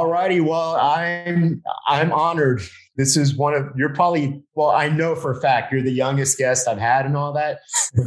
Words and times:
All 0.00 0.06
righty. 0.06 0.40
Well, 0.40 0.76
I'm 0.76 1.62
I'm 1.86 2.10
honored. 2.10 2.62
This 2.96 3.18
is 3.18 3.36
one 3.36 3.52
of 3.52 3.66
you're 3.76 3.92
probably 3.92 4.42
well, 4.54 4.70
I 4.70 4.88
know 4.88 5.14
for 5.14 5.30
a 5.30 5.40
fact 5.42 5.70
you're 5.70 5.82
the 5.82 5.92
youngest 5.92 6.38
guest 6.38 6.66
I've 6.66 6.78
had 6.78 7.04
and 7.04 7.18
all 7.18 7.34
that. 7.34 7.58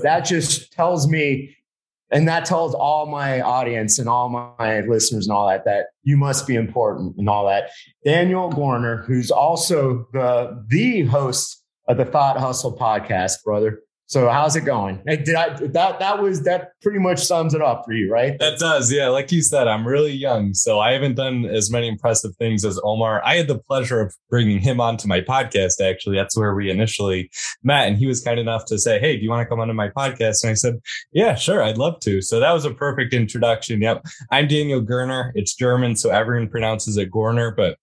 That 0.02 0.22
just 0.22 0.74
tells 0.74 1.08
me, 1.08 1.56
and 2.10 2.28
that 2.28 2.46
tells 2.46 2.74
all 2.74 3.06
my 3.06 3.42
audience 3.42 4.00
and 4.00 4.10
all 4.10 4.28
my 4.28 4.80
listeners 4.80 5.28
and 5.28 5.38
all 5.38 5.48
that 5.50 5.66
that 5.66 5.90
you 6.02 6.18
must 6.18 6.48
be 6.48 6.56
important 6.56 7.16
and 7.20 7.30
all 7.30 7.46
that. 7.46 7.70
Daniel 8.04 8.52
Gorner, 8.52 9.06
who's 9.06 9.30
also 9.30 10.08
the 10.14 10.66
the 10.70 11.04
host 11.04 11.64
of 11.88 11.98
the 11.98 12.06
Thought 12.06 12.40
Hustle 12.40 12.76
podcast, 12.76 13.44
brother. 13.44 13.82
So 14.14 14.30
how's 14.30 14.56
it 14.56 14.62
going? 14.62 15.02
Did 15.08 15.34
I 15.34 15.56
that 15.56 15.98
that 15.98 16.22
was 16.22 16.44
that 16.44 16.74
pretty 16.84 17.00
much 17.00 17.18
sums 17.26 17.56
it 17.56 17.64
up 17.64 17.84
for 17.84 17.94
you, 17.94 18.12
right? 18.12 18.38
That 18.38 18.60
does, 18.60 18.92
yeah. 18.92 19.08
Like 19.08 19.32
you 19.32 19.42
said, 19.42 19.68
I'm 19.68 19.88
really 19.88 20.12
young, 20.12 20.54
so 20.54 20.80
I 20.80 20.92
haven't 20.92 21.16
done 21.16 21.46
as 21.46 21.72
many 21.72 21.88
impressive 21.88 22.36
things 22.36 22.64
as 22.64 22.80
Omar. 22.84 23.24
I 23.26 23.38
had 23.38 23.48
the 23.48 23.58
pleasure 23.58 24.02
of 24.02 24.14
bringing 24.30 24.60
him 24.60 24.80
onto 24.80 25.08
my 25.08 25.22
podcast. 25.22 25.82
Actually, 25.82 26.18
that's 26.18 26.38
where 26.38 26.54
we 26.54 26.70
initially 26.70 27.32
met, 27.64 27.88
and 27.88 27.98
he 27.98 28.06
was 28.06 28.22
kind 28.22 28.40
enough 28.40 28.66
to 28.66 28.78
say, 28.78 29.00
"Hey, 29.00 29.18
do 29.18 29.24
you 29.24 29.32
want 29.32 29.48
to 29.48 29.50
come 29.50 29.60
onto 29.60 29.74
my 29.74 29.90
podcast?" 29.90 30.44
And 30.44 30.52
I 30.52 30.54
said, 30.54 30.76
"Yeah, 31.12 31.34
sure, 31.34 31.64
I'd 31.64 31.80
love 31.80 32.00
to." 32.02 32.22
So 32.22 32.40
that 32.40 32.52
was 32.52 32.66
a 32.66 32.72
perfect 32.72 33.16
introduction. 33.16 33.82
Yep, 33.82 34.06
I'm 34.30 34.48
Daniel 34.48 34.84
Gerner. 34.84 35.32
It's 35.34 35.56
German, 35.56 35.96
so 35.96 36.12
everyone 36.12 36.50
pronounces 36.50 36.98
it 36.98 37.10
Gorner, 37.10 37.56
but 37.56 37.80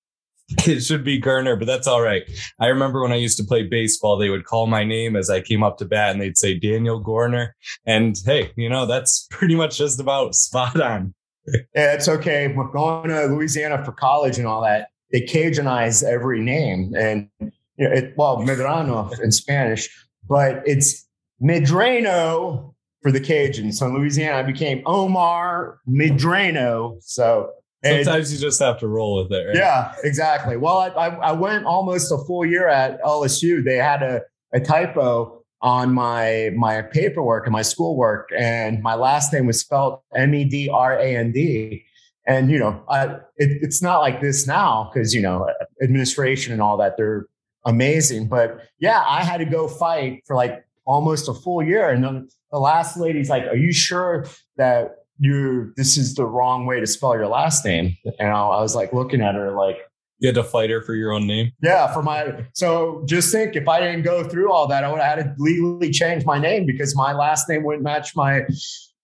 it 0.66 0.80
should 0.80 1.04
be 1.04 1.20
Gerner, 1.20 1.58
but 1.58 1.66
that's 1.66 1.86
all 1.86 2.02
right. 2.02 2.22
I 2.58 2.66
remember 2.66 3.02
when 3.02 3.12
I 3.12 3.16
used 3.16 3.36
to 3.38 3.44
play 3.44 3.62
baseball, 3.62 4.16
they 4.16 4.30
would 4.30 4.44
call 4.44 4.66
my 4.66 4.82
name 4.84 5.14
as 5.14 5.30
I 5.30 5.40
came 5.40 5.62
up 5.62 5.78
to 5.78 5.84
bat 5.84 6.10
and 6.10 6.20
they'd 6.20 6.38
say 6.38 6.58
Daniel 6.58 7.02
Gorner. 7.02 7.50
And 7.86 8.16
hey, 8.24 8.50
you 8.56 8.68
know, 8.68 8.86
that's 8.86 9.28
pretty 9.30 9.54
much 9.54 9.78
just 9.78 10.00
about 10.00 10.34
spot 10.34 10.80
on. 10.80 11.14
yeah, 11.46 11.94
it's 11.94 12.08
okay. 12.08 12.48
We're 12.48 12.68
going 12.68 13.10
to 13.10 13.26
Louisiana 13.26 13.84
for 13.84 13.92
college 13.92 14.38
and 14.38 14.46
all 14.46 14.62
that. 14.62 14.88
They 15.12 15.22
Cajuanize 15.22 16.04
every 16.04 16.40
name. 16.40 16.94
And, 16.96 17.28
you 17.40 17.50
know, 17.78 17.90
it, 17.90 18.14
well, 18.16 18.38
Medrano 18.38 19.18
in 19.20 19.32
Spanish, 19.32 19.88
but 20.28 20.62
it's 20.66 21.06
Medrano 21.42 22.74
for 23.02 23.10
the 23.10 23.20
Cajuns. 23.20 23.74
So 23.74 23.86
in 23.86 23.94
Louisiana, 23.94 24.38
I 24.38 24.42
became 24.42 24.82
Omar 24.86 25.78
Medrano. 25.88 26.98
So 27.02 27.50
Sometimes 27.84 28.30
and, 28.30 28.38
you 28.38 28.46
just 28.46 28.60
have 28.60 28.78
to 28.80 28.88
roll 28.88 29.22
with 29.22 29.32
it. 29.32 29.46
Right? 29.46 29.56
Yeah, 29.56 29.94
exactly. 30.04 30.56
Well, 30.56 30.76
I, 30.76 30.88
I, 30.88 31.08
I, 31.16 31.32
went 31.32 31.64
almost 31.64 32.12
a 32.12 32.18
full 32.18 32.44
year 32.44 32.68
at 32.68 33.00
LSU. 33.02 33.64
They 33.64 33.76
had 33.76 34.02
a, 34.02 34.20
a 34.52 34.60
typo 34.60 35.42
on 35.62 35.92
my 35.92 36.50
my 36.56 36.82
paperwork 36.82 37.46
and 37.46 37.52
my 37.52 37.62
schoolwork, 37.62 38.30
and 38.36 38.82
my 38.82 38.94
last 38.94 39.32
name 39.32 39.46
was 39.46 39.60
spelled 39.60 40.00
M 40.14 40.34
E 40.34 40.44
D 40.44 40.68
R 40.68 40.98
A 40.98 41.16
N 41.16 41.32
D. 41.32 41.84
And 42.26 42.50
you 42.50 42.58
know, 42.58 42.82
I, 42.88 43.06
it, 43.36 43.58
it's 43.62 43.80
not 43.80 44.00
like 44.00 44.20
this 44.20 44.46
now 44.46 44.90
because 44.92 45.14
you 45.14 45.22
know 45.22 45.48
administration 45.82 46.52
and 46.52 46.60
all 46.60 46.76
that 46.76 46.98
they're 46.98 47.26
amazing. 47.64 48.28
But 48.28 48.60
yeah, 48.78 49.02
I 49.06 49.24
had 49.24 49.38
to 49.38 49.46
go 49.46 49.68
fight 49.68 50.22
for 50.26 50.36
like 50.36 50.64
almost 50.84 51.28
a 51.28 51.34
full 51.34 51.62
year, 51.62 51.88
and 51.88 52.04
then 52.04 52.28
the 52.52 52.58
last 52.58 52.98
lady's 52.98 53.30
like, 53.30 53.44
"Are 53.44 53.56
you 53.56 53.72
sure 53.72 54.26
that 54.56 54.96
you 55.20 55.72
this 55.76 55.96
is 55.98 56.14
the 56.14 56.24
wrong 56.24 56.66
way 56.66 56.80
to 56.80 56.86
spell 56.86 57.14
your 57.14 57.28
last 57.28 57.64
name. 57.64 57.96
And 58.18 58.30
I, 58.30 58.60
was 58.60 58.74
like 58.74 58.92
looking 58.92 59.20
at 59.20 59.34
her 59.34 59.52
like, 59.52 59.76
you 60.18 60.28
had 60.28 60.34
to 60.34 60.44
fight 60.44 60.70
her 60.70 60.82
for 60.82 60.94
your 60.94 61.12
own 61.12 61.26
name. 61.26 61.52
Yeah, 61.62 61.92
for 61.92 62.02
my. 62.02 62.44
So 62.54 63.02
just 63.06 63.32
think, 63.32 63.56
if 63.56 63.68
I 63.68 63.80
didn't 63.80 64.02
go 64.02 64.24
through 64.24 64.52
all 64.52 64.66
that, 64.68 64.84
I 64.84 64.90
would 64.90 65.00
have 65.00 65.18
had 65.18 65.24
to 65.24 65.34
legally 65.38 65.90
change 65.90 66.24
my 66.26 66.38
name 66.38 66.66
because 66.66 66.94
my 66.94 67.12
last 67.12 67.48
name 67.48 67.64
wouldn't 67.64 67.84
match 67.84 68.14
my. 68.14 68.42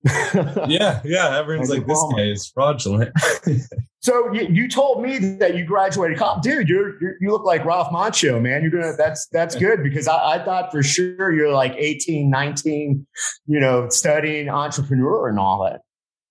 yeah, 0.69 1.01
yeah. 1.05 1.39
Everyone's 1.39 1.71
like, 1.71 1.87
this 1.87 2.05
guy 2.15 2.23
is 2.23 2.49
fraudulent. 2.49 3.13
so 4.01 4.31
you, 4.33 4.47
you 4.51 4.69
told 4.69 5.03
me 5.03 5.17
that 5.39 5.57
you 5.57 5.65
graduated 5.65 6.19
college, 6.19 6.43
dude. 6.43 6.69
You're, 6.69 7.01
you're, 7.01 7.17
you 7.21 7.31
look 7.31 7.45
like 7.45 7.65
Ralph 7.65 7.89
Macchio, 7.89 8.41
man. 8.41 8.61
You're 8.61 8.71
gonna. 8.71 8.95
That's 8.97 9.27
that's 9.33 9.55
good 9.55 9.83
because 9.83 10.09
I, 10.09 10.35
I 10.35 10.45
thought 10.45 10.71
for 10.71 10.83
sure 10.83 11.33
you're 11.33 11.53
like 11.53 11.75
18, 11.79 12.29
19, 12.29 13.07
you 13.47 13.61
know, 13.61 13.89
studying 13.89 14.51
entrepreneur 14.51 15.29
and 15.29 15.39
all 15.39 15.65
that. 15.65 15.81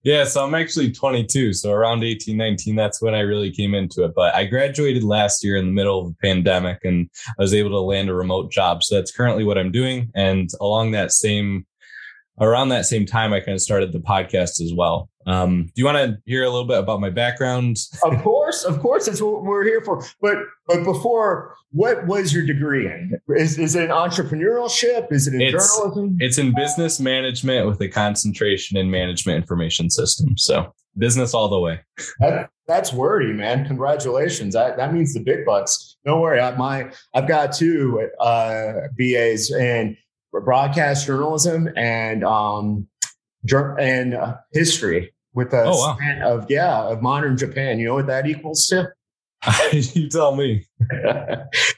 Yeah, 0.05 0.23
so 0.23 0.45
I'm 0.45 0.53
actually 0.53 0.91
22. 0.91 1.53
So 1.53 1.71
around 1.71 2.03
18, 2.03 2.37
19, 2.37 2.75
that's 2.75 3.01
when 3.01 3.15
I 3.15 3.21
really 3.21 3.51
came 3.51 3.73
into 3.73 4.03
it. 4.03 4.13
But 4.15 4.35
I 4.35 4.45
graduated 4.45 5.03
last 5.03 5.43
year 5.43 5.57
in 5.57 5.65
the 5.65 5.71
middle 5.71 5.99
of 5.99 6.09
the 6.09 6.15
pandemic 6.21 6.85
and 6.85 7.09
I 7.27 7.41
was 7.41 7.55
able 7.55 7.71
to 7.71 7.79
land 7.79 8.09
a 8.09 8.13
remote 8.13 8.51
job. 8.51 8.83
So 8.83 8.93
that's 8.93 9.11
currently 9.11 9.43
what 9.43 9.57
I'm 9.57 9.71
doing. 9.71 10.11
And 10.13 10.47
along 10.61 10.91
that 10.91 11.11
same, 11.11 11.65
around 12.39 12.69
that 12.69 12.85
same 12.85 13.05
time, 13.05 13.33
I 13.33 13.39
kind 13.39 13.55
of 13.55 13.61
started 13.61 13.91
the 13.91 13.99
podcast 13.99 14.61
as 14.61 14.73
well. 14.75 15.09
Um, 15.27 15.63
do 15.65 15.71
you 15.75 15.85
want 15.85 15.97
to 15.97 16.17
hear 16.25 16.43
a 16.43 16.49
little 16.49 16.67
bit 16.67 16.77
about 16.77 17.01
my 17.01 17.09
background? 17.09 17.77
of 18.03 18.21
course, 18.21 18.63
of 18.63 18.79
course, 18.79 19.07
that's 19.07 19.21
what 19.21 19.43
we're 19.43 19.63
here 19.63 19.81
for. 19.81 20.03
But 20.21 20.37
but 20.67 20.83
before, 20.83 21.55
what 21.71 22.05
was 22.05 22.33
your 22.33 22.45
degree 22.45 22.85
in? 22.85 23.19
Is 23.35 23.57
is 23.57 23.75
it 23.75 23.85
an 23.85 23.89
entrepreneurship? 23.89 25.11
Is 25.11 25.27
it 25.27 25.33
in 25.33 25.41
it's, 25.41 25.51
journalism? 25.51 26.17
It's 26.19 26.37
in 26.37 26.53
business 26.53 26.99
management 26.99 27.67
with 27.67 27.81
a 27.81 27.87
concentration 27.87 28.77
in 28.77 28.91
management 28.91 29.37
information 29.37 29.89
systems. 29.89 30.43
So 30.43 30.71
business 30.97 31.33
all 31.33 31.49
the 31.49 31.59
way. 31.59 31.79
That, 32.19 32.49
that's 32.67 32.93
wordy, 32.93 33.33
man. 33.33 33.65
Congratulations. 33.65 34.53
That 34.53 34.77
that 34.77 34.93
means 34.93 35.13
the 35.13 35.21
big 35.21 35.45
bucks. 35.45 35.97
Don't 36.05 36.21
worry. 36.21 36.39
I, 36.39 36.55
my 36.55 36.91
I've 37.13 37.27
got 37.27 37.51
two 37.51 38.09
uh, 38.19 38.73
BAs 38.97 39.51
in 39.51 39.97
broadcast 40.41 41.07
journalism 41.07 41.69
and 41.75 42.23
um 42.23 42.87
and 43.79 44.13
uh, 44.13 44.35
history 44.53 45.13
with 45.33 45.53
a 45.53 45.63
oh, 45.63 45.71
wow. 45.71 45.95
span 45.95 46.21
of 46.21 46.45
yeah 46.49 46.83
of 46.83 47.01
modern 47.01 47.37
Japan. 47.37 47.79
You 47.79 47.87
know 47.87 47.95
what 47.95 48.07
that 48.07 48.27
equals 48.27 48.67
to? 48.67 48.91
you 49.71 50.09
tell 50.09 50.35
me. 50.35 50.65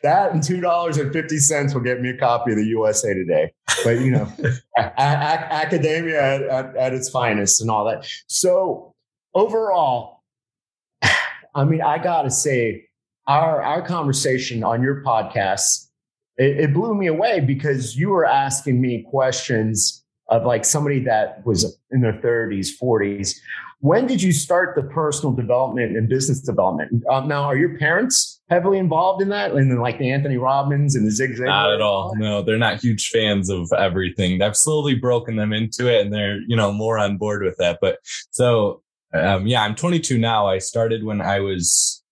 that 0.03 0.31
and 0.31 0.43
two 0.43 0.61
dollars 0.61 0.97
and 0.97 1.11
fifty 1.11 1.37
cents 1.37 1.73
will 1.73 1.81
get 1.81 2.01
me 2.01 2.09
a 2.09 2.17
copy 2.17 2.51
of 2.51 2.57
the 2.57 2.65
USA 2.65 3.13
Today. 3.13 3.51
But 3.83 3.99
you 3.99 4.11
know, 4.11 4.31
a- 4.77 4.81
a- 4.97 5.53
academia 5.53 6.21
at, 6.21 6.41
at, 6.43 6.75
at 6.75 6.93
its 6.93 7.09
finest 7.09 7.61
and 7.61 7.69
all 7.69 7.85
that. 7.85 8.07
So 8.27 8.93
overall, 9.33 10.23
I 11.55 11.63
mean, 11.65 11.81
I 11.81 11.97
gotta 11.97 12.31
say, 12.31 12.85
our 13.27 13.61
our 13.61 13.81
conversation 13.81 14.63
on 14.63 14.81
your 14.81 15.03
podcast, 15.03 15.86
it, 16.37 16.59
it 16.59 16.73
blew 16.73 16.95
me 16.95 17.07
away 17.07 17.39
because 17.39 17.95
you 17.95 18.09
were 18.09 18.25
asking 18.25 18.79
me 18.79 19.05
questions 19.09 20.03
of 20.29 20.43
like 20.43 20.65
somebody 20.65 20.99
that 20.99 21.45
was 21.45 21.77
in 21.91 22.01
their 22.01 22.13
30s, 22.13 22.69
40s. 22.81 23.35
When 23.79 24.07
did 24.07 24.21
you 24.21 24.33
start 24.33 24.75
the 24.75 24.81
personal 24.81 25.33
development 25.33 25.95
and 25.95 26.09
business 26.09 26.41
development? 26.41 27.03
Um, 27.09 27.27
now, 27.27 27.43
are 27.43 27.55
your 27.55 27.77
parents 27.77 28.41
heavily 28.49 28.79
involved 28.79 29.21
in 29.21 29.29
that? 29.29 29.51
And 29.51 29.69
then 29.69 29.79
like 29.79 29.99
the 29.99 30.11
Anthony 30.11 30.37
Robbins 30.37 30.95
and 30.95 31.05
the 31.05 31.11
Zig 31.11 31.35
Ziglar? 31.35 31.45
Not 31.45 31.73
at 31.73 31.81
all. 31.81 32.15
No, 32.17 32.41
they're 32.41 32.57
not 32.57 32.81
huge 32.81 33.09
fans 33.09 33.49
of 33.49 33.71
everything. 33.77 34.41
I've 34.41 34.57
slowly 34.57 34.95
broken 34.95 35.35
them 35.35 35.53
into 35.53 35.87
it 35.87 36.01
and 36.01 36.13
they're, 36.13 36.39
you 36.47 36.55
know, 36.55 36.71
more 36.71 36.97
on 36.97 37.17
board 37.17 37.43
with 37.43 37.55
that. 37.57 37.77
But 37.79 37.99
so, 38.31 38.81
um, 39.13 39.45
yeah, 39.45 39.63
I'm 39.63 39.75
22 39.75 40.17
now. 40.17 40.47
I 40.47 40.57
started 40.57 41.03
when 41.03 41.21
I 41.21 41.39
was 41.39 42.03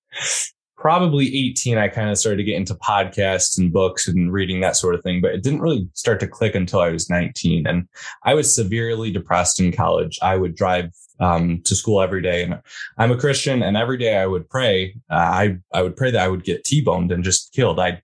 probably 0.86 1.36
18, 1.36 1.80
I 1.80 1.88
kind 1.88 2.12
of 2.12 2.18
started 2.20 2.38
to 2.38 2.44
get 2.44 2.58
into 2.58 2.76
podcasts 2.76 3.58
and 3.58 3.74
books 3.74 4.08
and 4.08 4.32
reading 4.32 4.60
that 4.60 4.76
sort 4.76 4.94
of 4.94 5.02
thing, 5.02 5.20
but 5.20 5.34
it 5.34 5.42
didn't 5.42 5.62
really 5.62 5.90
start 5.94 6.20
to 6.20 6.28
click 6.28 6.54
until 6.54 6.80
I 6.80 6.90
was 6.90 7.10
19. 7.10 7.66
And 7.66 7.88
I 8.22 8.36
was 8.36 8.56
severely 8.56 9.10
depressed 9.10 9.60
in 9.60 9.72
college. 9.72 10.20
I 10.22 10.38
would 10.38 10.54
drive 10.54 10.92
um, 11.20 11.64
to 11.64 11.74
school 11.74 12.04
every 12.04 12.22
day 12.22 12.44
and 12.44 12.62
I'm 13.00 13.12
a 13.12 13.18
Christian 13.18 13.64
and 13.64 13.76
every 13.76 13.98
day 13.98 14.18
I 14.18 14.28
would 14.28 14.48
pray. 14.48 14.96
Uh, 15.10 15.16
I, 15.16 15.58
I 15.74 15.82
would 15.82 15.96
pray 15.96 16.12
that 16.12 16.22
I 16.22 16.28
would 16.28 16.44
get 16.44 16.64
T-boned 16.64 17.12
and 17.12 17.24
just 17.24 17.52
killed. 17.52 17.80
I, 17.80 18.04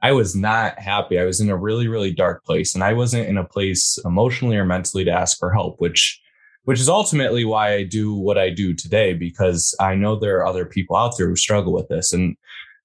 I 0.00 0.12
was 0.12 0.34
not 0.34 0.78
happy. 0.78 1.18
I 1.18 1.26
was 1.26 1.42
in 1.42 1.50
a 1.50 1.56
really, 1.58 1.88
really 1.88 2.14
dark 2.14 2.42
place 2.46 2.74
and 2.74 2.82
I 2.82 2.94
wasn't 2.94 3.28
in 3.28 3.36
a 3.36 3.44
place 3.44 3.98
emotionally 4.02 4.56
or 4.56 4.64
mentally 4.64 5.04
to 5.04 5.10
ask 5.10 5.38
for 5.38 5.52
help, 5.52 5.78
which 5.78 6.22
which 6.64 6.80
is 6.80 6.88
ultimately 6.88 7.44
why 7.44 7.74
I 7.74 7.84
do 7.84 8.14
what 8.14 8.38
I 8.38 8.50
do 8.50 8.74
today, 8.74 9.12
because 9.12 9.74
I 9.80 9.94
know 9.94 10.16
there 10.16 10.38
are 10.38 10.46
other 10.46 10.66
people 10.66 10.96
out 10.96 11.16
there 11.16 11.28
who 11.28 11.36
struggle 11.36 11.72
with 11.72 11.88
this. 11.88 12.12
And 12.12 12.36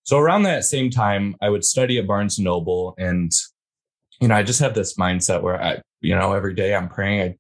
so 0.04 0.18
around 0.18 0.44
that 0.44 0.66
same 0.66 0.90
time, 0.90 1.36
I 1.42 1.50
would 1.50 1.64
study 1.64 1.98
at 1.98 2.08
Barnes 2.08 2.38
and 2.38 2.46
Noble 2.46 2.94
and, 2.98 3.32
you 4.20 4.28
know, 4.28 4.36
I 4.36 4.44
just 4.44 4.60
have 4.60 4.74
this 4.74 4.98
mindset 4.98 5.42
where 5.42 5.62
I, 5.62 5.82
you 6.02 6.16
know, 6.16 6.34
every 6.34 6.54
day 6.54 6.76
I'm 6.76 6.90
praying. 6.90 7.22
I, 7.22 7.36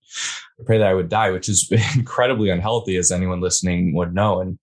pray 0.65 0.77
that 0.77 0.87
I 0.87 0.93
would 0.93 1.09
die, 1.09 1.31
which 1.31 1.49
is 1.49 1.71
incredibly 1.95 2.49
unhealthy, 2.49 2.97
as 2.97 3.11
anyone 3.11 3.41
listening 3.41 3.93
would 3.95 4.13
know. 4.13 4.41
And 4.41 4.59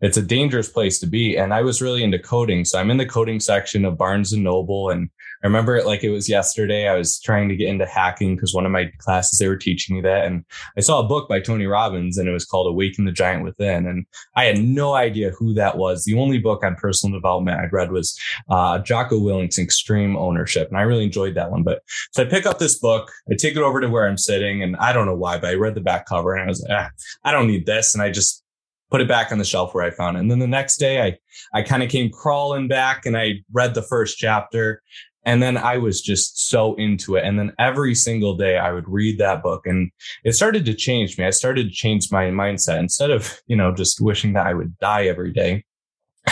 it's 0.00 0.16
a 0.16 0.22
dangerous 0.22 0.68
place 0.68 0.98
to 1.00 1.06
be. 1.06 1.36
And 1.36 1.52
I 1.52 1.62
was 1.62 1.82
really 1.82 2.04
into 2.04 2.18
coding. 2.18 2.64
So 2.64 2.78
I'm 2.78 2.90
in 2.90 2.98
the 2.98 3.06
coding 3.06 3.40
section 3.40 3.84
of 3.84 3.98
Barnes 3.98 4.32
and 4.32 4.44
Noble. 4.44 4.90
And 4.90 5.10
I 5.42 5.46
remember 5.46 5.76
it 5.76 5.86
like 5.86 6.02
it 6.02 6.10
was 6.10 6.28
yesterday. 6.28 6.88
I 6.88 6.96
was 6.96 7.20
trying 7.20 7.48
to 7.48 7.56
get 7.56 7.68
into 7.68 7.86
hacking 7.86 8.34
because 8.34 8.54
one 8.54 8.66
of 8.66 8.72
my 8.72 8.90
classes, 8.98 9.38
they 9.38 9.48
were 9.48 9.56
teaching 9.56 9.96
me 9.96 10.02
that. 10.02 10.26
And 10.26 10.44
I 10.76 10.80
saw 10.80 11.00
a 11.00 11.08
book 11.08 11.28
by 11.28 11.40
Tony 11.40 11.66
Robbins 11.66 12.18
and 12.18 12.28
it 12.28 12.32
was 12.32 12.44
called 12.44 12.66
Awaken 12.66 13.04
the 13.04 13.12
Giant 13.12 13.44
Within. 13.44 13.86
And 13.86 14.04
I 14.34 14.44
had 14.44 14.58
no 14.58 14.94
idea 14.94 15.30
who 15.30 15.54
that 15.54 15.78
was. 15.78 16.04
The 16.04 16.18
only 16.18 16.38
book 16.38 16.64
on 16.64 16.74
personal 16.74 17.18
development 17.18 17.60
I'd 17.60 17.72
read 17.72 17.92
was 17.92 18.18
uh, 18.50 18.78
Jocko 18.80 19.18
Willink's 19.18 19.58
Extreme 19.58 20.16
Ownership. 20.16 20.68
And 20.68 20.76
I 20.76 20.82
really 20.82 21.04
enjoyed 21.04 21.34
that 21.36 21.50
one. 21.50 21.62
But 21.62 21.82
so 22.12 22.22
I 22.22 22.26
pick 22.26 22.46
up 22.46 22.58
this 22.58 22.78
book, 22.78 23.10
I 23.30 23.34
take 23.34 23.56
it 23.56 23.62
over 23.62 23.80
to 23.80 23.88
where 23.88 24.08
I'm 24.08 24.18
sitting. 24.18 24.62
And 24.62 24.76
I 24.76 24.92
don't 24.92 25.06
know 25.06 25.16
why, 25.16 25.38
but 25.38 25.50
I 25.50 25.54
read 25.54 25.74
the 25.74 25.80
back 25.80 26.06
cover 26.06 26.34
and 26.34 26.44
I 26.44 26.48
was 26.48 26.62
like, 26.62 26.70
ah, 26.72 26.90
I 27.24 27.30
don't 27.30 27.46
need 27.46 27.66
this. 27.66 27.94
And 27.94 28.02
I 28.02 28.10
just 28.10 28.42
put 28.90 29.00
it 29.00 29.08
back 29.08 29.30
on 29.32 29.38
the 29.38 29.44
shelf 29.44 29.74
where 29.74 29.84
I 29.84 29.90
found 29.90 30.16
it. 30.16 30.20
And 30.20 30.30
then 30.30 30.38
the 30.38 30.46
next 30.46 30.78
day 30.78 31.02
I, 31.02 31.18
I 31.52 31.62
kind 31.62 31.82
of 31.82 31.90
came 31.90 32.10
crawling 32.10 32.68
back 32.68 33.04
and 33.06 33.16
I 33.16 33.44
read 33.52 33.74
the 33.74 33.82
first 33.82 34.18
chapter 34.18 34.82
and 35.28 35.42
then 35.42 35.58
I 35.58 35.76
was 35.76 36.00
just 36.00 36.48
so 36.48 36.74
into 36.76 37.16
it. 37.16 37.22
And 37.22 37.38
then 37.38 37.52
every 37.58 37.94
single 37.94 38.34
day 38.34 38.56
I 38.56 38.72
would 38.72 38.88
read 38.88 39.18
that 39.18 39.42
book 39.42 39.66
and 39.66 39.90
it 40.24 40.32
started 40.32 40.64
to 40.64 40.72
change 40.72 41.18
me. 41.18 41.26
I 41.26 41.30
started 41.30 41.64
to 41.64 41.70
change 41.70 42.10
my 42.10 42.30
mindset 42.30 42.78
instead 42.78 43.10
of, 43.10 43.38
you 43.46 43.54
know, 43.54 43.74
just 43.74 44.00
wishing 44.00 44.32
that 44.32 44.46
I 44.46 44.54
would 44.54 44.78
die 44.78 45.04
every 45.04 45.30
day. 45.30 45.66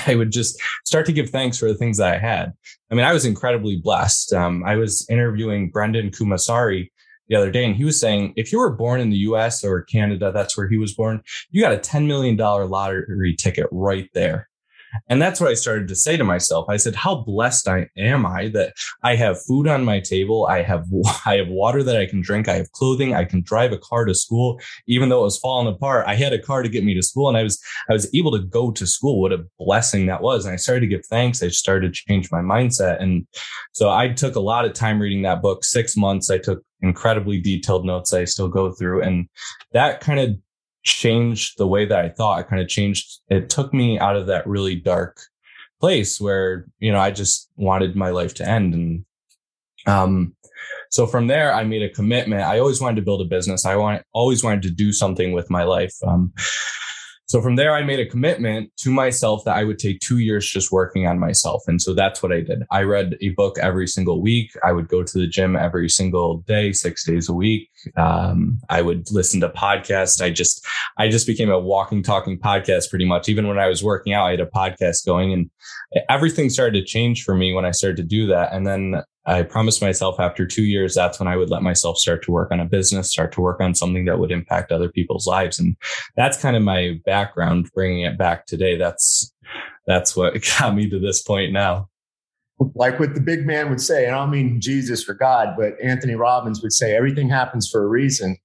I 0.07 0.15
would 0.15 0.33
just 0.33 0.59
start 0.87 1.05
to 1.07 1.13
give 1.13 1.29
thanks 1.29 1.59
for 1.59 1.69
the 1.69 1.75
things 1.75 1.99
that 1.99 2.15
I 2.15 2.17
had. 2.17 2.55
I 2.91 2.95
mean, 2.95 3.05
I 3.05 3.13
was 3.13 3.27
incredibly 3.27 3.77
blessed. 3.77 4.33
Um, 4.33 4.65
I 4.65 4.77
was 4.77 5.07
interviewing 5.11 5.69
Brendan 5.69 6.11
Kumasari 6.11 6.89
the 7.29 7.37
other 7.37 7.51
day, 7.51 7.67
and 7.67 7.77
he 7.77 7.85
was 7.85 8.01
saying 8.01 8.33
if 8.37 8.51
you 8.51 8.59
were 8.59 8.73
born 8.73 9.03
in 9.03 9.11
the 9.11 9.19
US 9.19 9.63
or 9.63 9.83
Canada, 9.83 10.33
that's 10.33 10.57
where 10.57 10.69
he 10.69 10.79
was 10.79 10.95
born, 10.95 11.23
you 11.51 11.61
got 11.61 11.75
a 11.75 11.79
$10 11.79 12.07
million 12.07 12.35
lottery 12.39 13.37
ticket 13.37 13.67
right 13.71 14.09
there. 14.15 14.49
And 15.09 15.21
that's 15.21 15.41
what 15.41 15.51
I 15.51 15.55
started 15.55 15.89
to 15.89 15.97
say 15.97 16.17
to 16.17 16.25
myself. 16.25 16.67
I 16.69 16.77
said, 16.77 16.95
how 16.95 17.17
blessed 17.17 17.69
I 17.69 17.89
am 17.97 18.27
I 18.27 18.49
that 18.49 18.75
I 19.03 19.17
have 19.17 19.43
food 19.45 19.69
on 19.69 19.85
my 19.85 20.01
table. 20.01 20.47
I 20.47 20.63
have, 20.63 20.85
I 21.27 21.37
have 21.37 21.49
water 21.49 21.83
that 21.83 21.97
I 21.97 22.07
can 22.07 22.21
drink. 22.21 22.49
I 22.49 22.55
have 22.55 22.71
clothing. 22.73 23.15
I 23.15 23.25
can 23.25 23.43
drive 23.43 23.73
a 23.73 23.79
car 23.79 24.05
to 24.05 24.15
school, 24.15 24.61
even 24.87 25.09
though 25.09 25.21
it 25.21 25.25
was 25.25 25.39
falling 25.39 25.73
apart. 25.73 26.07
I 26.07 26.15
had 26.15 26.33
a 26.33 26.39
car 26.39 26.63
to 26.63 26.69
get 26.69 26.85
me 26.85 26.95
to 26.95 27.03
school 27.03 27.29
and 27.29 27.37
I 27.37 27.43
was, 27.43 27.61
I 27.89 27.93
was 27.93 28.13
able 28.15 28.33
to 28.33 28.45
go 28.45 28.71
to 28.71 28.87
school. 28.87 29.21
What 29.21 29.33
a 29.33 29.45
blessing 29.59 30.07
that 30.07 30.23
was. 30.23 30.45
And 30.45 30.53
I 30.53 30.57
started 30.57 30.81
to 30.81 30.87
give 30.87 31.05
thanks. 31.07 31.43
I 31.43 31.49
started 31.49 31.95
to 31.95 32.03
change 32.07 32.31
my 32.31 32.41
mindset. 32.41 33.03
And 33.03 33.27
so 33.73 33.91
I 33.91 34.09
took 34.09 34.37
a 34.37 34.41
lot 34.41 34.65
of 34.65 34.73
time 34.73 35.01
reading 35.01 35.23
that 35.23 35.43
book, 35.43 35.65
six 35.65 35.97
months. 35.97 36.31
I 36.31 36.39
took 36.39 36.63
incredibly 36.83 37.41
detailed 37.41 37.85
notes 37.85 38.13
I 38.13 38.25
still 38.25 38.49
go 38.49 38.73
through. 38.73 39.03
And 39.03 39.29
that 39.73 40.01
kind 40.01 40.21
of 40.21 40.31
changed 40.87 41.59
the 41.59 41.67
way 41.67 41.85
that 41.85 41.99
I 41.99 42.09
thought. 42.09 42.41
It 42.41 42.49
kind 42.49 42.63
of 42.63 42.69
changed. 42.69 43.21
It 43.29 43.51
took 43.51 43.75
me 43.75 43.99
out 43.99 44.17
of 44.17 44.29
that 44.29 44.47
really 44.47 44.77
dark 44.77 45.21
place 45.81 46.19
where, 46.21 46.67
you 46.79 46.91
know, 46.91 47.01
I 47.01 47.11
just 47.11 47.51
wanted 47.57 47.97
my 47.97 48.11
life 48.11 48.35
to 48.35 48.49
end. 48.49 48.73
And, 48.73 49.05
um, 49.87 50.35
so 50.91 51.07
from 51.07 51.27
there, 51.27 51.53
I 51.53 51.65
made 51.65 51.83
a 51.83 51.91
commitment. 51.91 52.43
I 52.43 52.61
always 52.61 52.81
wanted 52.81 52.97
to 52.97 53.03
build 53.03 53.21
a 53.21 53.25
business. 53.25 53.67
I 53.67 53.77
want, 53.77 54.03
always 54.13 54.43
wanted 54.43 54.63
to 54.63 54.71
do 54.71 54.93
something 54.93 55.33
with 55.33 55.51
my 55.51 55.65
life. 55.65 55.95
Um, 56.07 56.33
so 57.27 57.43
from 57.43 57.57
there, 57.57 57.75
I 57.75 57.83
made 57.83 57.99
a 57.99 58.07
commitment 58.07 58.71
to 58.79 58.91
myself 58.91 59.45
that 59.45 59.57
I 59.57 59.65
would 59.65 59.81
take 59.81 59.99
two 59.99 60.19
years 60.19 60.49
just 60.49 60.71
working 60.71 61.09
on 61.09 61.19
myself. 61.19 61.63
And 61.67 61.83
so 61.83 61.93
that's 61.93 62.23
what 62.23 62.33
I 62.33 62.41
did. 62.41 62.63
I 62.71 62.83
read 62.83 63.17
a 63.21 63.31
book 63.31 63.59
every 63.59 63.89
single 63.89 64.23
week. 64.23 64.53
I 64.65 64.71
would 64.71 64.87
go 64.87 65.03
to 65.03 65.19
the 65.19 65.27
gym 65.27 65.57
every 65.57 65.89
single 65.89 66.39
day, 66.47 66.73
six 66.73 67.05
days 67.05 67.29
a 67.29 67.35
week. 67.35 67.69
Um, 67.97 68.61
I 68.69 68.83
would 68.83 69.11
listen 69.11 69.41
to 69.41 69.49
podcasts. 69.49 70.23
I 70.23 70.31
just, 70.31 70.67
I 70.99 71.09
just 71.09 71.27
became 71.27 71.51
a 71.51 71.59
walking, 71.59 72.03
talking 72.03 72.39
podcast 72.39 72.91
pretty 72.91 73.05
much. 73.05 73.29
Even 73.29 73.47
when 73.47 73.59
I 73.59 73.69
was 73.69 73.83
working 73.83 74.13
out, 74.13 74.27
I 74.27 74.33
had 74.33 74.41
a 74.41 74.47
podcast 74.47 75.07
going 75.07 75.33
and 75.33 75.51
everything 76.09 76.51
started 76.51 76.81
to 76.81 76.85
change 76.85 77.23
for 77.23 77.35
me 77.35 77.53
when 77.55 77.65
I 77.65 77.71
started 77.71 77.97
to 77.99 78.03
do 78.03 78.27
that. 78.29 78.53
And 78.53 78.67
then 78.67 79.03
I 79.27 79.43
promised 79.43 79.83
myself 79.83 80.21
after 80.21 80.47
two 80.47 80.65
years, 80.65 80.95
that's 80.95 81.19
when 81.19 81.29
I 81.29 81.37
would 81.37 81.51
let 81.51 81.63
myself 81.63 81.99
start 81.99 82.23
to 82.25 82.33
work 82.33 82.53
on 82.53 82.61
a 82.61 82.65
business, 82.65 83.11
start 83.11 83.33
to 83.33 83.41
work 83.41 83.61
on 83.61 83.75
something 83.75 84.05
that 84.05 84.19
would 84.19 84.31
impact 84.31 84.71
other 84.71 84.89
people's 84.89 85.27
lives. 85.27 85.59
And 85.59 85.77
that's 86.17 86.41
kind 86.41 86.57
of 86.57 86.63
my 86.63 87.01
background, 87.05 87.71
bringing 87.75 88.03
it 88.03 88.17
back 88.17 88.47
today. 88.47 88.77
That's, 88.77 89.33
that's 89.87 90.17
what 90.17 90.35
got 90.59 90.75
me 90.75 90.89
to 90.89 91.01
this 91.01 91.23
point 91.23 91.53
now. 91.53 91.89
Like 92.75 92.99
what 92.99 93.15
the 93.15 93.21
big 93.21 93.47
man 93.47 93.69
would 93.69 93.81
say, 93.81 94.07
and 94.07 94.15
I 94.15 94.19
don't 94.19 94.31
mean 94.31 94.61
Jesus 94.61 95.07
or 95.09 95.15
God, 95.15 95.55
but 95.59 95.75
Anthony 95.83 96.15
Robbins 96.15 96.63
would 96.63 96.73
say, 96.73 96.97
everything 96.97 97.29
happens 97.29 97.69
for 97.71 97.85
a 97.85 97.87
reason. 97.87 98.39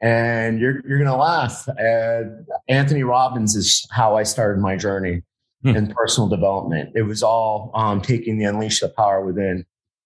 And 0.00 0.60
you're, 0.60 0.86
you're 0.86 0.98
going 0.98 1.10
to 1.10 1.16
laugh. 1.16 1.68
Uh, 1.68 2.22
Anthony 2.68 3.02
Robbins 3.02 3.56
is 3.56 3.86
how 3.90 4.16
I 4.16 4.22
started 4.22 4.60
my 4.60 4.76
journey 4.76 5.22
hmm. 5.62 5.74
in 5.74 5.92
personal 5.92 6.28
development. 6.28 6.90
It 6.94 7.02
was 7.02 7.22
all 7.22 7.72
um, 7.74 8.00
taking 8.00 8.38
the 8.38 8.44
Unleash 8.44 8.80
the 8.80 8.88
Power 8.88 9.24
Within 9.24 9.64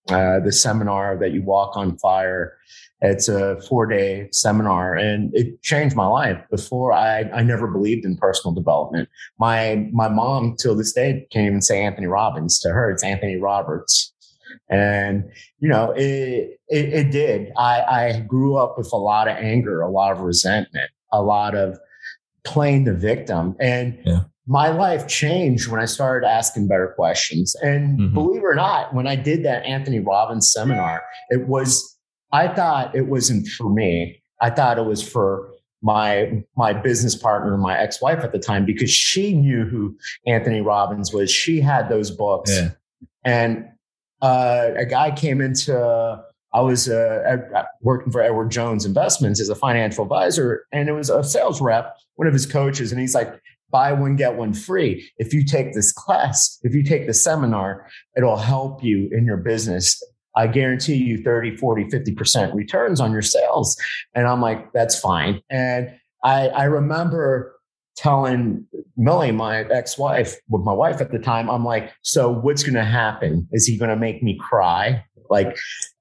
uh, 0.08 0.40
the 0.40 0.52
seminar 0.52 1.18
that 1.18 1.32
you 1.32 1.42
walk 1.42 1.76
on 1.76 1.98
fire. 1.98 2.56
It's 3.02 3.28
a 3.28 3.60
four 3.62 3.86
day 3.86 4.28
seminar 4.32 4.94
and 4.94 5.34
it 5.34 5.62
changed 5.62 5.96
my 5.96 6.06
life. 6.06 6.38
Before 6.50 6.92
I, 6.92 7.22
I 7.32 7.42
never 7.42 7.66
believed 7.66 8.04
in 8.04 8.16
personal 8.16 8.54
development. 8.54 9.08
My, 9.38 9.88
my 9.92 10.08
mom 10.08 10.56
till 10.60 10.74
this 10.74 10.92
day 10.92 11.26
can't 11.32 11.46
even 11.46 11.62
say 11.62 11.82
Anthony 11.82 12.06
Robbins 12.06 12.58
to 12.60 12.70
her. 12.70 12.90
It's 12.90 13.04
Anthony 13.04 13.36
Roberts. 13.36 14.12
And, 14.68 15.24
you 15.58 15.68
know, 15.68 15.92
it, 15.92 16.60
it, 16.68 16.92
it 16.92 17.10
did. 17.10 17.52
I, 17.56 17.82
I 17.82 18.20
grew 18.20 18.56
up 18.56 18.76
with 18.76 18.92
a 18.92 18.96
lot 18.96 19.28
of 19.28 19.36
anger, 19.36 19.80
a 19.80 19.90
lot 19.90 20.12
of 20.12 20.20
resentment, 20.20 20.90
a 21.12 21.22
lot 21.22 21.54
of 21.54 21.78
playing 22.44 22.84
the 22.84 22.94
victim. 22.94 23.56
And 23.60 23.98
yeah 24.04 24.20
my 24.50 24.68
life 24.68 25.06
changed 25.06 25.68
when 25.68 25.80
I 25.80 25.84
started 25.84 26.26
asking 26.26 26.66
better 26.66 26.92
questions. 26.96 27.54
And 27.62 27.96
mm-hmm. 27.96 28.14
believe 28.14 28.42
it 28.42 28.44
or 28.44 28.56
not, 28.56 28.92
when 28.92 29.06
I 29.06 29.14
did 29.14 29.44
that 29.44 29.64
Anthony 29.64 30.00
Robbins 30.00 30.50
seminar, 30.50 31.04
it 31.28 31.46
was, 31.46 31.96
I 32.32 32.48
thought 32.48 32.94
it 32.94 33.06
wasn't 33.06 33.48
for 33.48 33.68
me. 33.68 34.22
I 34.40 34.50
thought 34.50 34.78
it 34.78 34.84
was 34.84 35.06
for 35.06 35.50
my 35.82 36.44
my 36.56 36.72
business 36.72 37.14
partner, 37.14 37.56
my 37.56 37.78
ex-wife 37.78 38.20
at 38.20 38.32
the 38.32 38.38
time, 38.38 38.64
because 38.64 38.90
she 38.90 39.34
knew 39.34 39.64
who 39.64 39.96
Anthony 40.26 40.60
Robbins 40.60 41.12
was. 41.12 41.30
She 41.30 41.60
had 41.60 41.88
those 41.88 42.10
books. 42.10 42.50
Yeah. 42.50 42.70
And 43.24 43.66
uh, 44.22 44.70
a 44.76 44.84
guy 44.84 45.10
came 45.10 45.40
into 45.40 46.22
I 46.52 46.60
was 46.62 46.88
uh, 46.88 47.36
working 47.80 48.10
for 48.12 48.20
Edward 48.20 48.50
Jones 48.50 48.84
Investments 48.84 49.40
as 49.40 49.48
a 49.48 49.54
financial 49.54 50.02
advisor, 50.02 50.66
and 50.72 50.88
it 50.88 50.92
was 50.92 51.08
a 51.08 51.22
sales 51.22 51.60
rep, 51.60 51.96
one 52.16 52.26
of 52.26 52.32
his 52.32 52.46
coaches, 52.46 52.90
and 52.90 53.00
he's 53.00 53.14
like, 53.14 53.40
buy 53.70 53.92
one, 53.92 54.16
get 54.16 54.34
one 54.34 54.52
free. 54.52 55.08
If 55.18 55.32
you 55.32 55.44
take 55.44 55.74
this 55.74 55.92
class, 55.92 56.58
if 56.62 56.74
you 56.74 56.82
take 56.82 57.06
the 57.06 57.14
seminar, 57.14 57.86
it'll 58.16 58.36
help 58.36 58.82
you 58.82 59.08
in 59.12 59.24
your 59.24 59.36
business. 59.36 60.02
I 60.40 60.46
guarantee 60.46 60.94
you 60.94 61.22
30, 61.22 61.56
40, 61.56 61.84
50% 61.84 62.54
returns 62.54 62.98
on 62.98 63.12
your 63.12 63.20
sales. 63.20 63.76
And 64.14 64.26
I'm 64.26 64.40
like, 64.40 64.72
that's 64.72 64.98
fine. 64.98 65.42
And 65.50 65.90
I, 66.24 66.48
I 66.48 66.64
remember 66.64 67.56
telling 67.94 68.66
Millie, 68.96 69.32
my 69.32 69.64
ex-wife, 69.64 70.36
with 70.48 70.62
my 70.62 70.72
wife 70.72 71.02
at 71.02 71.12
the 71.12 71.18
time, 71.18 71.50
I'm 71.50 71.62
like, 71.62 71.92
so 72.00 72.30
what's 72.30 72.62
going 72.62 72.74
to 72.74 72.84
happen? 72.84 73.46
Is 73.52 73.66
he 73.66 73.76
going 73.76 73.90
to 73.90 73.96
make 73.96 74.22
me 74.22 74.38
cry? 74.40 75.04
Like, 75.28 75.58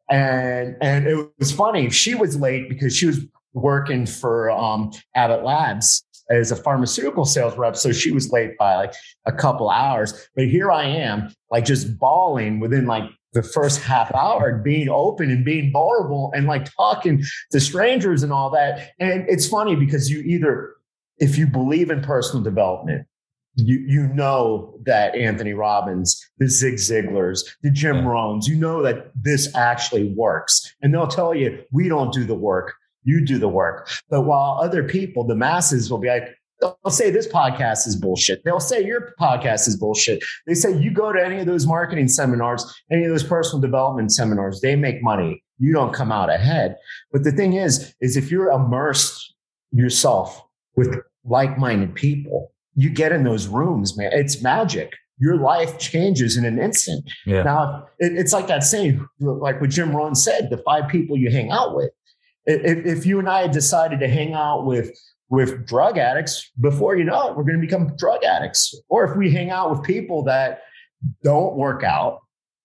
and, 0.09 0.77
and 0.81 1.05
it 1.05 1.27
was 1.37 1.51
funny. 1.51 1.89
She 1.89 2.15
was 2.15 2.39
late 2.39 2.69
because 2.69 2.95
she 2.95 3.07
was 3.07 3.19
working 3.51 4.05
for 4.05 4.51
um, 4.51 4.91
Abbott 5.15 5.43
Labs 5.43 6.05
as 6.29 6.51
a 6.51 6.55
pharmaceutical 6.55 7.25
sales 7.25 7.57
rep. 7.57 7.75
So 7.75 7.91
she 7.91 8.11
was 8.11 8.31
late 8.31 8.57
by 8.57 8.77
like 8.77 8.93
a 9.25 9.33
couple 9.33 9.69
hours. 9.69 10.29
But 10.33 10.47
here 10.47 10.71
I 10.71 10.85
am, 10.85 11.33
like 11.51 11.65
just 11.65 11.99
bawling 11.99 12.61
within 12.61 12.85
like 12.85 13.03
the 13.33 13.43
first 13.43 13.81
half 13.81 14.13
hour, 14.13 14.57
being 14.57 14.89
open 14.89 15.29
and 15.29 15.45
being 15.45 15.71
vulnerable 15.71 16.31
and 16.35 16.47
like 16.47 16.73
talking 16.75 17.23
to 17.51 17.59
strangers 17.59 18.23
and 18.23 18.33
all 18.33 18.49
that. 18.49 18.91
And 18.99 19.25
it's 19.29 19.47
funny 19.47 19.75
because 19.75 20.09
you 20.09 20.19
either, 20.21 20.75
if 21.17 21.37
you 21.37 21.47
believe 21.47 21.89
in 21.89 22.01
personal 22.01 22.43
development, 22.43 23.05
you 23.55 23.79
you 23.79 24.07
know 24.13 24.79
that 24.85 25.15
Anthony 25.15 25.53
Robbins, 25.53 26.23
the 26.37 26.47
Zig 26.47 26.75
Ziglars, 26.75 27.43
the 27.61 27.71
Jim 27.71 27.97
yeah. 27.97 28.03
Rohns, 28.03 28.47
you 28.47 28.55
know 28.55 28.81
that 28.83 29.11
this 29.15 29.53
actually 29.55 30.13
works, 30.15 30.73
and 30.81 30.93
they'll 30.93 31.07
tell 31.07 31.35
you 31.35 31.59
we 31.71 31.89
don't 31.89 32.13
do 32.13 32.23
the 32.23 32.35
work 32.35 32.73
you 33.03 33.25
do 33.25 33.37
the 33.37 33.49
work. 33.49 33.89
But 34.09 34.21
while 34.21 34.59
other 34.61 34.83
people, 34.83 35.23
the 35.23 35.35
masses 35.35 35.89
will 35.89 35.97
be 35.97 36.09
like, 36.09 36.35
they'll 36.61 36.77
say 36.89 37.11
this 37.11 37.27
podcast 37.27 37.87
is 37.87 37.95
bullshit. 37.95 38.43
They'll 38.43 38.59
say 38.59 38.85
your 38.85 39.13
podcast 39.19 39.67
is 39.67 39.77
bullshit. 39.77 40.23
They 40.47 40.53
say 40.53 40.77
you 40.77 40.91
go 40.91 41.11
to 41.11 41.23
any 41.23 41.39
of 41.39 41.45
those 41.45 41.65
marketing 41.65 42.07
seminars, 42.07 42.65
any 42.91 43.05
of 43.05 43.11
those 43.11 43.23
personal 43.23 43.61
development 43.61 44.11
seminars, 44.11 44.61
they 44.61 44.75
make 44.75 45.01
money. 45.01 45.43
You 45.57 45.73
don't 45.73 45.93
come 45.93 46.11
out 46.11 46.29
ahead. 46.29 46.77
But 47.11 47.23
the 47.23 47.31
thing 47.31 47.53
is, 47.53 47.93
is 48.01 48.15
if 48.17 48.31
you're 48.31 48.49
immersed 48.49 49.33
yourself 49.71 50.41
with 50.75 50.95
like-minded 51.25 51.95
people, 51.95 52.51
you 52.75 52.89
get 52.89 53.11
in 53.11 53.23
those 53.23 53.47
rooms, 53.47 53.97
man. 53.97 54.11
It's 54.13 54.41
magic. 54.41 54.93
Your 55.17 55.35
life 55.35 55.77
changes 55.79 56.37
in 56.37 56.45
an 56.45 56.59
instant. 56.59 57.11
Yeah. 57.25 57.43
Now, 57.43 57.87
it, 57.99 58.17
it's 58.17 58.31
like 58.31 58.47
that 58.47 58.63
saying, 58.63 59.05
like 59.19 59.59
what 59.59 59.69
Jim 59.69 59.93
Rohn 59.93 60.15
said, 60.15 60.49
the 60.49 60.59
five 60.59 60.87
people 60.89 61.17
you 61.17 61.29
hang 61.29 61.51
out 61.51 61.75
with 61.75 61.91
if, 62.49 62.85
if 62.85 63.05
you 63.05 63.19
and 63.19 63.29
I 63.29 63.41
had 63.43 63.51
decided 63.51 63.99
to 63.99 64.07
hang 64.07 64.33
out 64.33 64.65
with 64.65 64.97
with 65.29 65.65
drug 65.65 65.97
addicts, 65.97 66.49
before 66.59 66.97
you 66.97 67.03
know 67.03 67.29
it, 67.29 67.37
we're 67.37 67.43
going 67.43 67.59
to 67.59 67.65
become 67.65 67.95
drug 67.95 68.23
addicts. 68.23 68.75
Or 68.89 69.05
if 69.05 69.15
we 69.15 69.31
hang 69.31 69.51
out 69.51 69.71
with 69.71 69.83
people 69.83 70.23
that 70.23 70.61
don't 71.23 71.55
work 71.55 71.83
out, 71.83 72.21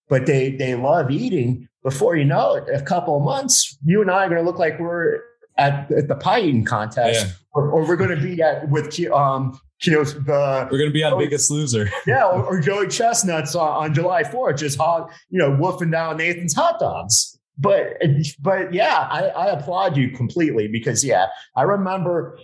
but 0.09 0.27
they 0.27 0.51
they 0.51 0.75
love 0.75 1.11
eating, 1.11 1.69
before 1.83 2.17
you 2.17 2.25
know 2.25 2.55
it, 2.55 2.65
a 2.69 2.83
couple 2.83 3.17
of 3.17 3.23
months, 3.23 3.79
you 3.85 4.01
and 4.01 4.11
I 4.11 4.25
are 4.25 4.29
going 4.29 4.41
to 4.41 4.47
look 4.47 4.59
like 4.59 4.79
we're 4.81 5.21
at, 5.57 5.91
at 5.93 6.09
the 6.09 6.17
pie 6.17 6.41
eating 6.41 6.65
contest, 6.65 7.27
yeah. 7.27 7.33
or, 7.53 7.71
or, 7.71 7.87
we're 7.87 7.97
going 7.97 8.11
to 8.11 8.21
be 8.21 8.43
at 8.43 8.69
with 8.69 8.99
um, 9.13 9.59
you 9.83 9.93
know, 9.93 10.05
the 10.05 10.69
we're 10.71 10.79
going 10.79 10.91
to 10.91 10.95
be 10.95 11.05
on 11.05 11.13
Joey, 11.13 11.27
Biggest 11.27 11.51
Loser. 11.51 11.91
yeah, 12.07 12.25
or, 12.25 12.45
or, 12.45 12.61
Joey 12.61 12.89
Chestnuts 12.89 13.55
on, 13.55 13.69
on 13.69 13.95
July 13.95 14.23
4th, 14.23 14.59
just 14.59 14.79
hog, 14.79 15.11
you 15.31 15.39
know, 15.39 15.51
woofing 15.51 15.93
down 15.93 16.17
Nathan's 16.17 16.55
hot 16.55 16.79
dogs. 16.81 17.39
But 17.57 18.03
but 18.41 18.75
yeah, 18.75 19.07
I, 19.11 19.27
I 19.29 19.47
applaud 19.53 19.97
you 19.97 20.11
completely 20.11 20.67
because 20.67 21.05
yeah, 21.05 21.27
I 21.55 21.63
remember 21.63 22.39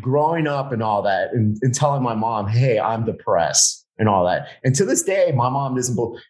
growing 0.00 0.46
up 0.46 0.72
and 0.72 0.82
all 0.82 1.02
that, 1.02 1.32
and, 1.32 1.56
and 1.62 1.74
telling 1.74 2.02
my 2.02 2.14
mom, 2.14 2.48
"Hey, 2.48 2.78
I'm 2.78 3.04
depressed." 3.04 3.86
and 3.98 4.08
all 4.08 4.24
that. 4.26 4.48
And 4.64 4.74
to 4.74 4.84
this 4.84 5.02
day, 5.02 5.32
my 5.34 5.48
mom 5.48 5.74
doesn't 5.74 5.94
believe. 5.94 6.20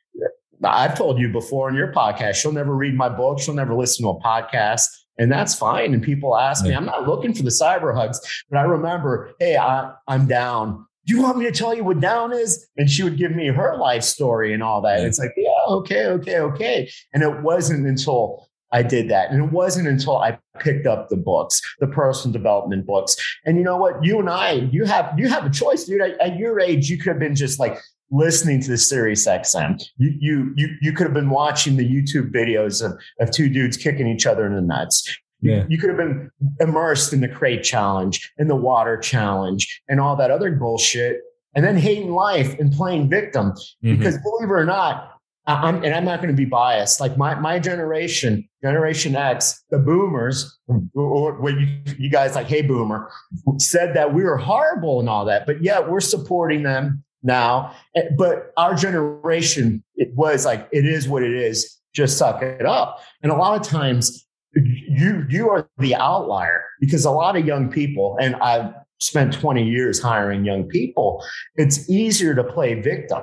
I've 0.64 0.96
told 0.96 1.18
you 1.18 1.30
before 1.30 1.68
in 1.68 1.74
your 1.74 1.92
podcast, 1.92 2.36
she'll 2.36 2.52
never 2.52 2.74
read 2.74 2.94
my 2.94 3.08
book. 3.08 3.40
She'll 3.40 3.54
never 3.54 3.74
listen 3.74 4.04
to 4.04 4.10
a 4.10 4.20
podcast. 4.20 4.84
And 5.18 5.30
that's 5.30 5.54
fine. 5.54 5.92
And 5.92 6.02
people 6.02 6.36
ask 6.36 6.64
me, 6.64 6.74
I'm 6.74 6.86
not 6.86 7.06
looking 7.06 7.34
for 7.34 7.42
the 7.42 7.50
cyber 7.50 7.94
hugs, 7.94 8.20
but 8.50 8.58
I 8.58 8.62
remember, 8.62 9.32
hey, 9.38 9.56
I, 9.56 9.92
I'm 10.08 10.26
down. 10.26 10.86
Do 11.06 11.14
you 11.14 11.22
want 11.22 11.38
me 11.38 11.44
to 11.44 11.52
tell 11.52 11.74
you 11.74 11.84
what 11.84 12.00
down 12.00 12.32
is? 12.32 12.66
And 12.76 12.90
she 12.90 13.02
would 13.02 13.16
give 13.16 13.32
me 13.32 13.48
her 13.48 13.76
life 13.76 14.02
story 14.02 14.52
and 14.52 14.62
all 14.62 14.82
that. 14.82 14.98
And 14.98 15.06
it's 15.06 15.18
like, 15.18 15.32
yeah, 15.36 15.50
okay, 15.68 16.06
okay, 16.06 16.38
okay. 16.38 16.90
And 17.14 17.22
it 17.22 17.42
wasn't 17.42 17.86
until 17.86 18.45
I 18.72 18.82
did 18.82 19.08
that. 19.10 19.30
And 19.30 19.44
it 19.44 19.52
wasn't 19.52 19.88
until 19.88 20.16
I 20.18 20.38
picked 20.58 20.86
up 20.86 21.08
the 21.08 21.16
books, 21.16 21.60
the 21.78 21.86
personal 21.86 22.32
development 22.32 22.86
books. 22.86 23.16
And 23.44 23.56
you 23.56 23.64
know 23.64 23.76
what? 23.76 24.04
You 24.04 24.18
and 24.18 24.28
I, 24.28 24.52
you 24.72 24.84
have 24.84 25.18
you 25.18 25.28
have 25.28 25.46
a 25.46 25.50
choice, 25.50 25.84
dude. 25.84 26.00
At, 26.00 26.18
at 26.20 26.36
your 26.36 26.60
age, 26.60 26.90
you 26.90 26.98
could 26.98 27.08
have 27.08 27.18
been 27.18 27.36
just 27.36 27.58
like 27.58 27.78
listening 28.10 28.60
to 28.62 28.68
the 28.68 28.78
Sirius 28.78 29.26
XM. 29.26 29.82
You 29.98 30.14
you 30.18 30.52
you 30.56 30.68
you 30.80 30.92
could 30.92 31.04
have 31.04 31.14
been 31.14 31.30
watching 31.30 31.76
the 31.76 31.88
YouTube 31.88 32.32
videos 32.32 32.84
of, 32.84 32.98
of 33.20 33.30
two 33.30 33.48
dudes 33.48 33.76
kicking 33.76 34.08
each 34.08 34.26
other 34.26 34.46
in 34.46 34.54
the 34.54 34.62
nuts. 34.62 35.16
Yeah. 35.42 35.64
You 35.68 35.78
could 35.78 35.90
have 35.90 35.98
been 35.98 36.30
immersed 36.60 37.12
in 37.12 37.20
the 37.20 37.28
crate 37.28 37.62
challenge 37.62 38.32
and 38.38 38.48
the 38.48 38.56
water 38.56 38.96
challenge 38.96 39.82
and 39.88 40.00
all 40.00 40.16
that 40.16 40.30
other 40.30 40.50
bullshit, 40.52 41.20
and 41.54 41.64
then 41.64 41.76
hating 41.76 42.12
life 42.12 42.58
and 42.58 42.72
playing 42.72 43.08
victim. 43.10 43.52
Mm-hmm. 43.84 43.96
Because 43.96 44.18
believe 44.18 44.48
it 44.48 44.52
or 44.52 44.64
not, 44.64 45.15
I'm, 45.46 45.84
and 45.84 45.94
I'm 45.94 46.04
not 46.04 46.20
going 46.20 46.34
to 46.34 46.36
be 46.36 46.44
biased. 46.44 47.00
Like 47.00 47.16
my 47.16 47.34
my 47.36 47.58
generation, 47.58 48.48
Generation 48.62 49.14
X, 49.14 49.64
the 49.70 49.78
Boomers, 49.78 50.58
or 50.94 51.40
what 51.40 51.54
you, 51.54 51.80
you 51.98 52.10
guys 52.10 52.34
like, 52.34 52.48
hey 52.48 52.62
Boomer, 52.62 53.10
said 53.58 53.94
that 53.94 54.12
we 54.12 54.24
were 54.24 54.36
horrible 54.36 54.98
and 54.98 55.08
all 55.08 55.24
that, 55.26 55.46
but 55.46 55.62
yet 55.62 55.88
we're 55.88 56.00
supporting 56.00 56.62
them 56.62 57.04
now. 57.22 57.72
Eh, 57.94 58.02
but 58.18 58.52
our 58.56 58.74
generation, 58.74 59.84
it 59.94 60.12
was 60.14 60.44
like, 60.44 60.68
it 60.72 60.84
is 60.84 61.08
what 61.08 61.22
it 61.22 61.32
is. 61.32 61.78
Just 61.94 62.18
suck 62.18 62.42
it 62.42 62.66
up. 62.66 63.00
And 63.22 63.30
a 63.30 63.36
lot 63.36 63.60
of 63.60 63.66
times, 63.66 64.26
you 64.54 65.26
you 65.28 65.50
are 65.50 65.68
the 65.78 65.94
outlier 65.94 66.64
because 66.80 67.04
a 67.04 67.10
lot 67.10 67.36
of 67.36 67.46
young 67.46 67.70
people, 67.70 68.16
and 68.20 68.34
I've 68.36 68.72
spent 69.00 69.32
20 69.32 69.62
years 69.62 70.00
hiring 70.00 70.44
young 70.44 70.64
people. 70.64 71.22
It's 71.56 71.88
easier 71.88 72.34
to 72.34 72.42
play 72.42 72.80
victim 72.80 73.22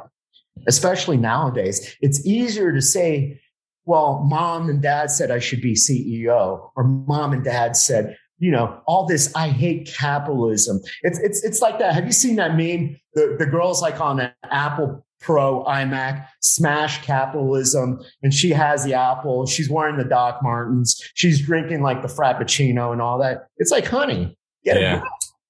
especially 0.68 1.18
nowadays, 1.18 1.96
it's 2.02 2.26
easier 2.26 2.72
to 2.72 2.82
say, 2.82 3.40
well, 3.86 4.26
mom 4.30 4.70
and 4.70 4.82
dad 4.82 5.12
said 5.12 5.30
I 5.30 5.40
should 5.40 5.62
be 5.62 5.74
CEO, 5.74 6.70
or 6.76 6.84
mom 6.84 7.34
and 7.34 7.44
dad 7.44 7.76
said, 7.76 8.18
you 8.40 8.52
know, 8.52 8.82
all 8.88 9.06
this, 9.06 9.34
I 9.36 9.50
hate 9.50 9.88
capitalism. 9.88 10.82
It's 11.02 11.20
it's 11.20 11.44
it's 11.44 11.62
like 11.62 11.80
that. 11.80 11.94
Have 11.94 12.06
you 12.06 12.12
seen 12.12 12.36
that 12.38 12.56
meme? 12.56 12.98
The, 13.14 13.36
the 13.40 13.46
girl's 13.46 13.82
like 13.82 14.02
on 14.02 14.20
an 14.20 14.32
Apple 14.44 15.06
Pro 15.22 15.64
iMac, 15.64 16.28
smash 16.42 17.02
capitalism, 17.04 18.02
and 18.22 18.34
she 18.34 18.50
has 18.50 18.84
the 18.84 18.94
Apple. 18.94 19.46
She's 19.46 19.70
wearing 19.70 19.98
the 19.98 20.04
Doc 20.04 20.40
Martens. 20.44 21.02
She's 21.14 21.42
drinking 21.42 21.82
like 21.82 22.02
the 22.02 22.10
Frappuccino 22.10 22.92
and 22.92 23.02
all 23.02 23.18
that. 23.20 23.48
It's 23.58 23.72
like, 23.72 23.88
honey, 23.88 24.38
get 24.66 24.82
yeah. 24.82 25.02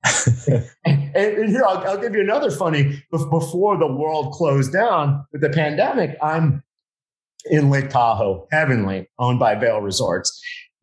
and, 0.86 1.16
and, 1.16 1.50
here, 1.50 1.64
I'll, 1.66 1.78
I'll, 1.88 1.98
give 1.98 2.14
you 2.14 2.22
another 2.22 2.52
funny. 2.52 3.04
Before 3.12 3.78
the 3.78 3.88
world 3.88 4.34
closed 4.34 4.74
down 4.74 5.26
with 5.32 5.42
the 5.42 5.50
pandemic, 5.50 6.18
I'm 6.22 6.64
in 7.46 7.70
Lake 7.70 7.90
Tahoe, 7.90 8.48
Heavenly, 8.52 9.10
owned 9.20 9.40
by 9.40 9.56
Vail 9.56 9.80
Resorts. 9.80 10.42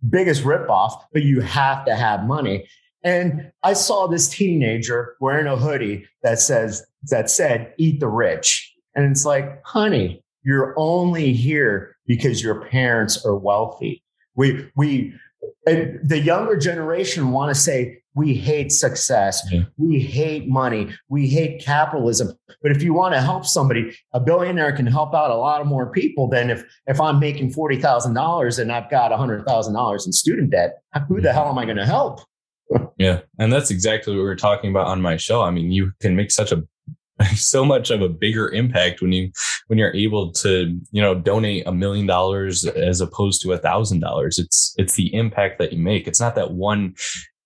Biggest 0.09 0.43
ripoff, 0.45 1.03
but 1.12 1.23
you 1.23 1.41
have 1.41 1.85
to 1.85 1.95
have 1.95 2.25
money. 2.25 2.67
And 3.03 3.50
I 3.62 3.75
saw 3.75 4.07
this 4.07 4.29
teenager 4.29 5.17
wearing 5.21 5.47
a 5.47 5.57
hoodie 5.57 6.07
that 6.23 6.39
says 6.39 6.87
that 7.11 7.31
said 7.31 7.75
"Eat 7.79 8.00
the 8.00 8.09
rich," 8.09 8.75
and 8.95 9.11
it's 9.11 9.25
like, 9.25 9.62
honey, 9.65 10.23
you're 10.43 10.75
only 10.77 11.33
here 11.33 11.97
because 12.07 12.43
your 12.43 12.67
parents 12.67 13.25
are 13.25 13.37
wealthy. 13.37 14.03
We 14.35 14.71
we 14.77 15.15
the 15.65 16.21
younger 16.23 16.57
generation 16.57 17.31
want 17.31 17.55
to 17.55 17.61
say 17.61 18.01
we 18.15 18.35
hate 18.35 18.73
success. 18.73 19.43
Yeah. 19.51 19.65
We 19.77 20.01
hate 20.01 20.49
money. 20.49 20.93
We 21.09 21.29
hate 21.29 21.65
capitalism. 21.65 22.33
But 22.63 22.73
if 22.73 22.83
you 22.83 22.93
want 22.93 23.15
to 23.15 23.21
help 23.21 23.47
somebody, 23.47 23.97
a 24.13 24.21
billionaire 24.21 24.73
can 24.73 24.87
help 24.87 25.15
out 25.15 25.31
a 25.31 25.37
lot 25.37 25.61
of 25.61 25.67
more 25.67 25.91
people 25.93 26.29
than 26.29 26.51
if 26.51 26.65
if 26.87 27.01
I'm 27.01 27.21
making 27.21 27.53
forty 27.53 27.77
thousand 27.77 28.15
dollars 28.15 28.59
and 28.59 28.73
I've 28.73 28.91
got 28.91 29.13
hundred 29.13 29.47
thousand 29.47 29.75
dollars 29.75 30.07
in 30.07 30.13
student 30.13 30.51
debt. 30.51 30.79
Who 31.09 31.21
the 31.21 31.29
mm-hmm. 31.29 31.37
hell 31.37 31.49
am 31.49 31.59
I 31.59 31.65
going 31.65 31.77
to 31.77 31.87
help? 31.87 32.21
yeah, 32.99 33.21
and 33.39 33.53
that's 33.53 33.71
exactly 33.71 34.13
what 34.13 34.19
we 34.19 34.25
were 34.25 34.37
talking 34.37 34.71
about 34.71 34.87
on 34.89 35.01
my 35.01 35.17
show. 35.17 35.43
I 35.43 35.51
mean, 35.51 35.71
you 35.71 35.93
can 36.01 36.17
make 36.17 36.31
such 36.31 36.53
a 36.53 36.63
so 37.35 37.65
much 37.65 37.91
of 37.91 38.03
a 38.03 38.09
bigger 38.09 38.49
impact 38.50 39.03
when 39.03 39.12
you 39.12 39.31
when 39.67 39.79
you're 39.79 39.95
able 39.95 40.33
to 40.33 40.79
you 40.91 41.03
know 41.03 41.15
donate 41.15 41.67
a 41.67 41.73
million 41.73 42.07
dollars 42.07 42.65
as 42.65 43.00
opposed 43.00 43.43
to 43.43 43.53
a 43.53 43.59
thousand 43.59 44.00
dollars 44.00 44.39
it's 44.39 44.75
it's 44.79 44.95
the 44.95 45.12
impact 45.15 45.59
that 45.59 45.73
you 45.73 45.79
make 45.79 46.07
it's 46.07 46.21
not 46.21 46.35
that 46.35 46.53
one 46.53 46.95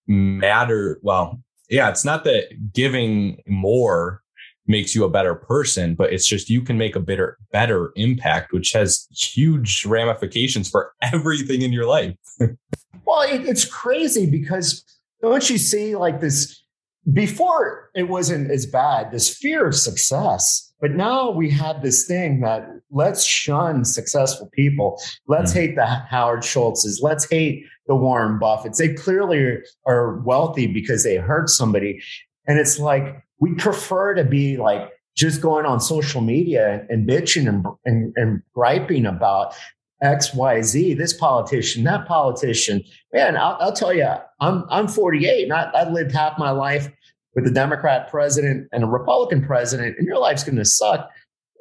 matter. 0.06 0.98
Well, 1.02 1.40
yeah, 1.68 1.88
it's 1.88 2.04
not 2.04 2.24
that 2.24 2.72
giving 2.72 3.42
more 3.46 4.22
makes 4.66 4.94
you 4.94 5.04
a 5.04 5.10
better 5.10 5.34
person, 5.34 5.94
but 5.94 6.12
it's 6.12 6.26
just 6.26 6.48
you 6.48 6.62
can 6.62 6.78
make 6.78 6.96
a 6.96 7.00
better 7.00 7.38
better 7.52 7.92
impact, 7.96 8.52
which 8.52 8.72
has 8.72 9.06
huge 9.10 9.84
ramifications 9.84 10.68
for 10.68 10.92
everything 11.02 11.62
in 11.62 11.72
your 11.72 11.86
life. 11.86 12.14
well, 13.04 13.22
it, 13.22 13.46
it's 13.46 13.64
crazy 13.64 14.26
because 14.30 14.84
don't 15.20 15.48
you 15.48 15.58
see 15.58 15.96
like 15.96 16.20
this 16.20 16.63
before 17.12 17.90
it 17.94 18.08
wasn't 18.08 18.50
as 18.50 18.66
bad, 18.66 19.10
this 19.10 19.34
fear 19.34 19.66
of 19.66 19.74
success. 19.74 20.72
But 20.80 20.92
now 20.92 21.30
we 21.30 21.50
have 21.50 21.82
this 21.82 22.06
thing 22.06 22.40
that 22.40 22.66
let's 22.90 23.24
shun 23.24 23.84
successful 23.84 24.48
people. 24.52 25.00
Let's 25.26 25.52
mm. 25.52 25.56
hate 25.56 25.76
the 25.76 25.86
Howard 25.86 26.40
Schultzes. 26.40 27.02
Let's 27.02 27.28
hate 27.28 27.64
the 27.86 27.94
Warren 27.94 28.38
Buffetts. 28.38 28.76
They 28.76 28.94
clearly 28.94 29.58
are 29.86 30.18
wealthy 30.20 30.66
because 30.66 31.04
they 31.04 31.16
hurt 31.16 31.48
somebody. 31.48 32.00
And 32.46 32.58
it's 32.58 32.78
like, 32.78 33.22
we 33.38 33.54
prefer 33.54 34.14
to 34.14 34.24
be 34.24 34.56
like 34.56 34.90
just 35.16 35.40
going 35.40 35.64
on 35.64 35.80
social 35.80 36.20
media 36.20 36.84
and, 36.88 37.08
bitching 37.08 37.48
and, 37.48 37.64
and, 37.84 38.12
and 38.16 38.42
griping 38.54 39.06
about 39.06 39.54
X, 40.04 40.34
Y, 40.34 40.62
Z, 40.62 40.94
this 40.94 41.12
politician, 41.12 41.84
that 41.84 42.06
politician. 42.06 42.82
Man, 43.12 43.36
I'll, 43.36 43.56
I'll 43.60 43.72
tell 43.72 43.94
you, 43.94 44.08
I'm, 44.40 44.64
I'm 44.70 44.86
48 44.86 45.44
and 45.44 45.52
I, 45.52 45.70
I've 45.74 45.92
lived 45.92 46.12
half 46.12 46.38
my 46.38 46.50
life 46.50 46.88
with 47.34 47.46
a 47.46 47.50
Democrat 47.50 48.10
president 48.10 48.68
and 48.72 48.84
a 48.84 48.86
Republican 48.86 49.44
president, 49.44 49.98
and 49.98 50.06
your 50.06 50.18
life's 50.18 50.44
going 50.44 50.56
to 50.56 50.64
suck 50.64 51.10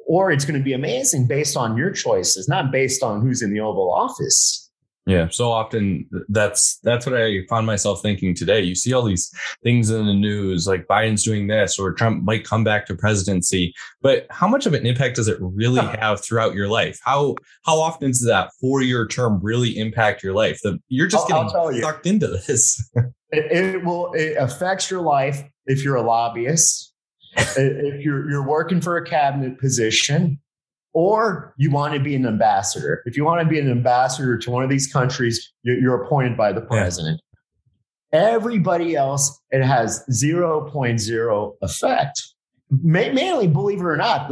or 0.06 0.30
it's 0.30 0.44
going 0.44 0.58
to 0.58 0.64
be 0.64 0.74
amazing 0.74 1.26
based 1.26 1.56
on 1.56 1.76
your 1.76 1.90
choices, 1.90 2.48
not 2.48 2.70
based 2.70 3.02
on 3.02 3.20
who's 3.20 3.42
in 3.42 3.52
the 3.52 3.60
Oval 3.60 3.90
Office. 3.90 4.63
Yeah, 5.06 5.28
so 5.28 5.52
often 5.52 6.08
that's 6.30 6.78
that's 6.78 7.04
what 7.04 7.14
I 7.14 7.44
found 7.50 7.66
myself 7.66 8.00
thinking 8.00 8.34
today. 8.34 8.62
You 8.62 8.74
see 8.74 8.94
all 8.94 9.02
these 9.02 9.30
things 9.62 9.90
in 9.90 10.06
the 10.06 10.14
news, 10.14 10.66
like 10.66 10.86
Biden's 10.86 11.22
doing 11.22 11.46
this, 11.46 11.78
or 11.78 11.92
Trump 11.92 12.24
might 12.24 12.44
come 12.46 12.64
back 12.64 12.86
to 12.86 12.94
presidency. 12.94 13.74
But 14.00 14.26
how 14.30 14.48
much 14.48 14.64
of 14.64 14.72
an 14.72 14.86
impact 14.86 15.16
does 15.16 15.28
it 15.28 15.36
really 15.40 15.84
have 15.98 16.24
throughout 16.24 16.54
your 16.54 16.68
life? 16.68 16.98
How 17.04 17.34
how 17.66 17.78
often 17.78 18.12
does 18.12 18.24
that 18.24 18.50
four 18.58 18.80
year 18.80 19.06
term 19.06 19.40
really 19.42 19.76
impact 19.76 20.22
your 20.22 20.32
life? 20.32 20.60
The, 20.62 20.78
you're 20.88 21.06
just 21.06 21.30
I'll, 21.30 21.44
getting 21.44 21.60
I'll 21.60 21.82
sucked 21.82 22.06
into 22.06 22.28
this. 22.28 22.90
it, 22.94 23.74
it 23.74 23.84
will 23.84 24.10
it 24.14 24.36
affects 24.38 24.90
your 24.90 25.02
life 25.02 25.42
if 25.66 25.84
you're 25.84 25.96
a 25.96 26.02
lobbyist, 26.02 26.94
if 27.36 28.00
you're 28.00 28.30
you're 28.30 28.46
working 28.46 28.80
for 28.80 28.96
a 28.96 29.04
cabinet 29.04 29.58
position, 29.58 30.40
or 30.94 31.52
you 31.58 31.70
want 31.70 31.92
to 31.92 32.00
be 32.00 32.14
an 32.14 32.24
ambassador. 32.24 33.02
If 33.04 33.16
you 33.16 33.24
want 33.24 33.42
to 33.42 33.46
be 33.46 33.58
an 33.58 33.70
ambassador 33.70 34.38
to 34.38 34.50
one 34.50 34.62
of 34.62 34.70
these 34.70 34.90
countries, 34.90 35.52
you're, 35.62 36.02
appointed 36.02 36.36
by 36.36 36.52
the 36.52 36.60
president. 36.60 37.20
Yeah. 38.12 38.20
Everybody 38.20 38.94
else, 38.94 39.40
it 39.50 39.62
has 39.62 40.04
0.0 40.10 41.52
effect. 41.62 42.22
Mainly, 42.70 43.48
believe 43.48 43.80
it 43.80 43.84
or 43.84 43.96
not, 43.96 44.30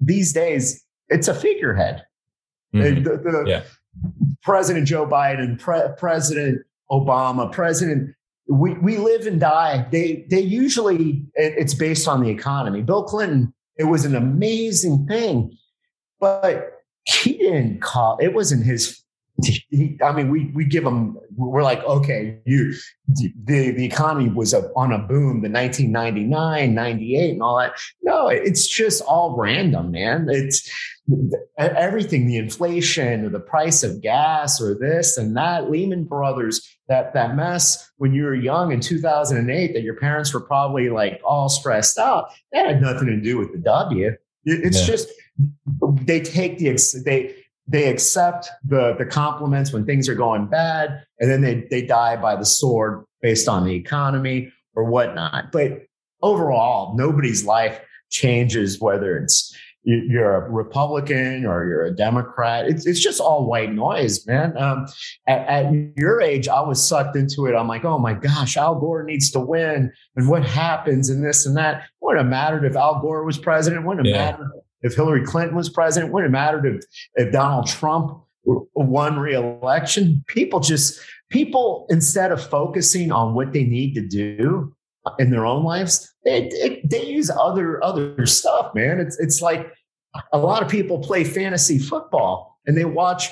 these 0.00 0.32
days, 0.32 0.84
it's 1.08 1.28
a 1.28 1.34
figurehead. 1.34 2.04
Mm-hmm. 2.74 3.04
The, 3.04 3.16
the, 3.16 3.44
yeah. 3.46 3.62
President 4.42 4.86
Joe 4.86 5.06
Biden, 5.06 5.58
Pre- 5.58 5.94
President 5.96 6.62
Obama, 6.90 7.50
President. 7.50 8.14
We 8.48 8.74
we 8.74 8.96
live 8.96 9.26
and 9.26 9.38
die. 9.38 9.86
They 9.90 10.26
they 10.28 10.40
usually 10.40 11.24
it's 11.34 11.74
based 11.74 12.08
on 12.08 12.22
the 12.22 12.30
economy. 12.30 12.82
Bill 12.82 13.04
Clinton, 13.04 13.52
it 13.76 13.84
was 13.84 14.04
an 14.04 14.16
amazing 14.16 15.06
thing, 15.06 15.56
but 16.20 16.82
he 17.04 17.38
didn't 17.38 17.80
call. 17.80 18.18
It 18.20 18.34
wasn't 18.34 18.64
his 18.64 19.02
I 20.02 20.12
mean, 20.12 20.30
we 20.30 20.46
we 20.54 20.64
give 20.64 20.84
them. 20.84 21.18
We're 21.36 21.62
like, 21.62 21.82
okay, 21.84 22.38
you 22.44 22.74
the 23.08 23.70
the 23.70 23.84
economy 23.84 24.28
was 24.28 24.52
a, 24.52 24.70
on 24.76 24.92
a 24.92 24.98
boom, 24.98 25.42
the 25.42 25.50
1999, 25.50 26.74
98, 26.74 27.30
and 27.30 27.42
all 27.42 27.58
that. 27.58 27.72
No, 28.02 28.28
it's 28.28 28.66
just 28.66 29.02
all 29.02 29.36
random, 29.36 29.92
man. 29.92 30.26
It's 30.28 30.70
everything, 31.58 32.26
the 32.26 32.36
inflation 32.36 33.24
or 33.24 33.30
the 33.30 33.40
price 33.40 33.82
of 33.82 34.00
gas 34.00 34.60
or 34.60 34.74
this 34.74 35.16
and 35.16 35.36
that. 35.36 35.70
Lehman 35.70 36.04
Brothers, 36.04 36.68
that 36.88 37.14
that 37.14 37.36
mess 37.36 37.90
when 37.96 38.12
you 38.12 38.24
were 38.24 38.34
young 38.34 38.72
in 38.72 38.80
2008, 38.80 39.72
that 39.72 39.82
your 39.82 39.96
parents 39.96 40.34
were 40.34 40.40
probably 40.40 40.90
like 40.90 41.20
all 41.24 41.48
stressed 41.48 41.98
out. 41.98 42.30
That 42.52 42.66
had 42.66 42.82
nothing 42.82 43.06
to 43.06 43.20
do 43.20 43.38
with 43.38 43.52
the 43.52 43.58
W. 43.58 44.16
It's 44.44 44.80
yeah. 44.80 44.86
just 44.86 45.08
they 46.02 46.20
take 46.20 46.58
the 46.58 46.76
they 47.04 47.34
they 47.66 47.88
accept 47.88 48.50
the 48.64 48.94
the 48.98 49.06
compliments 49.06 49.72
when 49.72 49.86
things 49.86 50.08
are 50.08 50.14
going 50.14 50.46
bad, 50.46 51.04
and 51.18 51.30
then 51.30 51.40
they 51.40 51.66
they 51.70 51.82
die 51.82 52.16
by 52.16 52.36
the 52.36 52.44
sword 52.44 53.04
based 53.22 53.48
on 53.48 53.64
the 53.64 53.74
economy 53.74 54.52
or 54.74 54.84
whatnot. 54.84 55.52
But 55.52 55.82
overall, 56.22 56.96
nobody's 56.96 57.44
life 57.44 57.80
changes 58.10 58.80
whether 58.80 59.16
it's 59.18 59.54
you're 59.82 60.34
a 60.34 60.50
Republican 60.50 61.46
or 61.46 61.64
you're 61.66 61.86
a 61.86 61.94
Democrat. 61.94 62.66
It's, 62.66 62.86
it's 62.86 63.00
just 63.00 63.18
all 63.18 63.46
white 63.46 63.72
noise, 63.72 64.26
man. 64.26 64.56
Um, 64.58 64.86
at, 65.26 65.46
at, 65.46 65.72
your 65.96 66.20
age, 66.20 66.48
I 66.48 66.60
was 66.60 66.86
sucked 66.86 67.16
into 67.16 67.46
it. 67.46 67.54
I'm 67.54 67.66
like, 67.66 67.84
oh 67.84 67.98
my 67.98 68.12
gosh, 68.12 68.58
Al 68.58 68.78
Gore 68.78 69.04
needs 69.04 69.30
to 69.30 69.40
win. 69.40 69.90
And 70.16 70.28
what 70.28 70.44
happens 70.44 71.08
and 71.08 71.24
this 71.24 71.46
and 71.46 71.56
that. 71.56 71.84
It 71.84 71.88
wouldn't 72.02 72.24
have 72.24 72.30
mattered 72.30 72.64
if 72.66 72.76
Al 72.76 73.00
Gore 73.00 73.24
was 73.24 73.38
president. 73.38 73.82
It 73.82 73.86
wouldn't 73.86 74.06
have 74.06 74.14
yeah. 74.14 74.32
mattered 74.32 74.50
if 74.82 74.94
Hillary 74.94 75.24
Clinton 75.24 75.56
was 75.56 75.68
president, 75.68 76.12
wouldn't 76.12 76.34
have 76.34 76.40
mattered 76.40 76.66
if, 76.66 76.84
if 77.14 77.32
Donald 77.32 77.66
Trump 77.66 78.22
won 78.44 79.18
re-election. 79.18 80.24
People 80.26 80.60
just 80.60 81.00
people 81.30 81.86
instead 81.90 82.32
of 82.32 82.42
focusing 82.42 83.12
on 83.12 83.34
what 83.34 83.52
they 83.52 83.64
need 83.64 83.94
to 83.94 84.06
do 84.06 84.74
in 85.18 85.30
their 85.30 85.46
own 85.46 85.64
lives, 85.64 86.12
they, 86.24 86.48
they, 86.48 86.82
they 86.84 87.06
use 87.06 87.30
other 87.30 87.82
other 87.84 88.26
stuff, 88.26 88.74
man. 88.74 89.00
It's 89.00 89.18
it's 89.18 89.40
like 89.40 89.72
a 90.32 90.38
lot 90.38 90.62
of 90.62 90.68
people 90.68 90.98
play 90.98 91.24
fantasy 91.24 91.78
football 91.78 92.58
and 92.66 92.76
they 92.76 92.84
watch 92.84 93.30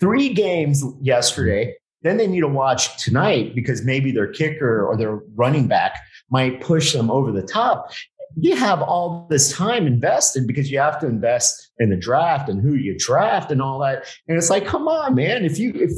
three 0.00 0.30
games 0.32 0.84
yesterday. 1.00 1.74
Then 2.02 2.18
they 2.18 2.26
need 2.26 2.40
to 2.40 2.48
watch 2.48 3.02
tonight 3.02 3.54
because 3.54 3.84
maybe 3.84 4.12
their 4.12 4.28
kicker 4.28 4.86
or 4.86 4.96
their 4.96 5.20
running 5.34 5.66
back 5.66 5.98
might 6.30 6.60
push 6.60 6.92
them 6.92 7.10
over 7.10 7.32
the 7.32 7.42
top 7.42 7.90
you 8.36 8.54
have 8.54 8.82
all 8.82 9.26
this 9.30 9.52
time 9.52 9.86
invested 9.86 10.46
because 10.46 10.70
you 10.70 10.78
have 10.78 11.00
to 11.00 11.06
invest 11.06 11.70
in 11.78 11.90
the 11.90 11.96
draft 11.96 12.48
and 12.48 12.60
who 12.60 12.74
you 12.74 12.94
draft 12.98 13.50
and 13.50 13.62
all 13.62 13.78
that. 13.78 14.04
And 14.28 14.36
it's 14.36 14.50
like, 14.50 14.66
come 14.66 14.86
on, 14.88 15.14
man. 15.14 15.44
If 15.44 15.58
you 15.58 15.72
if 15.74 15.90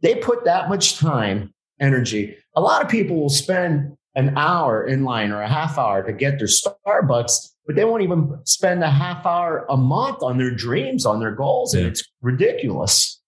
they 0.00 0.14
put 0.14 0.44
that 0.44 0.68
much 0.68 0.98
time, 0.98 1.52
energy, 1.80 2.36
a 2.56 2.60
lot 2.60 2.82
of 2.82 2.88
people 2.88 3.20
will 3.20 3.28
spend 3.28 3.96
an 4.14 4.36
hour 4.36 4.86
in 4.86 5.04
line 5.04 5.32
or 5.32 5.42
a 5.42 5.48
half 5.48 5.78
hour 5.78 6.02
to 6.02 6.12
get 6.12 6.38
their 6.38 6.48
Starbucks, 6.48 7.50
but 7.66 7.76
they 7.76 7.84
won't 7.84 8.02
even 8.02 8.38
spend 8.44 8.82
a 8.82 8.90
half 8.90 9.24
hour 9.26 9.66
a 9.68 9.76
month 9.76 10.22
on 10.22 10.38
their 10.38 10.54
dreams, 10.54 11.06
on 11.06 11.20
their 11.20 11.34
goals. 11.34 11.74
And 11.74 11.86
it's 11.86 12.02
ridiculous. 12.20 13.21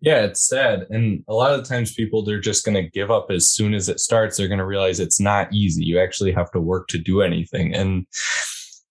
Yeah, 0.00 0.22
it's 0.22 0.46
sad. 0.46 0.86
And 0.90 1.24
a 1.28 1.34
lot 1.34 1.52
of 1.52 1.62
the 1.62 1.68
times 1.68 1.94
people 1.94 2.24
they're 2.24 2.40
just 2.40 2.64
going 2.64 2.74
to 2.74 2.90
give 2.90 3.10
up 3.10 3.30
as 3.30 3.50
soon 3.50 3.74
as 3.74 3.88
it 3.88 4.00
starts. 4.00 4.36
They're 4.36 4.48
going 4.48 4.58
to 4.58 4.66
realize 4.66 5.00
it's 5.00 5.20
not 5.20 5.52
easy. 5.52 5.84
You 5.84 6.00
actually 6.00 6.32
have 6.32 6.50
to 6.52 6.60
work 6.60 6.88
to 6.88 6.98
do 6.98 7.22
anything. 7.22 7.74
And 7.74 8.06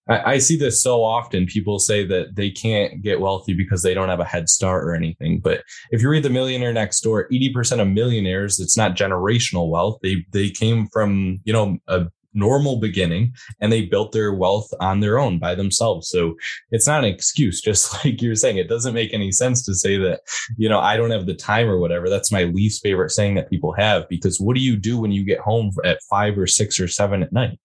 I, 0.08 0.32
I, 0.32 0.38
see 0.38 0.56
this 0.56 0.82
so 0.82 1.04
often. 1.04 1.46
People 1.46 1.78
say 1.78 2.04
that 2.06 2.34
they 2.34 2.50
can't 2.50 3.02
get 3.02 3.20
wealthy 3.20 3.54
because 3.54 3.82
they 3.82 3.94
don't 3.94 4.08
have 4.08 4.20
a 4.20 4.24
head 4.24 4.48
start 4.48 4.84
or 4.84 4.94
anything. 4.94 5.40
But 5.40 5.62
if 5.90 6.02
you 6.02 6.08
read 6.08 6.24
The 6.24 6.30
Millionaire 6.30 6.72
Next 6.72 7.00
Door, 7.00 7.28
80% 7.30 7.80
of 7.80 7.88
millionaires, 7.88 8.58
it's 8.58 8.76
not 8.76 8.96
generational 8.96 9.70
wealth. 9.70 9.98
They 10.02 10.24
they 10.32 10.50
came 10.50 10.88
from, 10.92 11.40
you 11.44 11.52
know, 11.52 11.78
a 11.86 12.06
normal 12.34 12.76
beginning 12.76 13.34
and 13.60 13.72
they 13.72 13.82
built 13.82 14.12
their 14.12 14.32
wealth 14.32 14.68
on 14.80 15.00
their 15.00 15.18
own 15.18 15.38
by 15.38 15.54
themselves. 15.54 16.08
So 16.08 16.34
it's 16.70 16.86
not 16.86 17.04
an 17.04 17.10
excuse, 17.10 17.60
just 17.62 18.04
like 18.04 18.20
you're 18.22 18.34
saying. 18.34 18.56
It 18.56 18.68
doesn't 18.68 18.94
make 18.94 19.12
any 19.12 19.32
sense 19.32 19.64
to 19.66 19.74
say 19.74 19.96
that, 19.98 20.20
you 20.56 20.68
know, 20.68 20.80
I 20.80 20.96
don't 20.96 21.10
have 21.10 21.26
the 21.26 21.34
time 21.34 21.68
or 21.68 21.78
whatever. 21.78 22.08
That's 22.08 22.32
my 22.32 22.44
least 22.44 22.82
favorite 22.82 23.10
saying 23.10 23.34
that 23.34 23.50
people 23.50 23.72
have 23.72 24.08
because 24.08 24.40
what 24.40 24.56
do 24.56 24.62
you 24.62 24.76
do 24.76 24.98
when 24.98 25.12
you 25.12 25.24
get 25.24 25.40
home 25.40 25.72
at 25.84 26.02
five 26.08 26.38
or 26.38 26.46
six 26.46 26.80
or 26.80 26.88
seven 26.88 27.22
at 27.22 27.32
night? 27.32 27.58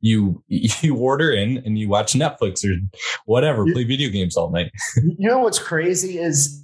You 0.00 0.42
you 0.48 0.96
order 0.96 1.30
in 1.30 1.58
and 1.58 1.78
you 1.78 1.88
watch 1.88 2.14
Netflix 2.14 2.64
or 2.64 2.76
whatever, 3.26 3.64
play 3.72 3.84
video 3.84 4.10
games 4.10 4.36
all 4.36 4.50
night. 4.50 4.72
you 4.96 5.28
know 5.28 5.38
what's 5.38 5.58
crazy 5.58 6.18
is 6.18 6.62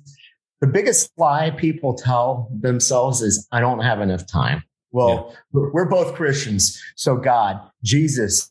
the 0.60 0.66
biggest 0.66 1.10
lie 1.16 1.50
people 1.50 1.94
tell 1.94 2.50
themselves 2.60 3.22
is 3.22 3.46
I 3.52 3.60
don't 3.60 3.80
have 3.80 4.00
enough 4.00 4.26
time. 4.26 4.64
Well, 4.98 5.34
yeah. 5.54 5.70
we're 5.72 5.88
both 5.88 6.14
Christians. 6.14 6.82
So, 6.96 7.16
God, 7.16 7.61
Jesus, 7.84 8.50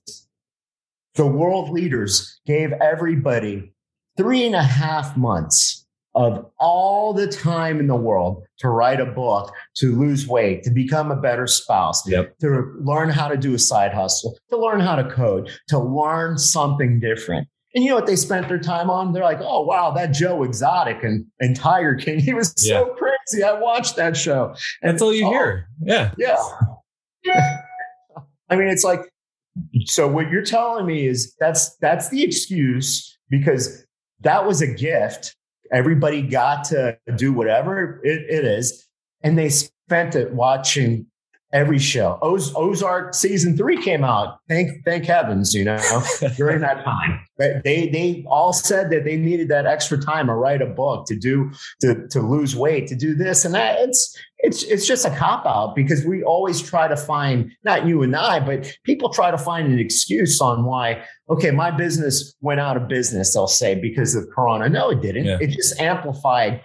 the 1.16 1.28
world 1.28 1.72
leaders 1.72 2.40
gave 2.46 2.72
everybody 2.74 3.74
three 4.16 4.46
and 4.46 4.56
a 4.56 4.64
half 4.64 5.18
months 5.18 5.86
of 6.16 6.50
all 6.58 7.14
the 7.14 7.28
time 7.28 7.80
in 7.80 7.88
the 7.88 7.96
world 7.96 8.44
to 8.60 8.70
write 8.70 9.02
a 9.02 9.06
book, 9.06 9.54
to 9.76 9.94
lose 9.94 10.26
weight, 10.26 10.64
to 10.64 10.72
become 10.72 11.12
a 11.12 11.18
better 11.18 11.48
spouse, 11.48 12.08
yep. 12.08 12.36
to 12.40 12.74
learn 12.80 13.10
how 13.10 13.28
to 13.28 13.36
do 13.36 13.54
a 13.54 13.60
side 13.60 13.94
hustle, 13.94 14.38
to 14.50 14.58
learn 14.58 14.80
how 14.80 14.96
to 14.96 15.08
code, 15.12 15.52
to 15.68 15.78
learn 15.78 16.38
something 16.38 17.00
different. 17.00 17.48
And 17.76 17.84
you 17.84 17.90
know 17.90 17.96
what 17.98 18.08
they 18.08 18.16
spent 18.16 18.48
their 18.48 18.58
time 18.58 18.90
on? 18.90 19.12
They're 19.12 19.22
like, 19.22 19.42
oh, 19.42 19.64
wow, 19.64 19.92
that 19.92 20.08
Joe 20.08 20.44
Exotic 20.44 21.04
and, 21.04 21.26
and 21.42 21.56
Tiger 21.56 21.94
King, 21.94 22.20
he 22.20 22.34
was 22.34 22.56
yeah. 22.66 22.80
so 22.80 22.86
crazy. 22.96 23.17
I 23.36 23.60
watched 23.60 23.96
that 23.98 24.16
show. 24.16 24.56
And 24.82 24.94
That's 24.94 25.02
all 25.02 25.14
you 25.14 25.26
oh, 25.26 25.30
hear. 25.30 25.70
Yeah. 25.82 26.12
Yeah. 26.18 27.58
I 28.50 28.56
mean, 28.56 28.68
it's 28.68 28.84
like, 28.84 29.02
so 29.86 30.08
what 30.08 30.30
you're 30.30 30.46
telling 30.46 30.86
me 30.86 31.08
is 31.08 31.36
that's 31.40 31.76
that's 31.78 32.10
the 32.10 32.24
excuse 32.24 33.18
because 33.30 33.86
that 34.22 34.46
was 34.46 34.62
a 34.62 34.68
gift. 34.68 35.36
Everybody 35.72 36.22
got 36.22 36.64
to 36.66 36.98
do 37.16 37.34
whatever 37.34 38.00
it, 38.04 38.22
it 38.30 38.46
is. 38.46 38.88
And 39.22 39.38
they 39.38 39.50
spent 39.50 40.16
it 40.16 40.34
watching 40.34 41.08
every 41.54 41.80
show. 41.80 42.20
Oz- 42.22 42.54
Ozark 42.56 43.14
season 43.14 43.56
three 43.56 43.82
came 43.82 44.04
out. 44.04 44.40
Thank 44.50 44.84
thank 44.84 45.06
heavens, 45.06 45.54
you 45.54 45.64
know, 45.64 45.80
during 46.38 46.62
that 46.62 46.84
time. 46.84 47.22
But 47.38 47.64
they 47.64 47.90
they 47.90 48.26
all 48.28 48.54
said 48.54 48.90
that 48.92 49.06
they 49.06 49.18
needed 49.18 49.50
that 49.50 49.66
extra 49.66 49.98
time 49.98 50.28
to 50.28 50.34
write 50.34 50.62
a 50.62 50.66
book, 50.66 51.06
to 51.08 51.16
do 51.16 51.52
to 51.82 52.08
to 52.10 52.22
lose 52.22 52.56
weight, 52.56 52.88
to 52.88 52.96
do 52.96 53.16
this 53.16 53.46
and 53.46 53.54
that. 53.54 53.80
It's 53.80 54.18
it's 54.40 54.64
it's 54.64 54.86
just 54.86 55.06
a 55.06 55.10
cop 55.12 55.46
out 55.46 55.76
because 55.76 56.06
we 56.06 56.24
always 56.24 56.62
try 56.62 56.88
to 56.88 56.98
find 56.98 57.52
not 57.64 57.86
you 57.86 58.04
and 58.04 58.16
I, 58.16 58.40
but 58.40 58.72
people 58.84 59.10
try 59.10 59.32
to 59.32 59.38
find 59.38 59.72
an 59.72 59.80
excuse 59.80 60.42
on 60.42 60.66
why. 60.66 61.04
Okay, 61.30 61.52
my 61.52 61.72
business 61.72 62.36
went 62.42 62.60
out 62.60 62.78
of 62.78 62.88
business. 62.88 63.34
They'll 63.34 63.48
say 63.48 63.76
because 63.76 64.16
of 64.16 64.28
Corona. 64.34 64.70
No, 64.70 64.90
it 64.90 65.02
didn't. 65.02 65.26
Yeah. 65.26 65.38
It 65.42 65.52
just 65.52 65.80
amplified 65.80 66.62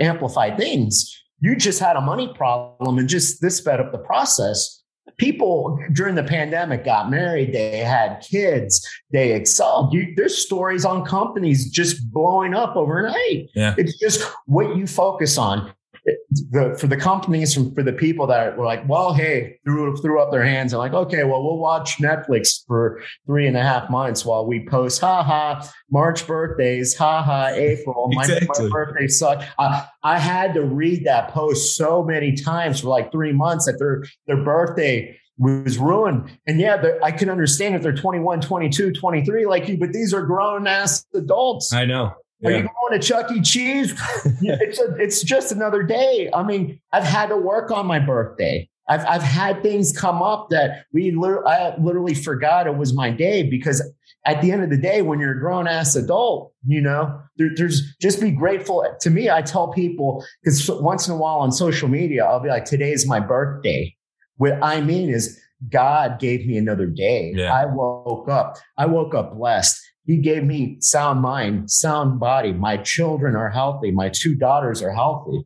amplified 0.00 0.58
things 0.58 1.22
you 1.40 1.56
just 1.56 1.78
had 1.78 1.96
a 1.96 2.00
money 2.00 2.32
problem 2.34 2.98
and 2.98 3.08
just 3.08 3.40
this 3.40 3.58
sped 3.58 3.80
up 3.80 3.92
the 3.92 3.98
process. 3.98 4.82
People 5.18 5.78
during 5.92 6.14
the 6.14 6.22
pandemic 6.22 6.84
got 6.84 7.10
married, 7.10 7.54
they 7.54 7.78
had 7.78 8.20
kids, 8.20 8.86
they 9.12 9.32
excelled. 9.32 9.94
You, 9.94 10.12
there's 10.16 10.36
stories 10.36 10.84
on 10.84 11.04
companies 11.06 11.70
just 11.70 12.10
blowing 12.12 12.54
up 12.54 12.76
overnight. 12.76 13.48
Yeah. 13.54 13.74
It's 13.78 13.98
just 13.98 14.22
what 14.46 14.76
you 14.76 14.86
focus 14.86 15.38
on 15.38 15.72
the, 16.06 16.76
for 16.78 16.86
the 16.86 16.96
companies 16.96 17.56
and 17.56 17.74
for 17.74 17.82
the 17.82 17.92
people 17.92 18.26
that 18.28 18.56
were 18.56 18.64
like, 18.64 18.86
well, 18.88 19.12
hey, 19.12 19.58
threw 19.64 19.96
threw 19.96 20.20
up 20.20 20.30
their 20.30 20.44
hands 20.44 20.72
and 20.72 20.78
like, 20.78 20.92
okay, 20.92 21.24
well, 21.24 21.42
we'll 21.42 21.58
watch 21.58 21.98
Netflix 21.98 22.64
for 22.66 23.00
three 23.26 23.46
and 23.46 23.56
a 23.56 23.62
half 23.62 23.90
months 23.90 24.24
while 24.24 24.46
we 24.46 24.66
post, 24.66 25.00
ha 25.00 25.22
ha, 25.22 25.68
March 25.90 26.26
birthdays, 26.26 26.96
ha 26.96 27.22
ha, 27.22 27.48
April, 27.48 28.08
my, 28.12 28.22
exactly. 28.22 28.64
my 28.64 28.70
birthday 28.70 29.08
sucked. 29.08 29.44
I, 29.58 29.86
I 30.02 30.18
had 30.18 30.54
to 30.54 30.62
read 30.62 31.04
that 31.04 31.30
post 31.30 31.76
so 31.76 32.02
many 32.02 32.34
times 32.34 32.80
for 32.80 32.88
like 32.88 33.10
three 33.10 33.32
months 33.32 33.66
that 33.66 33.78
their 33.78 34.04
their 34.26 34.44
birthday 34.44 35.18
was 35.38 35.78
ruined. 35.78 36.30
And 36.46 36.60
yeah, 36.60 36.82
I 37.02 37.12
can 37.12 37.28
understand 37.28 37.74
if 37.74 37.82
they're 37.82 37.92
21, 37.92 38.40
22, 38.40 38.92
23 38.92 39.46
like 39.46 39.68
you, 39.68 39.76
but 39.76 39.92
these 39.92 40.14
are 40.14 40.22
grown 40.22 40.66
ass 40.66 41.04
adults. 41.14 41.72
I 41.72 41.84
know. 41.84 42.14
Are 42.44 42.50
you 42.50 42.62
going 42.62 43.00
to 43.00 43.06
Chuck 43.06 43.30
E. 43.32 43.40
Cheese? 43.40 43.92
it's 44.42 44.78
a, 44.78 44.94
it's 44.96 45.22
just 45.22 45.52
another 45.52 45.82
day. 45.82 46.30
I 46.34 46.42
mean, 46.42 46.80
I've 46.92 47.04
had 47.04 47.28
to 47.30 47.36
work 47.36 47.70
on 47.70 47.86
my 47.86 47.98
birthday. 47.98 48.68
I've, 48.88 49.04
I've 49.06 49.22
had 49.22 49.62
things 49.62 49.96
come 49.96 50.22
up 50.22 50.50
that 50.50 50.84
we 50.92 51.10
literally, 51.10 51.46
I 51.46 51.76
literally 51.76 52.14
forgot 52.14 52.66
it 52.66 52.76
was 52.76 52.94
my 52.94 53.10
day 53.10 53.42
because 53.42 53.82
at 54.26 54.42
the 54.42 54.52
end 54.52 54.62
of 54.62 54.70
the 54.70 54.76
day, 54.76 55.02
when 55.02 55.18
you're 55.18 55.36
a 55.36 55.40
grown 55.40 55.66
ass 55.66 55.96
adult, 55.96 56.52
you 56.66 56.80
know, 56.80 57.20
there, 57.36 57.50
there's 57.56 57.94
just 58.00 58.20
be 58.20 58.30
grateful. 58.30 58.86
To 59.00 59.10
me, 59.10 59.30
I 59.30 59.42
tell 59.42 59.68
people 59.68 60.24
because 60.42 60.68
once 60.70 61.08
in 61.08 61.14
a 61.14 61.16
while 61.16 61.38
on 61.38 61.52
social 61.52 61.88
media, 61.88 62.24
I'll 62.24 62.40
be 62.40 62.48
like, 62.48 62.64
today's 62.64 63.06
my 63.06 63.18
birthday. 63.18 63.94
What 64.36 64.58
I 64.62 64.80
mean 64.80 65.08
is 65.08 65.40
God 65.70 66.18
gave 66.18 66.46
me 66.46 66.58
another 66.58 66.86
day. 66.86 67.32
Yeah. 67.34 67.52
I 67.52 67.66
woke 67.66 68.28
up. 68.28 68.56
I 68.76 68.86
woke 68.86 69.14
up 69.14 69.36
blessed. 69.36 69.80
He 70.06 70.18
gave 70.18 70.44
me 70.44 70.76
sound 70.80 71.20
mind, 71.20 71.70
sound 71.70 72.20
body. 72.20 72.52
My 72.52 72.76
children 72.76 73.34
are 73.34 73.50
healthy. 73.50 73.90
My 73.90 74.08
two 74.08 74.34
daughters 74.34 74.82
are 74.82 74.92
healthy. 74.92 75.44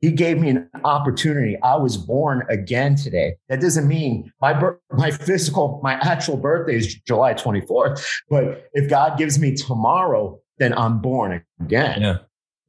He 0.00 0.10
gave 0.10 0.38
me 0.38 0.50
an 0.50 0.68
opportunity. 0.84 1.56
I 1.62 1.76
was 1.76 1.96
born 1.96 2.42
again 2.50 2.96
today. 2.96 3.36
That 3.48 3.60
doesn't 3.60 3.88
mean 3.88 4.30
my 4.40 4.72
my 4.92 5.10
physical, 5.10 5.80
my 5.82 5.94
actual 5.94 6.36
birthday 6.36 6.76
is 6.76 6.94
July 7.06 7.32
24th. 7.32 8.04
But 8.28 8.68
if 8.74 8.90
God 8.90 9.16
gives 9.16 9.38
me 9.38 9.54
tomorrow, 9.54 10.40
then 10.58 10.76
I'm 10.76 11.00
born 11.00 11.42
again. 11.62 12.02
Yeah. 12.02 12.18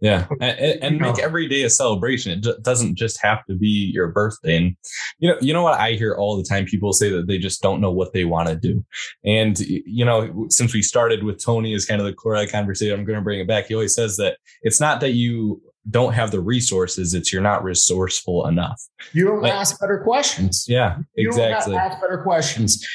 Yeah, 0.02 0.28
and, 0.42 0.84
and- 0.84 0.98
make 1.00 1.20
every 1.20 1.48
day 1.48 1.64
a 1.64 1.70
celebration. 1.70 2.38
It 2.44 2.64
doesn't 2.64 2.96
just 2.96 3.22
have 3.24 3.46
to 3.46 3.56
be 3.56 3.92
your 3.94 4.10
birthday. 4.10 4.58
And 4.58 4.76
you 5.20 5.30
know, 5.30 5.38
you 5.42 5.54
know 5.54 5.64
what 5.64 5.80
I 5.80 5.94
hear 5.94 6.16
all 6.16 6.36
the 6.38 6.44
time. 6.44 6.66
People 6.66 6.92
say 6.94 7.10
that 7.10 7.28
they 7.28 7.38
just 7.38 7.62
don't 7.62 7.80
know 7.82 7.92
what 7.92 8.12
they 8.14 8.26
want 8.26 8.50
to 8.50 8.56
do. 8.56 8.84
And 9.24 9.58
you 9.60 10.04
know, 10.06 10.48
since 10.50 10.74
we 10.74 10.82
started 10.82 11.24
with 11.24 11.44
Tony 11.44 11.74
as 11.74 11.86
kind 11.86 12.02
of 12.02 12.08
the 12.08 12.14
core 12.14 12.36
of 12.36 12.46
the 12.46 12.52
conversation, 12.52 13.00
I'm 13.00 13.06
going 13.06 13.18
to 13.20 13.24
bring 13.24 13.40
it 13.40 13.48
back. 13.48 13.68
He 13.68 13.74
always 13.74 13.96
says 13.96 14.18
that 14.18 14.38
it's 14.64 14.82
not 14.82 15.00
that 15.00 15.12
you 15.14 15.62
don't 15.90 16.14
have 16.14 16.32
the 16.32 16.42
resources; 16.42 17.14
it's 17.14 17.32
you're 17.32 17.42
not 17.42 17.64
resourceful 17.64 18.48
enough. 18.48 18.82
You 19.14 19.26
don't 19.26 19.42
Like- 19.42 19.54
ask 19.54 19.80
better 19.80 20.00
questions. 20.04 20.66
Yeah, 20.68 20.98
You 21.16 21.30
exactly. 21.30 21.74
don't 21.74 21.82
ask 21.82 22.02
better 22.02 22.18
questions. 22.22 22.86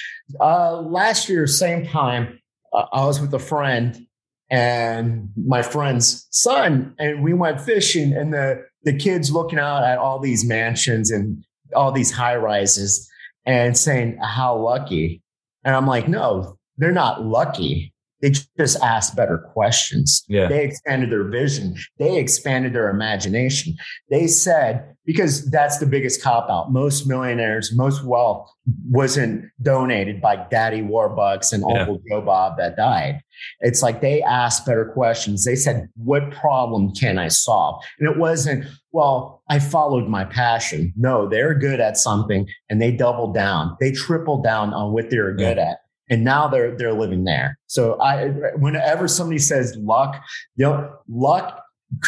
Uh, 0.40 0.80
last 0.82 1.28
year, 1.28 1.46
same 1.46 1.86
time, 1.86 2.38
uh, 2.74 2.84
I 2.92 3.06
was 3.06 3.20
with 3.20 3.32
a 3.34 3.38
friend 3.38 4.06
and 4.50 5.28
my 5.36 5.62
friend's 5.62 6.26
son, 6.30 6.94
and 6.98 7.22
we 7.22 7.32
went 7.32 7.60
fishing, 7.60 8.12
and 8.12 8.32
the 8.32 8.64
the 8.82 8.96
kids 8.96 9.30
looking 9.30 9.58
out 9.58 9.84
at 9.84 9.98
all 9.98 10.18
these 10.18 10.44
mansions 10.44 11.10
and 11.10 11.44
all 11.74 11.92
these 11.92 12.10
high 12.10 12.36
rises 12.36 13.08
and 13.44 13.76
saying 13.76 14.18
how 14.22 14.56
lucky. 14.56 15.22
And 15.64 15.76
I'm 15.76 15.86
like, 15.86 16.08
no, 16.08 16.56
they're 16.78 16.92
not 16.92 17.24
lucky. 17.24 17.92
They 18.20 18.30
just 18.30 18.82
asked 18.82 19.16
better 19.16 19.38
questions. 19.38 20.24
Yeah. 20.28 20.48
They 20.48 20.64
expanded 20.64 21.10
their 21.10 21.24
vision. 21.28 21.76
They 21.98 22.18
expanded 22.18 22.74
their 22.74 22.90
imagination. 22.90 23.74
They 24.10 24.26
said, 24.26 24.94
because 25.06 25.50
that's 25.50 25.78
the 25.78 25.86
biggest 25.86 26.22
cop 26.22 26.48
out. 26.50 26.70
Most 26.70 27.06
millionaires, 27.06 27.74
most 27.74 28.04
wealth 28.04 28.48
wasn't 28.88 29.46
donated 29.62 30.20
by 30.20 30.36
Daddy 30.50 30.82
Warbucks 30.82 31.52
and 31.52 31.64
Yeah. 31.66 31.80
Uncle 31.80 32.00
Joe 32.08 32.20
Bob 32.20 32.58
that 32.58 32.76
died. 32.76 33.20
It's 33.60 33.82
like 33.82 34.02
they 34.02 34.22
asked 34.22 34.66
better 34.66 34.84
questions. 34.84 35.44
They 35.44 35.56
said, 35.56 35.88
What 35.96 36.30
problem 36.30 36.92
can 36.94 37.18
I 37.18 37.28
solve? 37.28 37.82
And 37.98 38.08
it 38.08 38.18
wasn't, 38.18 38.66
Well, 38.92 39.42
I 39.48 39.58
followed 39.60 40.08
my 40.08 40.24
passion. 40.24 40.92
No, 40.96 41.26
they're 41.28 41.54
good 41.54 41.80
at 41.80 41.96
something 41.96 42.46
and 42.68 42.80
they 42.82 42.92
doubled 42.92 43.34
down. 43.34 43.76
They 43.80 43.92
tripled 43.92 44.44
down 44.44 44.74
on 44.74 44.92
what 44.92 45.08
they're 45.10 45.32
good 45.34 45.58
at. 45.58 45.78
And 46.10 46.24
now 46.24 46.48
they're 46.48 46.76
they're 46.76 46.92
living 46.92 47.24
there. 47.24 47.58
So 47.68 48.00
I 48.00 48.28
whenever 48.56 49.08
somebody 49.08 49.38
says 49.38 49.76
luck, 49.78 50.20
you 50.56 50.66
know, 50.66 50.92
luck 51.08 51.62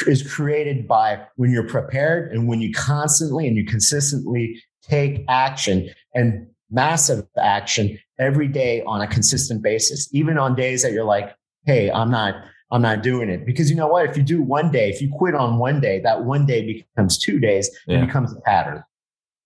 is 0.07 0.23
created 0.35 0.87
by 0.87 1.21
when 1.37 1.51
you're 1.51 1.67
prepared 1.69 2.33
and 2.33 2.47
when 2.49 2.61
you 2.61 2.73
constantly 2.73 3.47
and 3.49 3.57
you 3.57 3.65
consistently 3.65 4.61
take 4.83 5.25
action 5.29 5.89
and 6.15 6.47
massive 6.71 7.27
action 7.39 7.99
every 8.19 8.49
day 8.49 8.83
on 8.85 9.01
a 9.01 9.07
consistent 9.07 9.63
basis, 9.63 10.09
even 10.13 10.39
on 10.39 10.55
days 10.55 10.83
that 10.83 10.93
you're 10.93 11.05
like, 11.05 11.35
hey, 11.65 11.91
I'm 11.91 12.11
not, 12.11 12.35
I'm 12.71 12.83
not 12.83 13.03
doing 13.03 13.29
it. 13.29 13.45
Because 13.45 13.71
you 13.71 13.77
know 13.77 13.89
what? 13.89 14.09
If 14.09 14.17
you 14.17 14.23
do 14.23 14.41
one 14.43 14.71
day, 14.71 14.89
if 14.89 15.01
you 15.03 15.13
quit 15.17 15.35
on 15.35 15.59
one 15.59 15.81
day, 15.81 16.01
that 16.01 16.25
one 16.25 16.47
day 16.47 16.85
becomes 16.95 17.19
two 17.19 17.39
days 17.39 17.71
Yeah. 17.87 17.99
and 17.99 18.07
becomes 18.07 18.33
a 18.33 18.41
pattern. 18.41 18.83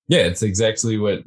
Yeah, 0.08 0.20
it's 0.20 0.42
exactly 0.42 0.98
what 0.98 1.22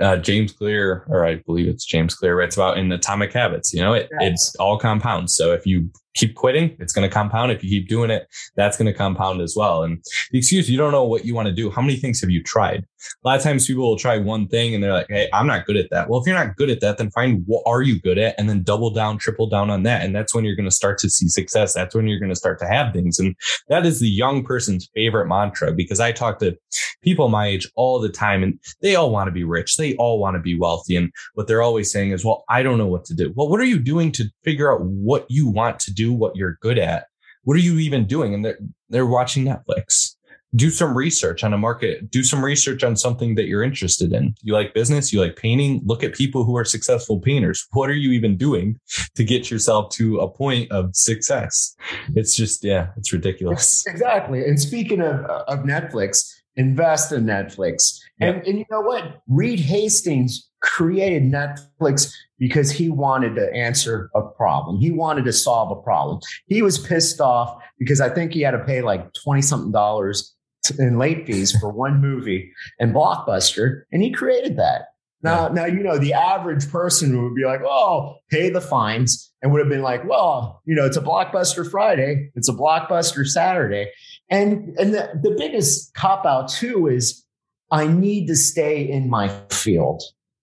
uh, 0.00 0.16
James 0.16 0.52
Clear, 0.52 1.04
or 1.08 1.26
I 1.26 1.36
believe 1.36 1.68
it's 1.68 1.84
James 1.84 2.14
Clear, 2.14 2.36
writes 2.38 2.56
about 2.56 2.78
in 2.78 2.90
Atomic 2.92 3.32
Habits. 3.32 3.72
You 3.74 3.82
know, 3.82 3.92
it, 3.94 4.08
Yeah. 4.20 4.28
it's 4.28 4.54
all 4.56 4.78
compounds. 4.78 5.34
So 5.34 5.52
if 5.52 5.66
you 5.66 5.90
keep 6.14 6.34
quitting, 6.34 6.76
it's 6.78 6.92
going 6.92 7.08
to 7.08 7.12
compound. 7.12 7.52
If 7.52 7.62
you 7.64 7.70
keep 7.70 7.88
doing 7.88 8.10
it, 8.10 8.28
that's 8.56 8.76
going 8.76 8.86
to 8.86 8.96
compound 8.96 9.40
as 9.40 9.54
well. 9.56 9.82
And 9.82 10.02
the 10.30 10.38
excuse, 10.38 10.68
you 10.68 10.76
don't 10.76 10.92
know 10.92 11.04
what 11.04 11.24
you 11.24 11.34
want 11.34 11.46
to 11.46 11.54
do. 11.54 11.70
How 11.70 11.82
many 11.82 11.96
things 11.96 12.20
have 12.20 12.30
you 12.30 12.42
tried? 12.42 12.86
A 13.24 13.28
lot 13.28 13.36
of 13.36 13.42
times 13.42 13.66
people 13.66 13.88
will 13.88 13.98
try 13.98 14.18
one 14.18 14.46
thing 14.46 14.74
and 14.74 14.82
they're 14.82 14.92
like, 14.92 15.06
Hey, 15.08 15.28
I'm 15.32 15.46
not 15.46 15.66
good 15.66 15.76
at 15.76 15.90
that. 15.90 16.08
Well, 16.08 16.20
if 16.20 16.26
you're 16.26 16.36
not 16.36 16.56
good 16.56 16.70
at 16.70 16.80
that, 16.80 16.98
then 16.98 17.10
find 17.10 17.42
what 17.46 17.62
are 17.66 17.82
you 17.82 18.00
good 18.00 18.18
at 18.18 18.34
and 18.38 18.48
then 18.48 18.62
double 18.62 18.90
down, 18.90 19.18
triple 19.18 19.48
down 19.48 19.70
on 19.70 19.82
that. 19.84 20.02
And 20.02 20.14
that's 20.14 20.34
when 20.34 20.44
you're 20.44 20.56
going 20.56 20.68
to 20.68 20.74
start 20.74 20.98
to 20.98 21.10
see 21.10 21.28
success. 21.28 21.74
That's 21.74 21.94
when 21.94 22.06
you're 22.06 22.20
going 22.20 22.30
to 22.30 22.36
start 22.36 22.58
to 22.60 22.68
have 22.68 22.92
things. 22.92 23.18
And 23.18 23.34
that 23.68 23.86
is 23.86 24.00
the 24.00 24.08
young 24.08 24.44
person's 24.44 24.88
favorite 24.94 25.26
mantra 25.26 25.72
because 25.72 26.00
I 26.00 26.12
talk 26.12 26.38
to 26.40 26.56
people 27.02 27.28
my 27.28 27.48
age 27.48 27.70
all 27.74 28.00
the 28.00 28.08
time 28.08 28.42
and 28.42 28.58
they 28.80 28.94
all 28.94 29.10
want 29.10 29.28
to 29.28 29.32
be 29.32 29.44
rich. 29.44 29.76
They 29.76 29.94
all 29.96 30.18
want 30.18 30.36
to 30.36 30.40
be 30.40 30.58
wealthy. 30.58 30.96
And 30.96 31.12
what 31.34 31.46
they're 31.46 31.62
always 31.62 31.90
saying 31.90 32.10
is, 32.10 32.24
well, 32.24 32.44
I 32.48 32.62
don't 32.62 32.78
know 32.78 32.86
what 32.86 33.04
to 33.06 33.14
do. 33.14 33.32
Well, 33.34 33.48
what 33.48 33.60
are 33.60 33.64
you 33.64 33.78
doing 33.78 34.12
to 34.12 34.24
figure 34.44 34.72
out 34.72 34.82
what 34.82 35.26
you 35.28 35.48
want 35.48 35.80
to 35.80 35.92
do, 35.92 36.01
what 36.10 36.34
you're 36.34 36.56
good 36.62 36.78
at? 36.78 37.08
What 37.44 37.54
are 37.54 37.60
you 37.60 37.78
even 37.78 38.06
doing? 38.06 38.32
And 38.32 38.42
they're, 38.42 38.58
they're 38.88 39.06
watching 39.06 39.44
Netflix. 39.44 40.14
Do 40.54 40.70
some 40.70 40.96
research 40.96 41.44
on 41.44 41.52
a 41.52 41.58
market. 41.58 42.10
Do 42.10 42.22
some 42.22 42.44
research 42.44 42.82
on 42.84 42.94
something 42.94 43.34
that 43.36 43.46
you're 43.46 43.62
interested 43.62 44.12
in. 44.12 44.34
You 44.42 44.52
like 44.52 44.74
business? 44.74 45.12
You 45.12 45.20
like 45.20 45.34
painting? 45.36 45.80
Look 45.84 46.04
at 46.04 46.14
people 46.14 46.44
who 46.44 46.56
are 46.56 46.64
successful 46.64 47.18
painters. 47.20 47.66
What 47.72 47.88
are 47.88 47.94
you 47.94 48.12
even 48.12 48.36
doing 48.36 48.78
to 49.14 49.24
get 49.24 49.50
yourself 49.50 49.90
to 49.94 50.18
a 50.18 50.28
point 50.28 50.70
of 50.70 50.94
success? 50.94 51.74
It's 52.14 52.36
just, 52.36 52.62
yeah, 52.64 52.88
it's 52.98 53.12
ridiculous. 53.12 53.82
Exactly. 53.86 54.44
And 54.44 54.60
speaking 54.60 55.00
of, 55.00 55.24
of 55.24 55.60
Netflix, 55.60 56.30
invest 56.56 57.12
in 57.12 57.24
Netflix. 57.24 57.98
And, 58.20 58.46
and 58.46 58.58
you 58.58 58.66
know 58.70 58.82
what? 58.82 59.22
Reed 59.26 59.58
Hastings 59.58 60.50
created 60.62 61.24
Netflix 61.24 62.12
because 62.38 62.70
he 62.70 62.88
wanted 62.88 63.34
to 63.34 63.52
answer 63.52 64.10
a 64.14 64.22
problem. 64.22 64.80
He 64.80 64.90
wanted 64.90 65.24
to 65.26 65.32
solve 65.32 65.76
a 65.76 65.80
problem. 65.80 66.20
He 66.46 66.62
was 66.62 66.78
pissed 66.78 67.20
off 67.20 67.60
because 67.78 68.00
I 68.00 68.08
think 68.08 68.32
he 68.32 68.40
had 68.40 68.52
to 68.52 68.64
pay 68.64 68.80
like 68.80 69.12
20 69.24 69.42
something 69.42 69.72
dollars 69.72 70.34
in 70.78 70.98
late 70.98 71.26
fees 71.26 71.56
for 71.58 71.68
one 71.72 72.00
movie 72.00 72.50
and 72.80 72.94
Blockbuster. 72.94 73.82
And 73.92 74.02
he 74.02 74.10
created 74.10 74.56
that. 74.56 74.86
Now, 75.24 75.46
now, 75.46 75.66
you 75.66 75.84
know, 75.84 75.98
the 75.98 76.14
average 76.14 76.68
person 76.68 77.22
would 77.22 77.36
be 77.36 77.44
like, 77.44 77.60
oh, 77.64 78.16
pay 78.28 78.50
the 78.50 78.60
fines 78.60 79.32
and 79.40 79.52
would 79.52 79.60
have 79.60 79.68
been 79.68 79.82
like, 79.82 80.04
well, 80.04 80.62
you 80.64 80.74
know, 80.74 80.84
it's 80.84 80.96
a 80.96 81.00
Blockbuster 81.00 81.68
Friday. 81.68 82.30
It's 82.34 82.48
a 82.48 82.52
Blockbuster 82.52 83.24
Saturday. 83.24 83.88
And, 84.30 84.76
and 84.78 84.92
the, 84.92 85.10
the 85.22 85.30
biggest 85.38 85.94
cop 85.94 86.26
out 86.26 86.48
too 86.48 86.88
is 86.88 87.24
I 87.70 87.86
need 87.86 88.26
to 88.26 88.36
stay 88.36 88.82
in 88.82 89.08
my 89.08 89.28
field. 89.50 90.02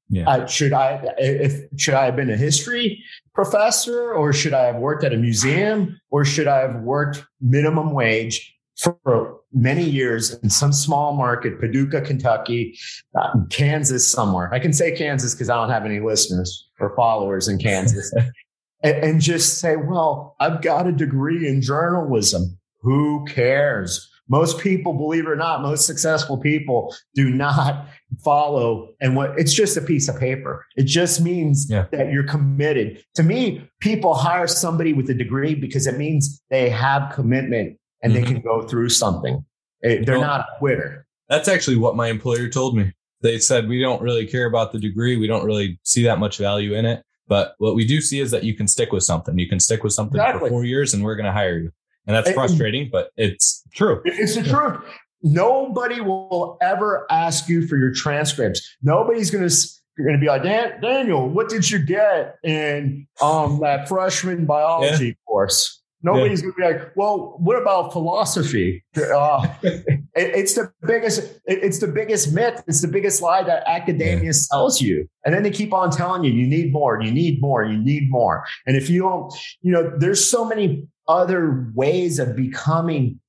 Yeah. 0.10 0.28
Uh, 0.28 0.46
should 0.48 0.74
I, 0.74 1.04
if, 1.18 1.66
should 1.78 1.94
I 1.94 2.06
have 2.06 2.16
been 2.16 2.32
a 2.32 2.38
history 2.38 3.04
professor 3.34 4.12
or 4.12 4.34
should 4.34 4.54
I 4.54 4.66
have 4.66 4.78
worked 4.78 5.04
at 5.04 5.14
a 5.14 5.18
museum 5.18 6.00
or 6.10 6.26
should 6.26 6.48
I 6.48 6.60
have 6.60 6.82
worked 6.82 7.24
minimum 7.40 7.92
wage 7.92 8.56
for 8.82 9.40
many 9.52 9.84
years 9.84 10.34
in 10.40 10.50
some 10.50 10.72
small 10.72 11.14
market, 11.14 11.60
Paducah, 11.60 12.02
Kentucky, 12.02 12.78
uh, 13.20 13.32
Kansas, 13.50 14.08
somewhere. 14.08 14.54
I 14.54 14.60
can 14.60 14.74
say 14.74 14.96
Kansas 14.96 15.34
because 15.34 15.50
I 15.50 15.56
don't 15.56 15.70
have 15.70 15.86
any 15.86 16.00
listeners 16.00 16.70
or 16.80 16.96
followers 16.96 17.48
in 17.48 17.58
Kansas. 17.58 18.14
and, 18.84 18.96
and 19.04 19.22
just 19.22 19.60
say, 19.60 19.76
well, 19.76 20.36
I've 20.40 20.62
got 20.62 20.88
a 20.88 20.92
degree 20.92 21.48
in 21.48 21.62
journalism. 21.62 22.58
Who 22.82 23.26
cares? 23.26 24.10
Most 24.30 24.60
people, 24.60 24.94
believe 24.94 25.26
it 25.26 25.30
or 25.30 25.36
not, 25.36 25.62
most 25.62 25.86
successful 25.86 26.38
people 26.38 26.96
do 27.16 27.30
not 27.32 27.88
follow. 28.24 28.90
And 29.02 29.16
what 29.16 29.38
it's 29.40 29.54
just 29.54 29.76
a 29.78 29.82
piece 29.82 30.08
of 30.08 30.20
paper. 30.20 30.66
It 30.78 30.84
just 30.84 31.20
means 31.22 31.68
Yeah. 31.70 31.86
that 31.92 32.12
you're 32.12 32.24
committed. 32.28 33.04
To 33.16 33.24
me, 33.24 33.68
people 33.80 34.14
hire 34.14 34.48
somebody 34.48 34.94
with 34.94 35.10
a 35.10 35.14
degree 35.14 35.56
because 35.56 35.88
it 35.88 35.98
means 35.98 36.42
they 36.50 36.70
have 36.70 37.12
commitment 37.14 37.78
and 38.04 38.16
they 38.16 38.22
Mhm. 38.22 38.28
can 38.28 38.42
go 38.42 38.62
through 38.62 38.90
something. 38.90 39.44
Eh, 39.84 40.04
They're 40.06 40.20
Well- 40.20 40.28
not 40.28 40.42
a 40.42 40.60
quitter. 40.60 41.06
That's 41.28 41.48
actually 41.48 41.78
what 41.78 41.96
my 41.96 42.08
employer 42.08 42.50
told 42.50 42.76
me. 42.78 42.92
They 43.22 43.38
said, 43.40 43.68
we 43.68 43.82
don't 43.82 44.02
really 44.02 44.26
care 44.26 44.46
about 44.46 44.72
the 44.72 44.80
degree. 44.80 45.18
We 45.18 45.28
don't 45.28 45.46
really 45.46 45.80
see 45.84 46.04
that 46.04 46.20
much 46.20 46.38
value 46.38 46.74
in 46.76 46.86
it. 46.86 47.04
But 47.28 47.54
what 47.60 47.76
we 47.76 47.86
do 47.86 48.02
see 48.02 48.20
is 48.20 48.32
that 48.32 48.44
you 48.44 48.56
can 48.56 48.68
stick 48.68 48.92
with 48.92 49.04
something. 49.04 49.38
You 49.38 49.48
can 49.48 49.60
stick 49.60 49.84
with 49.84 49.94
something 49.94 50.20
Exactly. 50.20 50.48
for 50.48 50.50
four 50.50 50.66
years 50.66 50.94
and 50.94 51.04
we're 51.04 51.16
going 51.16 51.26
to 51.28 51.32
hire 51.32 51.60
you. 51.60 51.72
And 52.10 52.16
that's 52.16 52.32
frustrating, 52.32 52.90
but 52.92 53.12
it's 53.18 53.64
true. 53.72 54.02
It's 54.04 54.34
the 54.34 54.42
truth. 54.42 54.78
Nobody 55.22 56.02
will 56.02 56.58
ever 56.60 57.06
ask 57.12 57.48
you 57.48 57.68
for 57.68 57.78
your 57.78 57.94
transcripts. 57.94 58.78
Nobody's 58.82 59.30
going 59.30 59.48
to. 59.48 59.56
You're 59.96 60.08
going 60.08 60.20
to 60.20 60.24
be 60.24 60.28
like, 60.28 60.44
Dan, 60.44 60.82
Daniel, 60.82 61.30
what 61.30 61.50
did 61.50 61.70
you 61.70 61.78
get 61.78 62.38
in 62.42 63.06
um, 63.22 63.60
that 63.60 63.88
freshman 63.90 64.46
biology 64.46 65.18
course? 65.28 65.79
Nobody's 66.02 66.42
yeah. 66.42 66.50
gonna 66.58 66.74
be 66.74 66.80
like, 66.80 66.96
well, 66.96 67.36
what 67.40 67.62
about 67.62 67.92
philosophy? 67.92 68.84
Uh, 68.96 69.48
it, 69.64 70.06
it's 70.16 70.54
the 70.54 70.72
biggest, 70.86 71.20
it, 71.46 71.60
it's 71.64 71.80
the 71.80 71.88
biggest 71.88 72.34
myth. 72.34 72.64
It's 72.68 72.82
the 72.82 72.88
biggest 72.88 73.22
lie 73.22 73.44
that 73.44 73.64
academia 73.68 74.26
yeah. 74.26 74.32
sells 74.32 74.82
you. 74.82 75.08
And 75.26 75.36
then 75.36 75.44
they 75.44 75.52
keep 75.52 75.74
on 75.74 75.92
telling 75.92 76.24
you, 76.24 76.32
you 76.32 76.48
need 76.48 76.72
more, 76.72 77.02
you 77.02 77.12
need 77.12 77.42
more, 77.42 77.66
you 77.66 77.78
need 77.78 78.10
more. 78.10 78.46
And 78.66 78.78
if 78.78 78.90
you 78.90 79.02
don't, 79.02 79.34
you 79.62 79.72
know, 79.72 79.92
there's 79.98 80.24
so 80.24 80.46
many 80.46 80.88
other 81.08 81.72
ways 81.76 82.20
of 82.20 82.36
becoming 82.36 83.20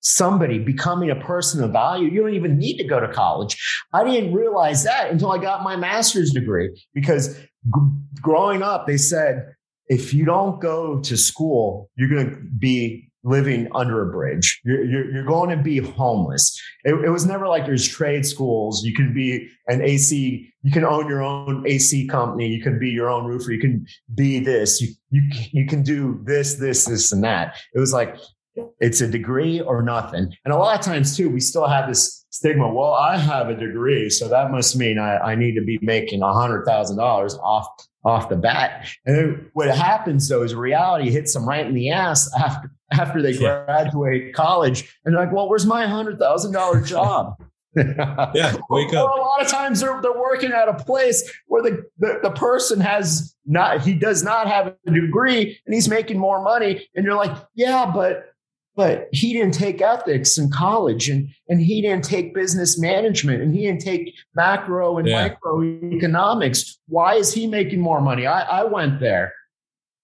somebody 0.00 0.58
becoming 0.58 1.10
a 1.10 1.16
person 1.16 1.62
of 1.62 1.72
value, 1.72 2.08
you 2.08 2.20
don't 2.20 2.34
even 2.34 2.58
need 2.58 2.76
to 2.78 2.84
go 2.84 3.00
to 3.00 3.08
college. 3.08 3.56
I 3.92 4.04
didn't 4.04 4.32
realize 4.32 4.82
that 4.84 5.10
until 5.10 5.30
I 5.30 5.38
got 5.38 5.62
my 5.62 5.76
master's 5.76 6.30
degree 6.30 6.70
because 6.94 7.36
g- 7.38 7.44
growing 8.20 8.62
up, 8.62 8.86
they 8.86 8.96
said, 8.96 9.54
if 9.90 10.14
you 10.14 10.24
don't 10.24 10.60
go 10.60 11.00
to 11.00 11.16
school, 11.16 11.90
you're 11.96 12.08
going 12.08 12.30
to 12.30 12.36
be 12.58 13.10
living 13.24 13.68
under 13.74 14.08
a 14.08 14.12
bridge. 14.12 14.60
You're, 14.64 14.84
you're, 14.84 15.12
you're 15.12 15.24
going 15.24 15.50
to 15.50 15.62
be 15.62 15.78
homeless. 15.78 16.58
It, 16.84 16.94
it, 16.94 17.10
was 17.10 17.26
never 17.26 17.48
like 17.48 17.66
there's 17.66 17.86
trade 17.86 18.24
schools. 18.24 18.84
You 18.84 18.94
can 18.94 19.12
be 19.12 19.48
an 19.66 19.82
AC, 19.82 20.48
you 20.62 20.72
can 20.72 20.84
own 20.84 21.08
your 21.08 21.22
own 21.22 21.64
AC 21.66 22.06
company. 22.06 22.46
You 22.46 22.62
can 22.62 22.78
be 22.78 22.88
your 22.88 23.10
own 23.10 23.26
roofer. 23.26 23.52
You 23.52 23.60
can 23.60 23.84
be 24.14 24.38
this. 24.38 24.80
You, 24.80 24.94
you, 25.10 25.22
you 25.50 25.66
can 25.66 25.82
do 25.82 26.20
this, 26.24 26.54
this, 26.54 26.84
this, 26.84 27.12
and 27.12 27.22
that. 27.24 27.56
It 27.74 27.80
was 27.80 27.92
like, 27.92 28.16
it's 28.78 29.00
a 29.00 29.08
degree 29.08 29.60
or 29.60 29.82
nothing. 29.82 30.32
And 30.44 30.54
a 30.54 30.56
lot 30.56 30.78
of 30.78 30.84
times 30.84 31.16
too, 31.16 31.28
we 31.28 31.40
still 31.40 31.66
have 31.66 31.88
this 31.88 32.24
stigma. 32.30 32.72
Well, 32.72 32.92
I 32.92 33.18
have 33.18 33.48
a 33.48 33.56
degree, 33.56 34.08
so 34.08 34.28
that 34.28 34.52
must 34.52 34.76
mean 34.76 34.98
I, 34.98 35.18
I 35.18 35.34
need 35.34 35.56
to 35.56 35.64
be 35.64 35.78
making 35.82 36.22
a 36.22 36.32
hundred 36.32 36.64
thousand 36.64 36.96
dollars 36.96 37.36
off 37.42 37.66
off 38.04 38.28
the 38.28 38.36
bat. 38.36 38.86
And 39.06 39.50
what 39.52 39.68
happens 39.68 40.28
though 40.28 40.42
is 40.42 40.54
reality 40.54 41.10
hits 41.10 41.34
them 41.34 41.48
right 41.48 41.66
in 41.66 41.74
the 41.74 41.90
ass 41.90 42.30
after 42.34 42.70
after 42.92 43.22
they 43.22 43.32
yeah. 43.32 43.64
graduate 43.66 44.34
college, 44.34 44.96
and 45.04 45.14
they're 45.14 45.24
like, 45.24 45.32
"Well, 45.32 45.48
where's 45.48 45.66
my 45.66 45.86
hundred 45.86 46.18
thousand 46.18 46.52
dollar 46.52 46.80
job?" 46.82 47.36
yeah, 47.76 48.56
wake 48.68 48.92
up. 48.94 49.08
Or 49.08 49.18
a 49.18 49.20
lot 49.20 49.42
of 49.42 49.48
times 49.48 49.80
they're, 49.80 50.00
they're 50.02 50.12
working 50.12 50.52
at 50.52 50.68
a 50.68 50.74
place 50.74 51.30
where 51.46 51.62
the, 51.62 51.84
the, 51.98 52.18
the 52.22 52.30
person 52.30 52.80
has 52.80 53.34
not, 53.46 53.82
he 53.82 53.94
does 53.94 54.22
not 54.22 54.48
have 54.48 54.74
a 54.86 54.90
degree 54.90 55.58
and 55.66 55.74
he's 55.74 55.88
making 55.88 56.18
more 56.18 56.42
money. 56.42 56.88
And 56.94 57.04
you're 57.04 57.14
like, 57.14 57.36
yeah, 57.54 57.90
but 57.92 58.29
but 58.80 59.10
he 59.12 59.34
didn't 59.34 59.52
take 59.52 59.82
ethics 59.82 60.38
in 60.38 60.50
college 60.50 61.10
and, 61.10 61.28
and 61.50 61.60
he 61.60 61.82
didn't 61.82 62.02
take 62.02 62.32
business 62.32 62.80
management 62.80 63.42
and 63.42 63.54
he 63.54 63.66
didn't 63.66 63.82
take 63.82 64.14
macro 64.34 64.96
and 64.96 65.06
yeah. 65.06 65.34
microeconomics. 65.44 66.78
Why 66.88 67.16
is 67.16 67.30
he 67.30 67.46
making 67.46 67.78
more 67.78 68.00
money? 68.00 68.26
I, 68.26 68.40
I 68.40 68.64
went 68.64 68.98
there. 68.98 69.34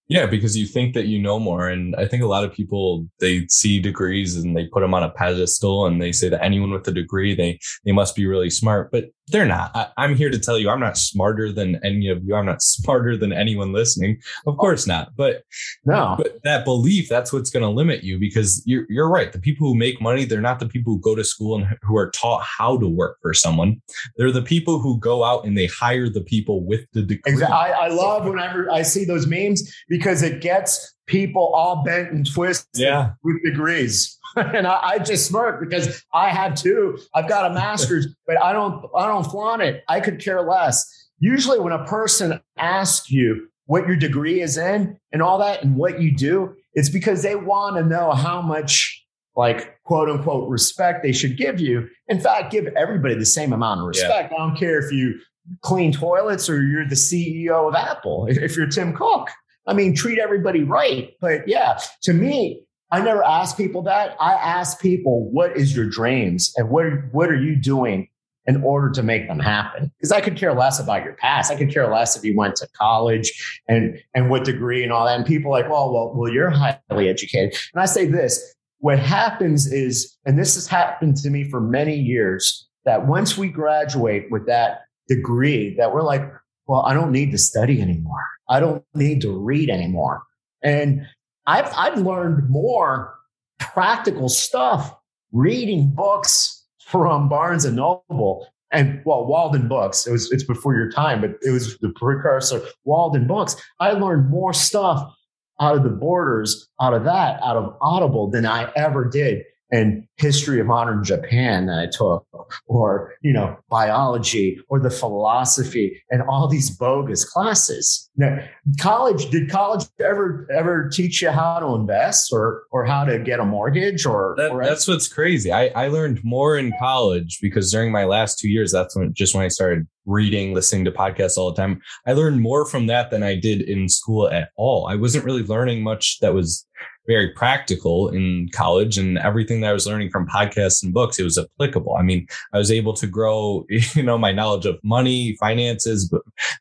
Yeah, 0.09 0.27
because 0.27 0.59
you 0.59 0.67
think 0.67 0.93
that 0.93 1.07
you 1.07 1.19
know 1.19 1.39
more. 1.39 1.71
And 1.71 1.97
I 1.97 2.07
think 2.07 2.23
a 2.23 2.27
lot 2.27 2.45
of 2.45 2.53
people, 2.53 3.09
they 3.19 3.47
see 3.49 3.81
degrees 3.81 4.37
and 4.37 4.55
they 4.55 4.67
put 4.67 4.81
them 4.81 4.93
on 4.93 5.03
a 5.03 5.09
pedestal 5.09 5.87
and 5.87 6.03
they 6.03 6.13
say 6.13 6.29
that 6.29 6.45
anyone 6.45 6.71
with 6.71 6.87
a 6.87 6.93
degree, 6.93 7.35
they, 7.35 7.59
they 7.87 7.93
must 7.93 8.15
be 8.15 8.27
really 8.27 8.51
smart. 8.51 8.93
But 8.93 9.07
they're 9.29 9.47
not. 9.47 9.73
I, 9.75 10.05
am 10.05 10.15
here 10.15 10.31
to 10.31 10.39
tell 10.39 10.59
you, 10.59 10.71
I'm 10.71 10.81
not 10.81 10.97
smarter 10.97 11.51
than 11.51 11.81
any 11.85 12.09
of 12.09 12.23
you. 12.25 12.35
I'm 12.35 12.47
not 12.47 12.63
smarter 12.63 13.17
than 13.17 13.33
anyone 13.33 13.73
listening. 13.73 14.21
Of 14.47 14.57
course 14.57 14.87
not. 14.87 15.17
But 15.17 15.43
no, 15.85 16.15
but 16.17 16.39
that 16.45 16.65
belief, 16.65 17.09
that's 17.09 17.33
what's 17.33 17.51
going 17.51 17.65
to 17.65 17.69
limit 17.69 18.05
you 18.05 18.19
because 18.19 18.63
you're, 18.67 18.87
you're 18.89 19.09
right. 19.09 19.33
The 19.33 19.41
people 19.41 19.67
who 19.67 19.75
make 19.75 20.01
money, 20.01 20.25
they're 20.25 20.41
not 20.41 20.61
the 20.61 20.69
people 20.69 20.95
who 20.95 21.01
go 21.01 21.15
to 21.15 21.25
school 21.25 21.57
and 21.57 21.67
who 21.83 21.97
are 21.97 22.11
taught 22.11 22.43
how 22.43 22.79
to 22.79 22.87
work 22.87 23.19
for 23.21 23.35
someone. 23.35 23.81
They're 24.17 24.33
the 24.33 24.43
people 24.43 24.79
who 24.79 24.99
go 25.01 25.25
out 25.25 25.45
and 25.45 25.57
they 25.57 25.67
hire 25.67 26.09
the 26.09 26.23
people 26.23 26.65
with 26.65 26.87
the 26.93 27.03
degree. 27.03 27.33
Exactly. 27.33 27.55
I, 27.55 27.71
I 27.71 27.89
love 27.89 28.27
whenever 28.27 28.71
I 28.71 28.83
see 28.83 29.05
those 29.05 29.27
memes 29.27 29.75
because 29.89 30.23
it 30.23 30.41
gets 30.41 30.95
people 31.07 31.53
all 31.55 31.83
bent 31.85 32.11
and 32.11 32.31
twisted 32.31 32.81
yeah. 32.81 33.11
with 33.23 33.43
degrees. 33.45 34.19
and 34.55 34.67
I, 34.67 34.81
I, 34.83 34.99
just 34.99 35.27
smirk 35.27 35.61
because 35.61 36.05
I 36.13 36.29
have 36.29 36.55
two. 36.55 36.99
I've 37.15 37.29
got 37.29 37.51
a 37.51 37.55
master's, 37.55 38.07
but 38.27 38.43
I 38.43 38.53
don't 38.53 38.85
I 38.95 39.07
don't 39.07 39.25
flaunt 39.25 39.63
it. 39.63 39.83
I 39.89 40.01
could 40.01 40.23
care 40.23 40.43
less. 40.43 40.85
Usually 41.19 41.59
when 41.59 41.73
a 41.73 41.85
person 41.87 42.41
asks 42.59 43.11
you 43.11 43.49
what 43.65 43.87
your 43.87 43.97
degree 43.97 44.43
is 44.43 44.59
in 44.59 44.99
and 45.13 45.23
all 45.23 45.39
that 45.39 45.63
and 45.65 45.77
what 45.77 46.01
you 46.01 46.15
do, 46.15 46.55
it's 46.75 46.91
because 46.91 47.23
they 47.23 47.35
want 47.35 47.77
to 47.77 47.83
know 47.83 48.13
how 48.13 48.43
much 48.43 49.03
like 49.35 49.83
quote 49.85 50.11
unquote 50.11 50.49
respect 50.49 51.03
they 51.03 51.13
should 51.13 51.39
give 51.39 51.59
you. 51.59 51.89
In 52.09 52.21
fact, 52.21 52.53
give 52.53 52.67
everybody 52.77 53.15
the 53.15 53.27
same 53.27 53.53
amount 53.53 53.81
of 53.81 53.87
respect. 53.87 54.31
Yeah. 54.31 54.37
I 54.37 54.47
don't 54.47 54.57
care 54.57 54.79
if 54.79 54.93
you 54.93 55.19
clean 55.63 55.93
toilets 55.93 56.51
or 56.51 56.63
you're 56.63 56.87
the 56.87 56.95
CEO 56.95 57.69
of 57.69 57.75
Apple, 57.75 58.27
if 58.29 58.57
you're 58.57 58.67
Tim 58.67 58.93
Cook. 58.93 59.31
I 59.67 59.73
mean, 59.73 59.95
treat 59.95 60.19
everybody 60.19 60.63
right. 60.63 61.11
But 61.21 61.49
yeah, 61.49 61.79
to 62.03 62.13
me, 62.13 62.66
I 62.91 63.01
never 63.01 63.25
ask 63.25 63.57
people 63.57 63.83
that. 63.83 64.17
I 64.21 64.35
ask 64.35 64.81
people, 64.81 65.31
what 65.31 65.57
is 65.57 65.75
your 65.75 65.89
dreams 65.89 66.53
and 66.57 66.71
what, 66.71 66.85
what 67.13 67.31
are 67.31 67.41
you 67.41 67.57
doing 67.57 68.09
in 68.47 68.63
order 68.63 68.91
to 68.91 69.03
make 69.03 69.27
them 69.27 69.41
happen? 69.41 69.91
Because 69.99 70.13
I 70.13 70.21
could 70.21 70.37
care 70.37 70.55
less 70.55 70.79
about 70.79 71.03
your 71.03 71.15
past. 71.15 71.51
I 71.51 71.57
could 71.57 71.73
care 71.73 71.93
less 71.93 72.17
if 72.17 72.23
you 72.23 72.37
went 72.37 72.55
to 72.57 72.69
college 72.79 73.61
and, 73.67 73.99
and 74.15 74.31
what 74.31 74.45
degree 74.45 74.85
and 74.85 74.93
all 74.93 75.05
that. 75.07 75.17
And 75.17 75.27
people 75.27 75.51
like, 75.51 75.69
well, 75.69 75.93
well, 75.93 76.13
well, 76.15 76.33
you're 76.33 76.51
highly 76.51 77.09
educated. 77.09 77.59
And 77.75 77.83
I 77.83 77.87
say 77.87 78.07
this, 78.07 78.55
what 78.79 79.01
happens 79.01 79.67
is, 79.73 80.17
and 80.25 80.39
this 80.39 80.55
has 80.55 80.69
happened 80.69 81.17
to 81.17 81.31
me 81.31 81.49
for 81.51 81.61
many 81.61 81.97
years, 81.97 82.69
that 82.85 83.09
once 83.09 83.37
we 83.37 83.49
graduate 83.49 84.27
with 84.31 84.47
that 84.47 84.83
degree, 85.09 85.75
that 85.77 85.93
we're 85.93 86.05
like, 86.05 86.23
well, 86.69 86.83
I 86.83 86.95
don't 86.95 87.11
need 87.11 87.33
to 87.33 87.39
study 87.39 87.83
anymore. 87.83 88.25
I 88.49 88.61
don't 88.61 88.85
need 88.95 89.23
to 89.23 89.37
read 89.37 89.71
anymore. 89.71 90.23
And 90.63 91.07
I've, 91.47 91.73
I've 91.77 91.99
learned 91.99 92.49
more 92.49 93.15
practical 93.59 94.29
stuff 94.29 94.95
reading 95.33 95.91
books 95.91 96.65
from 96.85 97.29
Barnes 97.29 97.65
and 97.65 97.77
Noble 97.77 98.47
and 98.73 99.01
well, 99.05 99.27
Walden 99.27 99.69
Books. 99.69 100.07
It 100.07 100.13
was 100.13 100.31
it's 100.33 100.45
before 100.45 100.75
your 100.75 100.91
time, 100.91 101.21
but 101.21 101.35
it 101.43 101.51
was 101.51 101.79
the 101.79 101.91
precursor. 101.91 102.61
Walden 102.85 103.27
Books. 103.27 103.57
I 103.81 103.93
learned 103.93 104.29
more 104.29 104.53
stuff 104.53 105.15
out 105.61 105.77
of 105.77 105.85
the 105.85 105.91
borders, 105.91 106.69
out 106.81 106.93
of 106.93 107.05
that, 107.05 107.41
out 107.43 107.57
of 107.57 107.77
Audible 107.81 108.31
than 108.31 108.45
I 108.45 108.71
ever 108.77 109.09
did 109.09 109.43
and 109.71 110.07
history 110.17 110.61
of 110.61 110.67
modern 110.67 111.03
Japan 111.03 111.67
that 111.67 111.79
I 111.79 111.87
took, 111.87 112.25
or, 112.67 113.15
you 113.23 113.33
know, 113.33 113.57
biology 113.69 114.59
or 114.69 114.79
the 114.79 114.91
philosophy 114.91 116.03
and 116.11 116.23
all 116.23 116.47
these 116.47 116.71
bogus 116.71 117.25
classes. 117.25 118.09
Now, 118.17 118.39
college, 118.81 119.29
did 119.31 119.51
college 119.51 119.85
ever, 120.01 120.47
ever 120.55 120.89
teach 120.89 121.21
you 121.21 121.31
how 121.31 121.59
to 121.59 121.75
invest 121.75 122.33
or, 122.33 122.65
or 122.71 122.85
how 122.85 123.05
to 123.05 123.19
get 123.19 123.41
a 123.41 123.45
mortgage 123.45 124.07
or, 124.07 124.35
that, 124.39 124.53
or 124.53 124.65
that's 124.65 124.87
what's 124.87 125.09
crazy. 125.09 125.53
I, 125.53 125.67
I 125.69 125.89
learned 125.89 126.21
more 126.23 126.57
in 126.57 126.73
college 126.79 127.39
because 127.43 127.73
during 127.73 127.91
my 127.91 128.05
last 128.05 128.39
two 128.39 128.49
years, 128.49 128.73
that's 128.73 128.95
when, 128.97 129.13
just 129.15 129.35
when 129.35 129.45
I 129.45 129.49
started 129.49 129.87
reading, 130.07 130.55
listening 130.55 130.85
to 130.85 130.93
podcasts 130.93 131.37
all 131.37 131.51
the 131.51 131.61
time. 131.61 131.81
I 132.07 132.13
learned 132.13 132.41
more 132.41 132.65
from 132.65 132.87
that 132.87 133.11
than 133.11 133.25
I 133.25 133.35
did 133.35 133.63
in 133.63 133.89
school 133.89 134.29
at 134.31 134.51
all. 134.57 134.87
I 134.87 134.95
wasn't 134.95 135.25
really 135.25 135.43
learning 135.43 135.83
much 135.83 136.21
that 136.21 136.33
was 136.33 136.65
very 137.07 137.31
practical 137.31 138.09
in 138.09 138.49
college 138.53 138.99
and 138.99 139.19
everything 139.19 139.61
that 139.61 139.71
I 139.71 139.73
was 139.73 139.87
learning 139.87 140.11
from 140.11 140.27
podcasts 140.27 140.83
and 140.83 140.93
books, 140.93 141.19
it 141.19 141.25
was 141.25 141.39
applicable. 141.39 141.97
I 141.97 142.03
mean, 142.03 142.27
I 142.53 142.59
was 142.59 142.71
able 142.71 142.95
to 142.95 143.07
grow, 143.07 143.65
you 143.69 144.03
know, 144.03 144.19
my 144.19 144.33
knowledge 144.33 144.67
of 144.67 144.79
money, 144.83 145.37
finances, 145.39 146.13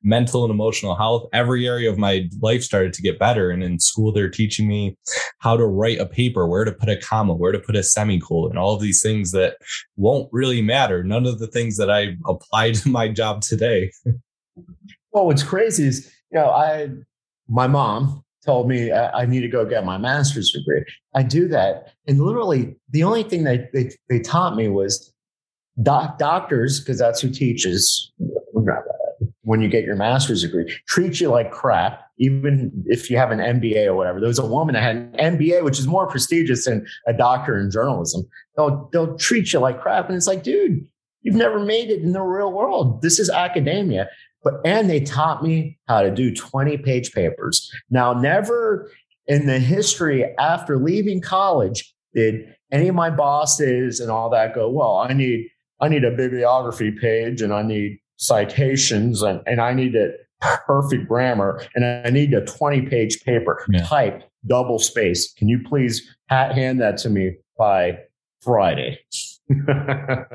mental 0.04 0.44
and 0.44 0.52
emotional 0.52 0.96
health. 0.96 1.28
Every 1.34 1.68
area 1.68 1.90
of 1.90 1.98
my 1.98 2.30
life 2.42 2.64
started 2.64 2.94
to 2.94 3.02
get 3.02 3.20
better. 3.20 3.50
And 3.50 3.64
in 3.64 3.80
school, 3.80 4.12
they're 4.12 4.30
teaching 4.30 4.68
me 4.68 4.98
how 5.40 5.58
to 5.58 5.66
write 5.66 6.00
a 6.00 6.06
paper, 6.06 6.48
where 6.48 6.66
to 6.66 6.72
put 6.72 6.90
a 6.90 6.98
comma, 6.98 7.34
where 7.34 7.52
to 7.52 7.60
put 7.60 7.76
a 7.76 7.84
semicolon, 7.84 8.58
all 8.58 8.76
of 8.76 8.82
these 8.82 9.02
things 9.02 9.32
that 9.32 9.58
won't 9.96 10.30
really 10.32 10.62
matter. 10.62 11.04
None 11.04 11.26
of 11.26 11.40
the 11.40 11.48
things 11.48 11.78
that 11.78 11.90
I 11.90 12.16
apply 12.28 12.72
to 12.72 12.90
my 12.90 13.08
job 13.08 13.42
today. 13.42 13.92
well, 15.12 15.26
what's 15.26 15.44
crazy 15.44 15.88
is, 15.88 16.12
you 16.32 16.40
know, 16.40 16.50
I, 16.50 16.90
my 17.48 17.68
mom, 17.68 18.25
told 18.46 18.68
me 18.68 18.92
uh, 18.92 19.12
I 19.14 19.26
need 19.26 19.42
to 19.42 19.48
go 19.48 19.66
get 19.66 19.86
my 19.86 19.98
master's 19.98 20.52
degree. 20.52 20.84
I 21.14 21.24
do 21.24 21.48
that. 21.50 21.94
And 22.08 22.20
literally, 22.20 22.76
the 22.90 23.04
only 23.04 23.24
thing 23.24 23.44
that 23.46 23.74
they, 23.74 23.92
they 24.10 24.20
taught 24.20 24.56
me 24.56 24.68
was 24.68 25.14
doc, 25.82 26.18
doctors, 26.18 26.80
because 26.80 27.00
that's 27.00 27.22
who 27.22 27.30
teaches 27.30 28.12
when 29.46 29.62
you 29.62 29.70
get 29.70 29.86
your 29.86 29.96
master's 29.96 30.42
degree, 30.42 30.66
treat 30.88 31.20
you 31.22 31.30
like 31.30 31.52
crap, 31.52 32.02
even 32.18 32.72
if 32.88 33.10
you 33.10 33.18
have 33.18 33.32
an 33.32 33.40
MBA 33.40 33.86
or 33.86 33.94
whatever. 33.94 34.20
There 34.20 34.28
was 34.28 34.40
a 34.40 34.46
woman 34.46 34.74
that 34.74 34.82
had 34.82 34.96
an 34.96 35.38
MBA, 35.38 35.64
which 35.64 35.80
is 35.80 35.88
more 35.88 36.08
prestigious 36.08 36.66
than 36.66 36.86
a 37.08 37.14
doctor 37.14 37.60
in 37.60 37.70
journalism. 37.70 38.28
They'll, 38.58 38.90
they'll 38.92 39.16
treat 39.18 39.54
you 39.54 39.60
like 39.60 39.80
crap. 39.80 40.08
And 40.08 40.18
it's 40.18 40.28
like, 40.28 40.44
dude, 40.44 40.88
you've 41.22 41.36
never 41.36 41.60
made 41.60 41.90
it 41.90 42.02
in 42.02 42.14
the 42.14 42.22
real 42.22 42.52
world. 42.52 43.02
This 43.02 43.20
is 43.20 43.30
academia. 43.30 44.10
But 44.46 44.62
and 44.64 44.90
they 44.90 45.02
taught 45.02 45.44
me 45.44 45.78
how 45.90 46.02
to 46.04 46.12
do 46.12 46.34
20 46.34 46.78
page 46.78 47.12
papers. 47.12 47.70
Now, 47.90 48.14
never 48.14 48.90
in 49.28 49.48
the 49.48 49.60
history 49.60 50.24
after 50.38 50.78
leaving 50.78 51.20
college 51.20 51.94
did 52.14 52.56
any 52.72 52.88
of 52.88 52.96
my 52.96 53.10
bosses 53.10 54.00
and 54.00 54.10
all 54.12 54.30
that 54.30 54.56
go, 54.56 54.70
well, 54.70 54.98
I 54.98 55.12
need 55.14 55.50
I 55.82 55.90
need 55.90 56.06
a 56.06 56.12
bibliography 56.12 56.92
page 56.92 57.42
and 57.42 57.52
I 57.52 57.64
need 57.64 58.00
citations 58.18 59.22
and, 59.22 59.42
and 59.46 59.60
I 59.60 59.74
need 59.74 59.92
to 59.94 60.14
perfect 60.68 61.08
grammar 61.08 61.62
and 61.76 61.84
I 61.84 62.10
need 62.12 62.34
a 62.34 62.46
20 62.46 62.84
page 62.84 63.24
paper 63.24 63.66
Yeah. 63.70 63.84
type 63.84 64.24
double 64.46 64.78
space. 64.80 65.34
Can 65.34 65.50
you 65.50 65.60
please 65.68 66.08
ha- 66.30 66.54
hand 66.54 66.80
that 66.82 66.98
to 67.00 67.10
me 67.10 67.38
by 67.58 67.98
Friday? 68.42 69.00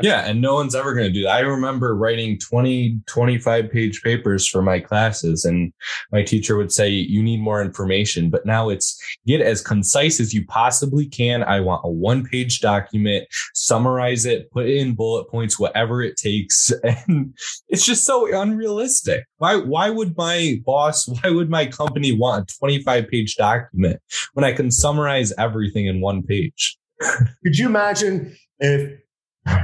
Yeah, 0.02 0.20
and 0.26 0.40
no 0.40 0.54
one's 0.54 0.74
ever 0.74 0.94
going 0.94 1.06
to 1.06 1.12
do 1.12 1.22
that. 1.24 1.36
I 1.36 1.40
remember 1.40 1.96
writing 1.96 2.38
20, 2.38 3.00
25 3.06 3.70
page 3.70 4.02
papers 4.02 4.46
for 4.46 4.62
my 4.62 4.78
classes, 4.78 5.44
and 5.44 5.72
my 6.12 6.22
teacher 6.22 6.56
would 6.56 6.72
say, 6.72 6.88
You 6.88 7.22
need 7.22 7.40
more 7.40 7.60
information. 7.60 8.30
But 8.30 8.46
now 8.46 8.68
it's 8.68 8.98
get 9.26 9.40
as 9.40 9.62
concise 9.62 10.20
as 10.20 10.32
you 10.32 10.46
possibly 10.46 11.06
can. 11.06 11.42
I 11.42 11.60
want 11.60 11.82
a 11.84 11.90
one 11.90 12.24
page 12.24 12.60
document, 12.60 13.26
summarize 13.54 14.26
it, 14.26 14.50
put 14.52 14.66
it 14.66 14.76
in 14.76 14.94
bullet 14.94 15.28
points, 15.28 15.58
whatever 15.58 16.02
it 16.02 16.16
takes. 16.16 16.72
And 17.10 17.34
it's 17.68 17.86
just 17.86 18.04
so 18.04 18.26
unrealistic. 18.40 19.24
Why, 19.38 19.56
why 19.56 19.90
would 19.90 20.16
my 20.16 20.60
boss, 20.64 21.06
why 21.22 21.30
would 21.30 21.48
my 21.48 21.66
company 21.66 22.12
want 22.12 22.50
a 22.50 22.58
25 22.58 23.08
page 23.08 23.36
document 23.36 24.00
when 24.34 24.44
I 24.44 24.52
can 24.52 24.70
summarize 24.70 25.32
everything 25.38 25.86
in 25.86 26.00
one 26.00 26.22
page? 26.22 26.78
Could 27.44 27.58
you 27.58 27.66
imagine 27.66 28.36
if 28.60 29.00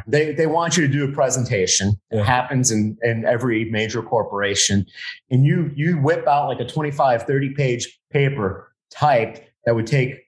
they 0.07 0.33
they 0.33 0.47
want 0.47 0.77
you 0.77 0.87
to 0.87 0.93
do 0.93 1.05
a 1.05 1.13
presentation? 1.13 1.95
It 2.11 2.25
happens 2.25 2.71
in, 2.71 2.97
in 3.03 3.25
every 3.25 3.71
major 3.71 4.03
corporation, 4.03 4.87
and 5.31 5.45
you 5.45 5.71
you 5.75 5.99
whip 5.99 6.27
out 6.27 6.49
like 6.49 6.61
a 6.61 6.67
25, 6.67 7.23
30 7.25 7.55
page 7.55 7.99
paper 8.11 8.73
typed 8.91 9.43
that 9.65 9.75
would 9.75 9.87
take 9.87 10.27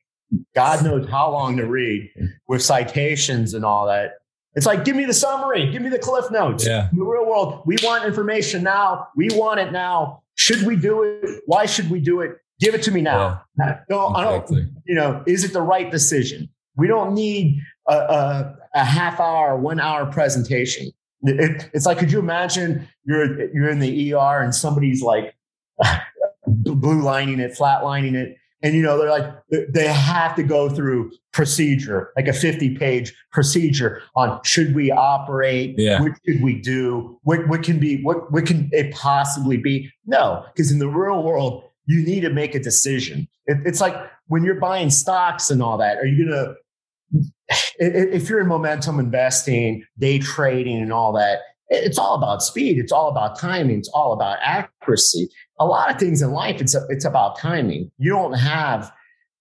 God 0.54 0.84
knows 0.84 1.08
how 1.08 1.30
long 1.30 1.56
to 1.56 1.66
read 1.66 2.10
with 2.46 2.62
citations 2.62 3.54
and 3.54 3.64
all 3.64 3.86
that. 3.86 4.12
It's 4.54 4.66
like, 4.66 4.84
give 4.84 4.96
me 4.96 5.04
the 5.04 5.14
summary, 5.14 5.70
give 5.70 5.82
me 5.82 5.88
the 5.88 5.98
cliff 5.98 6.30
notes. 6.30 6.66
Yeah. 6.66 6.88
In 6.90 6.98
the 6.98 7.04
real 7.04 7.26
world, 7.26 7.62
we 7.64 7.76
want 7.82 8.04
information 8.04 8.62
now. 8.62 9.08
We 9.16 9.28
want 9.32 9.60
it 9.60 9.72
now. 9.72 10.22
Should 10.34 10.66
we 10.66 10.76
do 10.76 11.02
it? 11.02 11.42
Why 11.46 11.66
should 11.66 11.90
we 11.90 12.00
do 12.00 12.20
it? 12.20 12.38
Give 12.60 12.74
it 12.74 12.82
to 12.84 12.90
me 12.90 13.00
now. 13.00 13.42
No, 13.56 14.08
I 14.08 14.24
don't 14.24 14.50
you 14.84 14.94
know, 14.94 15.22
is 15.26 15.44
it 15.44 15.52
the 15.52 15.62
right 15.62 15.90
decision? 15.90 16.48
We 16.76 16.88
don't 16.88 17.14
need 17.14 17.60
a, 17.88 17.94
a, 17.94 18.56
a 18.74 18.84
half 18.84 19.20
hour, 19.20 19.56
one 19.56 19.80
hour 19.80 20.06
presentation. 20.06 20.90
It- 21.22 21.68
it's 21.74 21.86
like, 21.86 21.98
could 21.98 22.12
you 22.12 22.18
imagine 22.20 22.86
you're 23.04 23.50
you're 23.52 23.68
in 23.70 23.80
the 23.80 24.14
ER 24.14 24.40
and 24.42 24.54
somebody's 24.54 25.02
like 25.02 25.34
blue 26.46 27.02
lining 27.02 27.40
it, 27.40 27.56
flat 27.56 27.84
lining 27.84 28.14
it, 28.14 28.36
and 28.62 28.74
you 28.74 28.82
know 28.82 28.98
they're 28.98 29.10
like 29.10 29.32
they 29.72 29.86
have 29.86 30.34
to 30.36 30.42
go 30.42 30.68
through 30.68 31.10
procedure, 31.32 32.10
like 32.16 32.26
a 32.28 32.32
fifty 32.32 32.76
page 32.76 33.14
procedure 33.32 34.02
on 34.16 34.40
should 34.44 34.74
we 34.74 34.90
operate, 34.90 35.74
Yeah. 35.78 36.00
what 36.02 36.12
should 36.26 36.42
we 36.42 36.60
do, 36.60 37.18
what 37.22 37.46
what 37.48 37.62
can 37.62 37.78
be, 37.78 38.02
what 38.02 38.30
what 38.32 38.46
can 38.46 38.68
it 38.72 38.92
possibly 38.94 39.56
be? 39.56 39.90
No, 40.06 40.44
because 40.54 40.70
in 40.72 40.78
the 40.78 40.88
real 40.88 41.22
world, 41.22 41.64
you 41.86 42.04
need 42.04 42.20
to 42.20 42.30
make 42.30 42.54
a 42.54 42.60
decision. 42.60 43.28
It, 43.46 43.58
it's 43.64 43.80
like 43.80 43.94
when 44.26 44.44
you're 44.44 44.60
buying 44.60 44.90
stocks 44.90 45.50
and 45.50 45.62
all 45.62 45.78
that. 45.78 45.98
Are 45.98 46.06
you 46.06 46.24
gonna 46.24 46.54
if 47.78 48.28
you're 48.28 48.40
in 48.40 48.48
momentum 48.48 48.98
investing, 48.98 49.84
day 49.98 50.18
trading, 50.18 50.80
and 50.80 50.92
all 50.92 51.12
that? 51.14 51.40
It's 51.70 51.98
all 51.98 52.14
about 52.14 52.42
speed. 52.42 52.78
It's 52.78 52.92
all 52.92 53.08
about 53.08 53.38
timing. 53.38 53.78
It's 53.78 53.90
all 53.90 54.12
about 54.12 54.38
accuracy. 54.42 55.28
A 55.60 55.66
lot 55.66 55.90
of 55.90 55.98
things 55.98 56.22
in 56.22 56.30
life, 56.32 56.60
it's 56.60 56.74
it's 56.88 57.04
about 57.04 57.38
timing. 57.38 57.90
You 57.98 58.12
don't 58.12 58.34
have, 58.34 58.90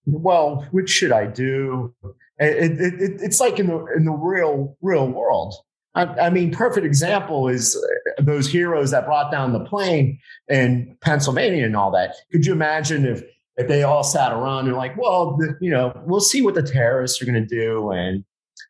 well, 0.06 0.67
which 0.72 0.89
should 0.89 1.12
I 1.12 1.28
do? 1.28 1.93
It, 2.39 2.72
it, 2.80 3.02
it, 3.02 3.22
it's 3.22 3.39
like 3.39 3.60
in 3.60 3.67
the 3.67 3.86
in 3.96 4.06
the 4.06 4.12
real 4.12 4.78
real 4.82 5.08
world. 5.08 5.56
I, 5.96 6.04
I 6.04 6.30
mean, 6.30 6.52
perfect 6.54 6.86
example 6.86 7.48
is 7.48 7.76
uh, 7.76 8.22
those 8.22 8.48
heroes 8.48 8.91
that 8.91 9.06
brought 9.06 9.32
down 9.32 9.54
the 9.54 9.63
plane 9.63 10.20
in 10.48 10.96
Pennsylvania 11.02 11.65
and 11.65 11.76
all 11.76 11.91
that. 11.91 12.15
Could 12.32 12.46
you 12.46 12.54
imagine 12.54 13.06
if 13.06 13.24
if 13.58 13.67
they 13.67 13.84
all 13.84 14.04
sat 14.04 14.32
around 14.32 14.67
and 14.67 14.78
like, 14.78 14.96
well, 14.98 15.36
the, 15.38 15.58
you 15.60 15.72
know, 15.72 15.91
we'll 16.06 16.22
see 16.22 16.41
what 16.41 16.54
the 16.54 16.63
terrorists 16.63 17.22
are 17.22 17.26
going 17.26 17.41
to 17.41 17.46
do, 17.46 17.91
and 17.91 18.24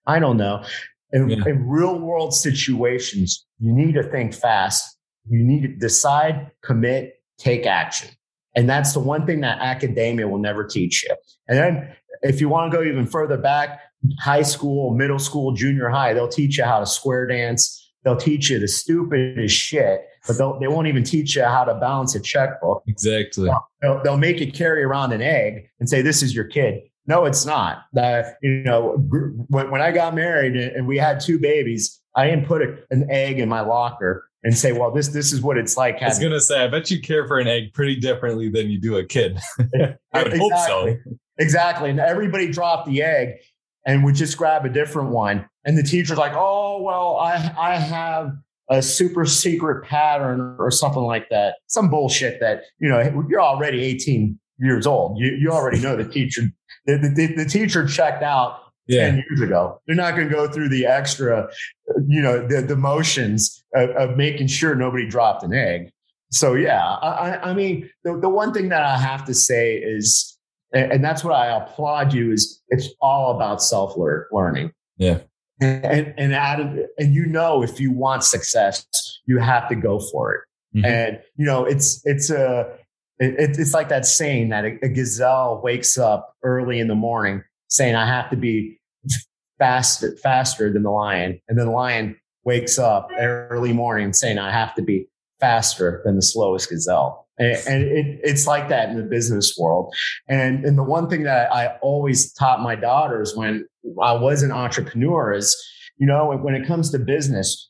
I 0.05 0.19
don't 0.19 0.37
know. 0.37 0.63
In, 1.11 1.29
Yeah. 1.29 1.43
in 1.45 1.67
real 1.67 1.99
world 1.99 2.33
situations, 2.33 3.45
you 3.59 3.73
need 3.73 3.93
to 3.95 4.03
think 4.03 4.33
fast. 4.33 4.97
You 5.29 5.43
need 5.43 5.61
to 5.63 5.67
decide, 5.69 6.51
commit, 6.63 7.21
take 7.37 7.65
action. 7.65 8.09
And 8.55 8.69
that's 8.69 8.93
the 8.93 8.99
one 8.99 9.25
thing 9.25 9.41
that 9.41 9.59
academia 9.59 10.27
will 10.27 10.39
never 10.39 10.63
teach 10.65 11.03
you. 11.03 11.15
And 11.47 11.57
then 11.57 11.95
if 12.23 12.41
you 12.41 12.49
want 12.49 12.71
to 12.71 12.77
go 12.77 12.83
even 12.83 13.05
further 13.05 13.37
back, 13.37 13.81
high 14.19 14.41
school, 14.41 14.93
middle 14.95 15.19
school, 15.19 15.51
junior 15.51 15.89
high, 15.89 16.13
they'll 16.13 16.27
teach 16.27 16.57
you 16.57 16.63
how 16.63 16.79
to 16.79 16.85
square 16.85 17.27
dance. 17.27 17.91
They'll 18.03 18.15
teach 18.17 18.49
you 18.49 18.57
the 18.57 18.67
stupidest 18.67 19.55
shit, 19.55 20.06
but 20.27 20.37
they'll, 20.37 20.59
they 20.59 20.67
won't 20.67 20.87
even 20.87 21.03
teach 21.03 21.35
you 21.35 21.43
how 21.43 21.63
to 21.63 21.73
balance 21.75 22.13
a 22.15 22.19
checkbook. 22.19 22.83
Exactly. 22.87 23.49
They'll, 23.81 24.01
they'll 24.03 24.17
make 24.17 24.39
you 24.39 24.51
carry 24.51 24.83
around 24.83 25.13
an 25.13 25.21
egg 25.21 25.69
and 25.79 25.89
say, 25.89 26.01
this 26.01 26.21
is 26.21 26.35
your 26.35 26.45
kid. 26.45 26.81
No, 27.07 27.25
it's 27.25 27.45
not. 27.45 27.83
Uh, 27.95 28.23
you 28.41 28.63
know, 28.63 28.97
when, 29.47 29.71
when 29.71 29.81
I 29.81 29.91
got 29.91 30.13
married 30.13 30.55
and 30.57 30.85
we 30.85 30.97
had 30.97 31.21
two 31.21 31.39
babies, 31.39 32.01
I 32.15 32.29
didn't 32.29 32.45
put 32.45 32.61
a, 32.61 32.77
an 32.91 33.09
egg 33.09 33.39
in 33.39 33.47
my 33.47 33.61
locker 33.61 34.29
and 34.43 34.55
say, 34.55 34.73
well, 34.73 34.91
this, 34.91 35.07
this 35.09 35.31
is 35.31 35.41
what 35.41 35.57
it's 35.57 35.77
like. 35.77 36.01
I 36.01 36.09
was 36.09 36.19
gonna 36.19 36.39
say, 36.39 36.63
I 36.63 36.67
bet 36.67 36.91
you 36.91 37.01
care 37.01 37.27
for 37.27 37.39
an 37.39 37.47
egg 37.47 37.73
pretty 37.73 37.95
differently 37.95 38.49
than 38.49 38.69
you 38.69 38.79
do 38.79 38.97
a 38.97 39.05
kid. 39.05 39.39
I 40.13 40.23
would 40.23 40.37
hope 40.37 40.51
so. 40.67 40.85
Exactly. 40.85 40.97
Exactly. 41.39 41.89
And 41.91 41.99
everybody 41.99 42.51
dropped 42.51 42.87
the 42.87 43.03
egg 43.03 43.35
and 43.85 44.03
would 44.03 44.15
just 44.15 44.37
grab 44.37 44.65
a 44.65 44.69
different 44.69 45.09
one. 45.09 45.47
And 45.63 45.77
the 45.77 45.83
teacher's 45.83 46.17
like, 46.17 46.33
oh, 46.35 46.81
well, 46.81 47.17
I, 47.17 47.53
I 47.57 47.75
have 47.75 48.31
a 48.69 48.81
super 48.81 49.25
secret 49.25 49.83
pattern 49.85 50.55
or 50.59 50.69
something 50.71 51.03
like 51.03 51.29
that. 51.29 51.55
Some 51.67 51.89
bullshit 51.89 52.39
that, 52.41 52.63
you 52.79 52.89
know, 52.89 53.25
you're 53.29 53.41
already 53.41 53.81
18 53.83 54.37
years 54.59 54.85
old. 54.87 55.17
You, 55.17 55.31
you 55.39 55.51
already 55.51 55.79
know 55.79 55.95
the 55.95 56.03
teacher, 56.07 56.43
the, 56.85 56.97
the, 56.97 57.33
the 57.35 57.45
teacher 57.45 57.87
checked 57.87 58.23
out 58.23 58.59
Yeah. 58.87 59.11
10 59.11 59.23
years 59.29 59.41
ago. 59.41 59.81
They're 59.87 59.95
not 59.95 60.15
going 60.15 60.27
to 60.27 60.33
go 60.33 60.47
through 60.49 60.69
the 60.69 60.85
extra, 60.85 61.49
you 62.07 62.21
know, 62.21 62.45
the, 62.45 62.61
the 62.61 62.75
motions 62.75 63.63
of, 63.73 63.89
of 63.91 64.17
making 64.17 64.47
sure 64.47 64.75
nobody 64.75 65.07
dropped 65.07 65.43
an 65.43 65.53
egg. 65.53 65.89
So, 66.31 66.55
yeah, 66.55 66.83
I, 66.83 67.07
I- 67.29 67.49
I 67.51 67.53
mean, 67.53 67.89
the, 68.03 68.17
the 68.19 68.27
one 68.29 68.53
thing 68.53 68.67
that 68.69 68.83
I 68.83 68.97
have 68.97 69.23
to 69.25 69.33
say 69.33 69.75
is, 69.77 70.33
and 70.73 70.91
and 70.91 71.03
that's 71.05 71.23
what 71.23 71.33
I 71.33 71.55
applaud 71.55 72.13
you 72.13 72.33
is 72.33 72.61
it's 72.67 72.89
all 72.99 73.33
about 73.33 73.63
self 73.63 73.93
learning. 74.33 74.71
Yeah. 74.97 75.19
And, 75.59 75.85
and, 75.85 76.13
and, 76.17 76.33
Adam, 76.35 76.79
and 76.97 77.13
you 77.13 77.25
know, 77.25 77.63
if 77.63 77.79
you 77.79 77.91
want 77.91 78.23
success, 78.23 78.85
you 79.25 79.39
have 79.39 79.67
to 79.69 79.75
go 79.75 79.99
for 79.99 80.35
it. 80.35 80.41
Mhm. 80.79 80.85
And, 80.85 81.19
you 81.35 81.45
know, 81.45 81.65
it's, 81.65 82.01
it's 82.05 82.29
a, 82.29 82.77
it, 83.19 83.57
it's 83.57 83.73
like 83.73 83.89
that 83.89 84.05
saying 84.05 84.49
that 84.49 84.65
a, 84.65 84.77
a 84.83 84.89
gazelle 84.89 85.61
wakes 85.63 85.97
up 85.97 86.35
early 86.43 86.79
in 86.79 86.87
the 86.87 86.95
morning 86.95 87.43
saying, 87.69 87.95
I 87.95 88.05
have 88.05 88.29
to 88.29 88.37
be 88.37 88.79
fast, 89.57 90.03
faster 90.21 90.71
than 90.71 90.83
the 90.83 90.91
lion. 90.91 91.39
And 91.47 91.57
then 91.57 91.65
the 91.67 91.71
lion 91.71 92.15
wakes 92.43 92.77
up 92.77 93.09
early 93.17 93.73
morning 93.73 94.13
saying, 94.13 94.37
I 94.37 94.51
have 94.51 94.75
to 94.75 94.81
be 94.81 95.07
faster 95.39 96.01
than 96.05 96.15
the 96.15 96.21
slowest 96.21 96.69
gazelle. 96.69 97.27
And, 97.39 97.57
and 97.67 97.83
it, 97.83 98.19
it's 98.23 98.47
like 98.47 98.69
that 98.69 98.89
in 98.89 98.97
the 98.97 99.03
business 99.03 99.55
world. 99.59 99.93
And, 100.27 100.65
and 100.65 100.77
the 100.77 100.83
one 100.83 101.09
thing 101.09 101.23
that 101.23 101.53
I 101.53 101.77
always 101.81 102.33
taught 102.33 102.61
my 102.61 102.75
daughters 102.75 103.35
when 103.35 103.67
I 104.01 104.13
was 104.13 104.43
an 104.43 104.51
entrepreneur 104.51 105.33
is, 105.33 105.55
you 105.97 106.07
know, 106.07 106.35
when 106.35 106.55
it 106.55 106.67
comes 106.67 106.91
to 106.91 106.99
business, 106.99 107.69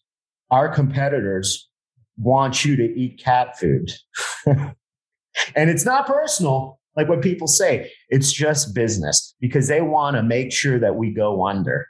our 0.52 0.70
competitors 0.70 1.70
want 2.18 2.66
you 2.66 2.76
to 2.76 2.84
eat 2.84 3.22
cat 3.24 3.58
food. 3.60 3.92
and 4.46 5.70
it's 5.70 5.86
not 5.86 6.08
personal, 6.08 6.80
like 6.96 7.08
what 7.08 7.22
people 7.22 7.48
say. 7.48 7.92
It's 8.10 8.32
just 8.32 8.74
business 8.74 9.36
because 9.40 9.68
they 9.68 9.82
want 9.82 10.16
to 10.16 10.24
make 10.24 10.52
sure 10.52 10.80
that 10.80 10.96
we 10.96 11.12
go 11.12 11.46
under 11.46 11.88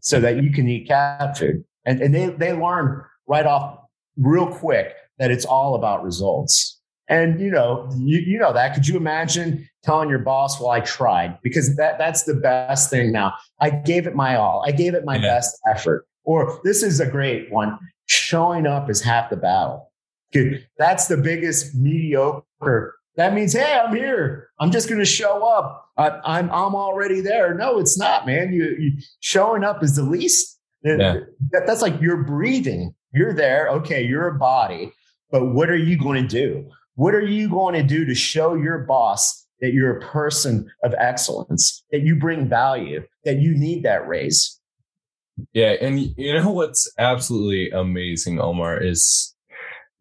so 0.00 0.20
that 0.20 0.42
you 0.42 0.50
can 0.50 0.68
eat 0.68 0.88
cat 0.88 1.36
food. 1.36 1.64
And, 1.84 2.00
and 2.00 2.14
they, 2.14 2.26
they 2.30 2.52
learn 2.52 3.02
right 3.26 3.46
off 3.46 3.78
real 4.16 4.46
quick 4.46 4.94
that 5.18 5.30
it's 5.30 5.44
all 5.44 5.74
about 5.74 6.02
results. 6.02 6.77
And 7.08 7.40
you 7.40 7.50
know, 7.50 7.88
you, 7.98 8.18
you 8.18 8.38
know 8.38 8.52
that. 8.52 8.74
Could 8.74 8.86
you 8.86 8.96
imagine 8.96 9.66
telling 9.82 10.10
your 10.10 10.18
boss, 10.18 10.60
"Well, 10.60 10.70
I 10.70 10.80
tried," 10.80 11.38
because 11.42 11.74
that 11.76 11.98
that's 11.98 12.24
the 12.24 12.34
best 12.34 12.90
thing. 12.90 13.12
Now, 13.12 13.34
I 13.60 13.70
gave 13.70 14.06
it 14.06 14.14
my 14.14 14.36
all. 14.36 14.62
I 14.66 14.72
gave 14.72 14.94
it 14.94 15.04
my 15.04 15.16
Yeah. 15.16 15.22
best 15.22 15.58
effort. 15.70 16.06
Or 16.24 16.60
this 16.64 16.82
is 16.82 17.00
a 17.00 17.06
great 17.10 17.50
one: 17.50 17.78
showing 18.06 18.66
up 18.66 18.90
is 18.90 19.00
half 19.00 19.30
the 19.30 19.36
battle. 19.36 19.90
That's 20.78 21.06
the 21.08 21.16
biggest 21.16 21.74
mediocre. 21.74 22.94
That 23.16 23.34
means, 23.34 23.52
hey, 23.54 23.80
I'm 23.82 23.96
here. 23.96 24.50
I'm 24.60 24.70
just 24.70 24.88
going 24.88 25.00
to 25.00 25.04
show 25.06 25.44
up. 25.46 25.90
I, 25.96 26.10
I'm 26.24 26.50
I'm 26.50 26.74
already 26.74 27.20
there. 27.20 27.54
No, 27.54 27.78
it's 27.78 27.98
not, 27.98 28.26
man. 28.26 28.52
You, 28.52 28.76
you 28.78 28.92
showing 29.20 29.64
up 29.64 29.82
is 29.82 29.96
the 29.96 30.02
least. 30.02 30.58
Yeah. 30.84 31.20
That, 31.50 31.66
that's 31.66 31.82
like 31.82 32.00
you're 32.00 32.22
breathing. 32.22 32.94
You're 33.12 33.32
there. 33.34 33.68
Okay, 33.70 34.04
you're 34.04 34.28
a 34.28 34.38
body, 34.38 34.92
but 35.32 35.46
what 35.46 35.70
are 35.70 35.76
you 35.76 35.98
going 35.98 36.22
to 36.22 36.28
do? 36.28 36.70
What 36.98 37.14
are 37.14 37.24
you 37.24 37.48
going 37.48 37.76
to 37.76 37.84
do 37.84 38.04
to 38.06 38.14
show 38.16 38.56
your 38.56 38.78
boss 38.78 39.46
that 39.60 39.72
you're 39.72 39.98
a 39.98 40.00
person 40.00 40.68
of 40.82 40.92
excellence, 40.98 41.84
that 41.92 42.00
you 42.00 42.16
bring 42.16 42.48
value, 42.48 43.04
that 43.24 43.36
you 43.38 43.56
need 43.56 43.84
that 43.84 44.08
raise? 44.08 44.60
Yeah, 45.52 45.76
and 45.80 46.12
you 46.16 46.34
know 46.34 46.50
what's 46.50 46.92
absolutely 46.98 47.70
amazing, 47.70 48.40
Omar, 48.40 48.82
is 48.82 49.32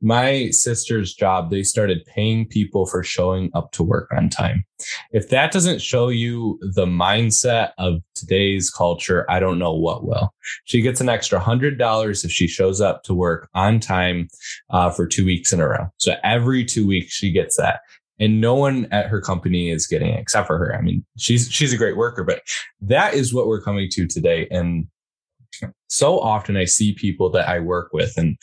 my 0.02 0.50
sister's 0.52 1.14
job, 1.14 1.50
they 1.50 1.64
started 1.64 2.06
paying 2.06 2.48
people 2.48 2.86
for 2.86 3.04
showing 3.04 3.50
up 3.54 3.72
to 3.72 3.84
work 3.84 4.10
on 4.16 4.30
time. 4.30 4.64
If 5.12 5.30
that 5.30 5.52
doesn't 5.52 5.82
show 5.82 6.10
you 6.10 6.60
the 6.62 6.86
mindset 6.86 7.72
of 7.78 8.02
today's 8.14 8.70
culture, 8.70 9.26
I 9.30 9.40
don't 9.40 9.60
know 9.60 9.74
what 9.74 10.06
will. 10.06 10.34
She 10.66 10.82
gets 10.82 11.02
an 11.02 11.10
extra 11.10 11.40
hundred 11.40 11.80
dollars 11.80 12.24
if 12.24 12.32
she 12.32 12.48
shows 12.48 12.80
up 12.80 13.04
to 13.04 13.14
work 13.14 13.50
on 13.56 13.80
time 13.80 14.28
uh, 14.70 14.92
for 14.92 15.08
two 15.08 15.26
weeks 15.26 15.52
in 15.52 15.60
a 15.60 15.68
row. 15.68 15.88
So 15.98 16.14
every 16.24 16.64
two 16.64 16.86
weeks 16.86 17.14
she 17.14 17.32
gets 17.32 17.58
that. 17.58 17.80
And 18.20 18.42
no 18.42 18.56
one 18.56 18.88
at 18.92 19.08
her 19.08 19.22
company 19.22 19.70
is 19.70 19.86
getting 19.86 20.10
it 20.10 20.20
except 20.20 20.48
for 20.48 20.58
her. 20.58 20.76
I 20.76 20.82
mean, 20.82 21.06
she's 21.18 21.52
she's 21.52 21.74
a 21.74 21.78
great 21.78 21.98
worker, 21.98 22.24
but 22.24 22.42
that 22.82 23.14
is 23.14 23.34
what 23.34 23.48
we're 23.48 23.62
coming 23.62 23.90
to 23.92 24.08
today. 24.08 24.48
And 24.50 24.88
so 25.88 26.20
often 26.20 26.58
I 26.58 26.66
see 26.66 26.94
people 26.94 27.30
that 27.32 27.48
I 27.48 27.60
work 27.60 27.90
with 27.94 28.18
and 28.18 28.38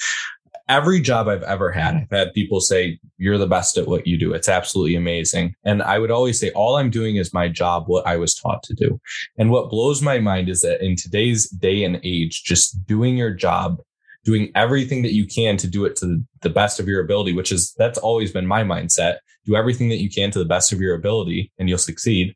every 0.68 1.00
job 1.00 1.28
I've 1.28 1.42
ever 1.42 1.70
had, 1.70 1.94
mm-hmm. 1.94 2.14
I've 2.14 2.18
had 2.26 2.34
people 2.34 2.60
say, 2.60 2.98
You're 3.18 3.38
the 3.38 3.46
best 3.46 3.76
at 3.76 3.86
what 3.86 4.06
you 4.06 4.18
do. 4.18 4.32
It's 4.32 4.48
absolutely 4.48 4.96
amazing. 4.96 5.54
And 5.64 5.82
I 5.82 5.98
would 5.98 6.10
always 6.10 6.38
say, 6.38 6.50
All 6.50 6.76
I'm 6.76 6.90
doing 6.90 7.16
is 7.16 7.34
my 7.34 7.48
job, 7.48 7.84
what 7.86 8.06
I 8.06 8.16
was 8.16 8.34
taught 8.34 8.62
to 8.64 8.74
do. 8.74 9.00
And 9.38 9.50
what 9.50 9.70
blows 9.70 10.02
my 10.02 10.18
mind 10.18 10.48
is 10.48 10.62
that 10.62 10.84
in 10.84 10.96
today's 10.96 11.48
day 11.48 11.84
and 11.84 12.00
age, 12.02 12.44
just 12.44 12.86
doing 12.86 13.16
your 13.16 13.32
job, 13.32 13.78
doing 14.24 14.50
everything 14.54 15.02
that 15.02 15.12
you 15.12 15.26
can 15.26 15.56
to 15.58 15.68
do 15.68 15.84
it 15.84 15.96
to 15.96 16.22
the 16.40 16.50
best 16.50 16.80
of 16.80 16.88
your 16.88 17.02
ability, 17.02 17.32
which 17.34 17.52
is 17.52 17.74
that's 17.76 17.98
always 17.98 18.32
been 18.32 18.46
my 18.46 18.62
mindset. 18.62 19.18
Do 19.44 19.56
everything 19.56 19.90
that 19.90 20.00
you 20.00 20.10
can 20.10 20.30
to 20.30 20.38
the 20.38 20.44
best 20.44 20.72
of 20.72 20.80
your 20.80 20.94
ability 20.94 21.52
and 21.58 21.68
you'll 21.68 21.78
succeed. 21.78 22.34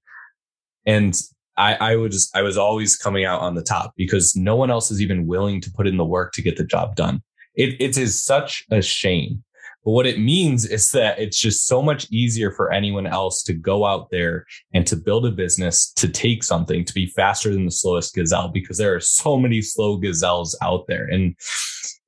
And 0.84 1.18
I, 1.56 1.74
I 1.74 1.96
was 1.96 2.30
I 2.34 2.42
was 2.42 2.56
always 2.56 2.96
coming 2.96 3.24
out 3.24 3.40
on 3.40 3.54
the 3.54 3.62
top 3.62 3.92
because 3.96 4.36
no 4.36 4.54
one 4.54 4.70
else 4.70 4.90
is 4.90 5.02
even 5.02 5.26
willing 5.26 5.60
to 5.62 5.70
put 5.70 5.86
in 5.86 5.96
the 5.96 6.04
work 6.04 6.32
to 6.34 6.42
get 6.42 6.56
the 6.56 6.64
job 6.64 6.94
done. 6.94 7.22
It, 7.58 7.76
it 7.80 7.98
is 7.98 8.24
such 8.24 8.64
a 8.70 8.80
shame. 8.80 9.44
But 9.84 9.92
what 9.92 10.06
it 10.06 10.18
means 10.18 10.64
is 10.64 10.90
that 10.92 11.18
it's 11.18 11.38
just 11.38 11.66
so 11.66 11.82
much 11.82 12.10
easier 12.10 12.50
for 12.50 12.72
anyone 12.72 13.06
else 13.06 13.42
to 13.44 13.52
go 13.52 13.84
out 13.84 14.10
there 14.10 14.44
and 14.72 14.86
to 14.86 14.96
build 14.96 15.26
a 15.26 15.30
business, 15.30 15.92
to 15.94 16.08
take 16.08 16.44
something, 16.44 16.84
to 16.84 16.94
be 16.94 17.06
faster 17.06 17.52
than 17.52 17.64
the 17.64 17.70
slowest 17.70 18.14
gazelle, 18.14 18.48
because 18.48 18.78
there 18.78 18.94
are 18.94 19.00
so 19.00 19.36
many 19.36 19.60
slow 19.60 19.96
gazelles 19.96 20.56
out 20.62 20.86
there. 20.88 21.06
And 21.06 21.34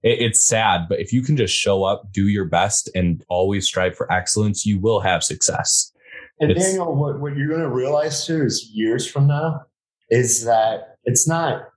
it, 0.02 0.20
it's 0.20 0.40
sad, 0.40 0.86
but 0.88 1.00
if 1.00 1.12
you 1.12 1.22
can 1.22 1.36
just 1.36 1.54
show 1.54 1.84
up, 1.84 2.10
do 2.12 2.28
your 2.28 2.44
best, 2.44 2.90
and 2.94 3.24
always 3.28 3.66
strive 3.66 3.96
for 3.96 4.12
excellence, 4.12 4.66
you 4.66 4.78
will 4.78 5.00
have 5.00 5.24
success. 5.24 5.92
And 6.40 6.50
it's, 6.50 6.64
Daniel, 6.64 6.94
what, 6.94 7.20
what 7.20 7.36
you're 7.36 7.48
going 7.48 7.60
to 7.60 7.68
realize 7.68 8.26
too 8.26 8.42
is 8.42 8.70
years 8.72 9.06
from 9.06 9.26
now 9.26 9.62
is 10.10 10.44
that 10.44 10.96
it's 11.04 11.28
not 11.28 11.68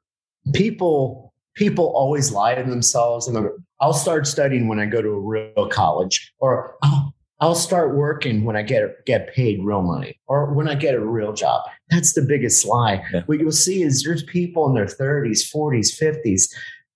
people 0.54 1.34
people 1.56 1.94
always 1.96 2.32
lie 2.32 2.56
to 2.56 2.64
themselves 2.64 3.28
and 3.28 3.38
I'll 3.84 3.92
start 3.92 4.26
studying 4.28 4.70
when 4.70 4.80
I 4.80 4.86
go 4.86 5.02
to 5.02 5.10
a 5.10 5.20
real 5.20 5.68
college 5.70 6.34
or 6.40 6.78
I'll, 6.84 7.14
I'll 7.42 7.56
start 7.56 7.94
working 7.94 8.46
when 8.46 8.56
I 8.56 8.62
get 8.62 9.06
get 9.06 9.34
paid 9.34 9.62
real 9.62 9.82
money 9.82 10.22
or 10.26 10.54
when 10.54 10.70
I 10.70 10.76
get 10.76 10.96
a 10.96 11.06
real 11.06 11.34
job. 11.34 11.64
That's 11.90 12.14
the 12.14 12.22
biggest 12.22 12.66
lie. 12.66 13.04
Yeah. 13.12 13.24
What 13.26 13.42
you'll 13.42 13.52
see 13.52 13.84
is 13.84 14.02
there's 14.02 14.24
people 14.24 14.70
in 14.70 14.74
their 14.74 14.86
30s, 14.86 15.54
40s, 15.54 16.02
50s 16.02 16.44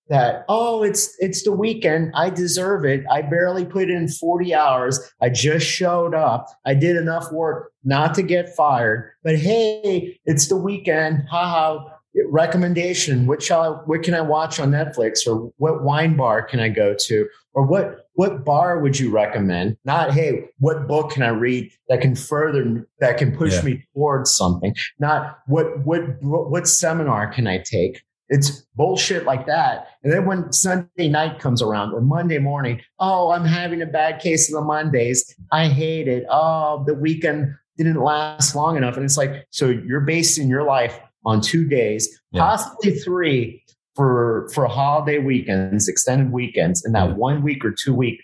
that 0.08 0.46
oh 0.48 0.82
it's 0.82 1.14
it's 1.18 1.42
the 1.42 1.52
weekend. 1.52 2.10
I 2.14 2.30
deserve 2.30 2.86
it. 2.86 3.04
I 3.10 3.20
barely 3.20 3.66
put 3.66 3.90
in 3.90 4.08
40 4.08 4.54
hours. 4.54 5.12
I 5.20 5.28
just 5.28 5.66
showed 5.66 6.14
up. 6.14 6.46
I 6.64 6.72
did 6.72 6.96
enough 6.96 7.30
work 7.30 7.70
not 7.84 8.14
to 8.14 8.22
get 8.22 8.56
fired. 8.56 9.12
But 9.22 9.36
hey 9.36 10.18
it's 10.24 10.48
the 10.48 10.56
weekend. 10.56 11.26
Haha 11.28 11.97
recommendation 12.28 13.26
what 13.26 13.42
shall 13.42 13.62
I, 13.62 13.68
what 13.86 14.02
can 14.02 14.14
i 14.14 14.20
watch 14.20 14.58
on 14.60 14.70
netflix 14.70 15.26
or 15.26 15.52
what 15.58 15.82
wine 15.82 16.16
bar 16.16 16.42
can 16.42 16.60
i 16.60 16.68
go 16.68 16.94
to 16.94 17.28
or 17.54 17.66
what 17.66 18.06
what 18.14 18.44
bar 18.44 18.78
would 18.80 18.98
you 18.98 19.10
recommend 19.10 19.76
not 19.84 20.12
hey 20.12 20.44
what 20.58 20.86
book 20.88 21.10
can 21.10 21.22
i 21.22 21.28
read 21.28 21.70
that 21.88 22.00
can 22.00 22.14
further 22.14 22.86
that 23.00 23.18
can 23.18 23.36
push 23.36 23.54
yeah. 23.54 23.62
me 23.62 23.86
towards 23.94 24.34
something 24.34 24.74
not 24.98 25.38
what 25.46 25.84
what 25.84 26.02
what 26.22 26.66
seminar 26.66 27.26
can 27.32 27.46
i 27.46 27.58
take 27.58 28.02
it's 28.28 28.66
bullshit 28.76 29.24
like 29.24 29.46
that. 29.46 29.88
And 30.02 30.12
then 30.12 30.26
when 30.26 30.52
Sunday 30.52 31.08
night 31.08 31.38
comes 31.38 31.62
around 31.62 31.92
or 31.94 32.00
Monday 32.00 32.38
morning, 32.38 32.80
oh, 32.98 33.30
I'm 33.30 33.44
having 33.44 33.80
a 33.80 33.86
bad 33.86 34.20
case 34.20 34.48
of 34.48 34.54
the 34.54 34.66
Mondays. 34.66 35.34
I 35.50 35.68
hate 35.68 36.08
it. 36.08 36.26
Oh, 36.30 36.84
the 36.86 36.94
weekend 36.94 37.54
didn't 37.78 38.02
last 38.02 38.54
long 38.54 38.76
enough. 38.76 38.96
And 38.96 39.04
it's 39.04 39.16
like, 39.16 39.46
so 39.50 39.68
you're 39.68 40.00
basing 40.00 40.48
your 40.48 40.64
life 40.64 41.00
on 41.24 41.40
two 41.40 41.66
days, 41.66 42.08
yeah. 42.32 42.42
possibly 42.42 42.94
three 42.94 43.62
for 43.94 44.48
for 44.54 44.66
holiday 44.66 45.18
weekends, 45.18 45.88
extended 45.88 46.32
weekends, 46.32 46.84
in 46.84 46.92
that 46.92 47.10
mm. 47.10 47.16
one 47.16 47.42
week 47.42 47.64
or 47.64 47.72
two 47.72 47.94
week 47.94 48.22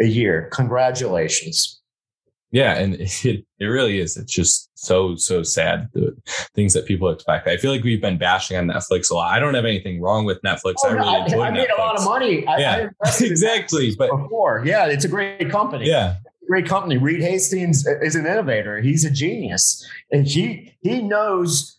a 0.00 0.04
year. 0.06 0.48
Congratulations. 0.52 1.80
Yeah, 2.50 2.74
and 2.74 2.94
it 3.00 3.44
it 3.58 3.64
really 3.64 3.98
is. 3.98 4.16
It's 4.16 4.32
just 4.32 4.70
so 4.74 5.16
so 5.16 5.42
sad 5.42 5.88
the 5.94 6.16
things 6.54 6.74
that 6.74 6.86
people 6.86 7.08
expect. 7.08 7.48
I 7.48 7.56
feel 7.56 7.72
like 7.72 7.82
we've 7.82 8.00
been 8.00 8.18
bashing 8.18 8.56
on 8.56 8.66
Netflix 8.66 9.10
a 9.10 9.14
lot. 9.14 9.32
I 9.32 9.38
don't 9.38 9.54
have 9.54 9.64
anything 9.64 10.00
wrong 10.00 10.24
with 10.24 10.40
Netflix. 10.42 10.74
Oh, 10.84 10.90
I 10.90 10.92
really 10.92 11.08
I, 11.08 11.24
enjoy 11.24 11.42
I 11.42 11.50
made 11.50 11.68
Netflix. 11.68 11.76
a 11.76 11.80
lot 11.80 11.98
of 11.98 12.04
money. 12.04 12.44
Yeah, 12.58 12.88
I 13.04 13.08
exactly. 13.20 13.94
But 13.96 14.10
before, 14.10 14.62
yeah, 14.64 14.86
it's 14.86 15.04
a 15.04 15.08
great 15.08 15.50
company. 15.50 15.88
Yeah, 15.88 16.16
great 16.46 16.66
company. 16.66 16.98
Reed 16.98 17.22
Hastings 17.22 17.86
is 17.86 18.14
an 18.14 18.26
innovator. 18.26 18.80
He's 18.80 19.04
a 19.04 19.10
genius, 19.10 19.86
and 20.10 20.26
he 20.26 20.74
he 20.82 21.02
knows 21.02 21.76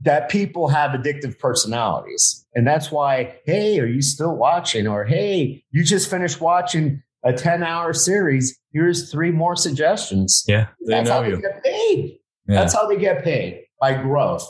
that 0.00 0.28
people 0.28 0.68
have 0.68 0.92
addictive 0.92 1.38
personalities. 1.38 2.46
And 2.54 2.66
that's 2.66 2.90
why, 2.90 3.36
hey, 3.44 3.78
are 3.80 3.86
you 3.86 4.02
still 4.02 4.36
watching? 4.36 4.86
Or 4.86 5.04
hey, 5.04 5.64
you 5.70 5.84
just 5.84 6.10
finished 6.10 6.40
watching 6.40 7.02
a 7.24 7.32
10 7.32 7.62
hour 7.62 7.92
series. 7.92 8.58
Here's 8.72 9.10
three 9.10 9.30
more 9.30 9.56
suggestions. 9.56 10.44
Yeah. 10.46 10.68
They 10.86 10.94
that's 10.94 11.10
how 11.10 11.22
they 11.22 11.30
get 11.30 11.64
paid. 11.64 12.18
Yeah. 12.46 12.54
That's 12.60 12.74
how 12.74 12.86
they 12.86 12.96
get 12.96 13.24
paid 13.24 13.64
by 13.80 13.94
growth 13.94 14.46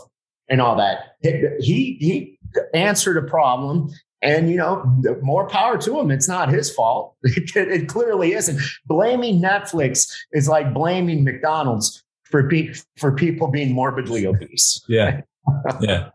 and 0.49 0.61
all 0.61 0.77
that. 0.77 1.17
He 1.21 1.97
he 2.01 2.39
answered 2.75 3.17
a 3.17 3.29
problem. 3.29 3.91
And 4.21 4.51
you 4.51 4.57
know, 4.57 4.83
more 5.23 5.49
power 5.49 5.79
to 5.79 6.01
him. 6.01 6.11
It's 6.11 6.29
not 6.29 6.49
his 6.49 6.73
fault. 6.75 7.15
It, 7.25 7.57
it 7.57 7.89
clearly 7.89 8.33
isn't. 8.33 8.61
Blaming 8.87 9.41
Netflix 9.41 10.13
is 10.33 10.49
like 10.49 10.75
blaming 10.75 11.23
McDonald's 11.23 12.03
for 12.31 12.43
be, 12.45 12.75
for 12.99 13.13
people 13.13 13.49
being 13.49 13.73
morbidly 13.73 14.27
obese. 14.27 14.83
Yeah, 14.89 15.21
yeah. 15.81 16.11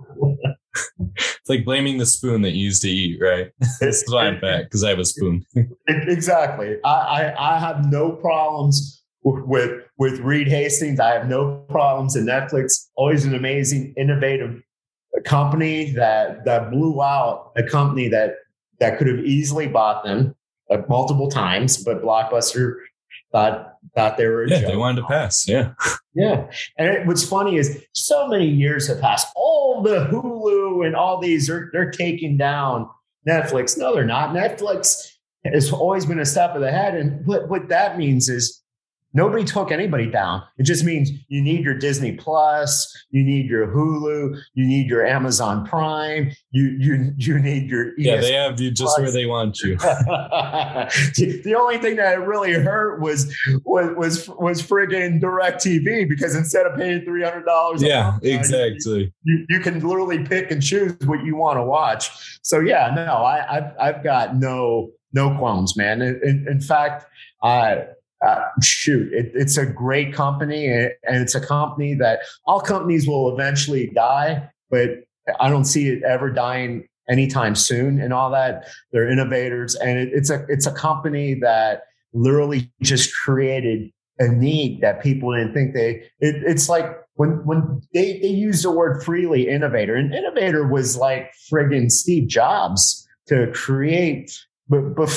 it's 1.16 1.50
like 1.50 1.66
blaming 1.66 1.98
the 1.98 2.06
spoon 2.06 2.42
that 2.42 2.52
you 2.52 2.66
used 2.66 2.82
to 2.84 2.90
eat, 2.90 3.20
right? 3.22 3.52
That's 3.80 4.04
why 4.12 4.28
I'm 4.28 4.40
fat 4.40 4.64
because 4.64 4.84
I 4.84 4.90
have 4.90 5.00
a 5.00 5.06
spoon. 5.06 5.46
exactly. 5.88 6.78
I, 6.84 6.90
I, 6.90 7.56
I 7.56 7.60
have 7.60 7.90
no 7.92 8.12
problems 8.12 9.04
with 9.24 9.84
with 9.98 10.20
Reed 10.20 10.48
Hastings. 10.48 11.00
I 11.00 11.12
have 11.12 11.28
no 11.28 11.58
problems 11.70 12.16
in 12.16 12.26
Netflix. 12.26 12.88
Always 12.96 13.26
an 13.26 13.36
amazing, 13.36 13.94
innovative 13.98 14.62
company 15.26 15.92
that 15.94 16.46
that 16.46 16.72
blew 16.72 17.02
out 17.02 17.52
a 17.56 17.64
company 17.64 18.08
that 18.10 18.36
that 18.80 18.98
could 18.98 19.08
have 19.08 19.20
easily 19.20 19.68
bought 19.68 20.04
them 20.04 20.36
uh, 20.70 20.78
multiple 20.90 21.30
times, 21.30 21.84
but 21.84 22.02
Blockbuster 22.02 22.76
thought 23.34 23.74
thought 23.96 24.16
they 24.18 24.28
were. 24.28 24.48
yeah, 24.48 24.62
joke. 24.62 24.70
they 24.70 24.78
wanted 24.78 25.02
to 25.02 25.08
pass. 25.08 25.46
Yeah, 25.48 25.74
yeah. 26.14 26.50
And 26.78 26.88
it, 26.90 27.08
what's 27.08 27.28
funny 27.28 27.58
is 27.58 27.84
so 27.94 28.28
many 28.30 28.48
years 28.48 28.88
have 28.88 29.02
passed. 29.02 29.28
All 29.36 29.82
the 29.82 30.08
Hulu 30.12 30.86
and 30.86 30.96
all 30.96 31.20
these 31.20 31.50
are 31.50 31.70
they're 31.74 31.92
taking 31.92 32.38
down 32.38 32.90
Netflix. 33.28 33.78
No, 33.78 33.94
they're 33.94 34.06
not. 34.06 34.30
Netflix 34.30 35.12
has 35.44 35.74
always 35.74 36.06
been 36.06 36.20
a 36.20 36.26
step 36.26 36.56
ahead, 36.56 36.96
and 36.96 37.26
what 37.26 37.50
what 37.50 37.68
that 37.68 37.98
means 37.98 38.30
is 38.30 38.63
Nobody 39.16 39.44
took 39.44 39.72
anybody 39.72 40.10
down. 40.10 40.42
It 40.58 40.64
just 40.64 40.84
means 40.84 41.12
you 41.28 41.42
need 41.42 41.64
your 41.64 41.78
Disney 41.78 42.14
Plus, 42.14 42.92
you 43.12 43.24
need 43.24 43.48
your 43.48 43.68
Hulu, 43.68 44.40
you 44.56 44.66
need 44.66 44.90
your 44.90 45.06
Amazon 45.06 45.66
Prime, 45.66 46.32
you 46.52 46.76
you 46.80 47.14
you 47.18 47.38
need 47.38 47.70
your 47.70 47.92
ESPN 47.92 47.94
yeah. 47.98 48.22
They 48.22 48.34
have 48.34 48.60
you 48.60 48.72
just 48.72 48.96
Plus. 48.96 49.00
where 49.00 49.12
they 49.12 49.28
want 49.28 49.60
you. 49.60 49.78
the 49.78 51.56
only 51.58 51.78
thing 51.78 51.98
that 51.98 52.26
really 52.26 52.54
hurt 52.54 53.02
was 53.02 53.32
was 53.64 53.96
was 53.96 54.30
was 54.40 54.62
friggin' 54.62 55.22
Directv 55.22 56.10
because 56.10 56.36
instead 56.36 56.66
of 56.66 56.76
paying 56.76 57.06
three 57.06 57.24
hundred 57.24 57.46
dollars, 57.46 57.84
yeah, 57.84 58.12
month, 58.12 58.26
exactly, 58.26 59.14
you, 59.24 59.46
you, 59.50 59.60
can 59.60 59.80
literally 59.88 60.26
pick 60.26 60.50
and 60.50 60.62
choose 60.62 60.98
what 61.06 61.24
you 61.24 61.36
want 61.36 61.58
to 61.58 61.64
watch. 61.64 62.40
So 62.42 62.60
yeah, 62.60 62.92
no, 62.96 63.18
I 63.18 63.58
I've, 63.58 63.72
I've 63.80 64.04
got 64.04 64.36
no 64.36 64.90
no 65.14 65.38
qualms, 65.38 65.78
man. 65.78 66.02
In, 66.02 66.48
in 66.50 66.60
fact, 66.60 67.06
I 67.44 67.74
uh, 67.74 67.86
Uh, 68.26 68.42
shoot, 68.62 69.12
it, 69.12 69.32
it's 69.34 69.58
a 69.58 69.66
great 69.66 70.14
company, 70.14 70.68
and, 70.68 70.92
it's 71.04 71.36
a 71.36 71.46
company 71.46 71.94
that 71.94 72.20
all 72.46 72.62
companies 72.62 73.08
will 73.08 73.34
eventually 73.34 73.88
die, 73.88 74.50
but 74.70 74.90
I 75.40 75.50
don't 75.50 75.66
see 75.66 75.90
it 75.90 76.04
ever 76.04 76.30
dying 76.30 76.88
anytime 77.10 77.56
soon. 77.56 78.00
And 78.00 78.14
all 78.14 78.32
that, 78.32 78.68
they're 78.92 79.10
innovators, 79.10 79.76
and 79.76 80.00
it, 80.00 80.10
it's 80.14 80.30
a 80.30 80.46
it's 80.48 80.66
a 80.66 80.72
company 80.72 81.34
that 81.42 81.84
literally 82.14 82.72
just 82.82 83.14
created 83.26 83.92
a 84.20 84.28
need 84.28 84.82
that 84.82 85.04
people 85.04 85.34
didn't 85.34 85.54
think 85.54 85.74
they. 85.74 86.04
It, 86.20 86.44
it's 86.46 86.70
like 86.70 86.86
when 87.16 87.46
when 87.46 87.82
they 87.94 88.20
they 88.20 88.30
use 88.30 88.64
the 88.64 88.72
word 88.72 89.04
freely, 89.04 89.50
innovator, 89.50 89.96
and 89.96 90.14
innovator 90.14 90.66
was 90.66 90.96
like 90.96 91.34
friggin' 91.52 91.92
Steve 91.92 92.28
Jobs 92.28 93.06
to 93.28 93.52
create 93.54 94.32
but, 94.70 94.96
but 94.96 95.10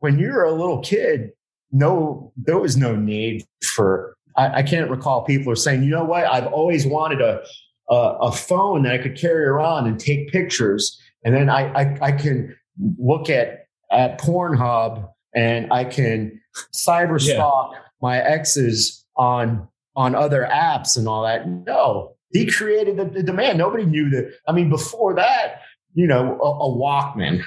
when 0.00 0.18
you're 0.18 0.44
a 0.44 0.52
little 0.52 0.80
kid, 0.80 1.30
no, 1.74 2.32
there 2.36 2.58
was 2.58 2.76
no 2.76 2.94
need 2.94 3.44
for. 3.74 4.16
I, 4.36 4.58
I 4.58 4.62
can't 4.62 4.90
recall 4.90 5.24
people 5.24 5.52
are 5.52 5.56
saying, 5.56 5.82
you 5.82 5.90
know 5.90 6.04
what? 6.04 6.24
I've 6.24 6.46
always 6.46 6.86
wanted 6.86 7.20
a, 7.20 7.42
a 7.90 7.94
a 7.94 8.32
phone 8.32 8.84
that 8.84 8.92
I 8.92 8.98
could 8.98 9.18
carry 9.18 9.44
around 9.44 9.86
and 9.88 9.98
take 9.98 10.30
pictures, 10.30 10.98
and 11.24 11.34
then 11.34 11.50
I 11.50 11.72
I, 11.72 11.98
I 12.00 12.12
can 12.12 12.56
look 12.98 13.28
at 13.28 13.66
at 13.90 14.20
Pornhub 14.20 15.08
and 15.34 15.72
I 15.72 15.84
can 15.84 16.40
cyber 16.72 17.20
stalk 17.20 17.72
yeah. 17.72 17.80
my 18.00 18.18
exes 18.18 19.04
on 19.16 19.68
on 19.96 20.14
other 20.14 20.48
apps 20.50 20.96
and 20.96 21.08
all 21.08 21.24
that. 21.24 21.48
No, 21.48 22.14
he 22.30 22.46
created 22.46 22.96
the, 22.96 23.04
the 23.04 23.22
demand. 23.22 23.58
Nobody 23.58 23.84
knew 23.84 24.10
that. 24.10 24.32
I 24.46 24.52
mean, 24.52 24.70
before 24.70 25.14
that, 25.14 25.60
you 25.94 26.06
know, 26.06 26.38
a, 26.40 26.50
a 26.50 26.76
Walkman. 26.76 27.42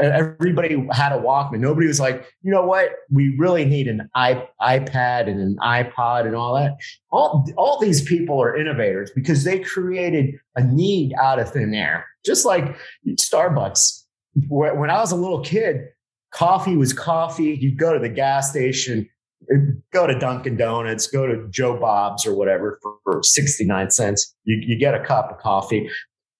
Everybody 0.00 0.86
had 0.92 1.12
a 1.12 1.18
Walkman. 1.18 1.60
Nobody 1.60 1.86
was 1.86 2.00
like, 2.00 2.26
you 2.42 2.50
know 2.50 2.64
what? 2.64 2.90
We 3.10 3.36
really 3.38 3.64
need 3.64 3.88
an 3.88 4.08
iP- 4.16 4.48
iPad 4.60 5.28
and 5.28 5.40
an 5.40 5.56
iPod 5.62 6.26
and 6.26 6.34
all 6.34 6.54
that. 6.54 6.76
All, 7.10 7.46
all 7.56 7.78
these 7.78 8.02
people 8.02 8.40
are 8.42 8.56
innovators 8.56 9.10
because 9.14 9.44
they 9.44 9.60
created 9.60 10.34
a 10.56 10.64
need 10.64 11.14
out 11.20 11.38
of 11.38 11.50
thin 11.50 11.74
air, 11.74 12.06
just 12.24 12.44
like 12.44 12.76
Starbucks. 13.06 14.04
When 14.48 14.90
I 14.90 14.98
was 14.98 15.12
a 15.12 15.16
little 15.16 15.40
kid, 15.40 15.88
coffee 16.32 16.76
was 16.76 16.92
coffee. 16.92 17.56
You'd 17.60 17.78
go 17.78 17.92
to 17.92 17.98
the 17.98 18.08
gas 18.08 18.50
station, 18.50 19.08
eh, 19.50 19.56
go 19.92 20.06
to 20.06 20.18
Dunkin' 20.18 20.56
Donuts, 20.56 21.06
go 21.06 21.26
to 21.26 21.48
Joe 21.48 21.78
Bob's 21.78 22.26
or 22.26 22.34
whatever 22.34 22.78
for, 22.82 22.96
for 23.04 23.22
69 23.22 23.90
cents. 23.90 24.34
You, 24.44 24.56
you 24.66 24.78
get 24.78 24.94
a 24.94 25.04
cup 25.04 25.30
of 25.30 25.38
coffee. 25.38 25.88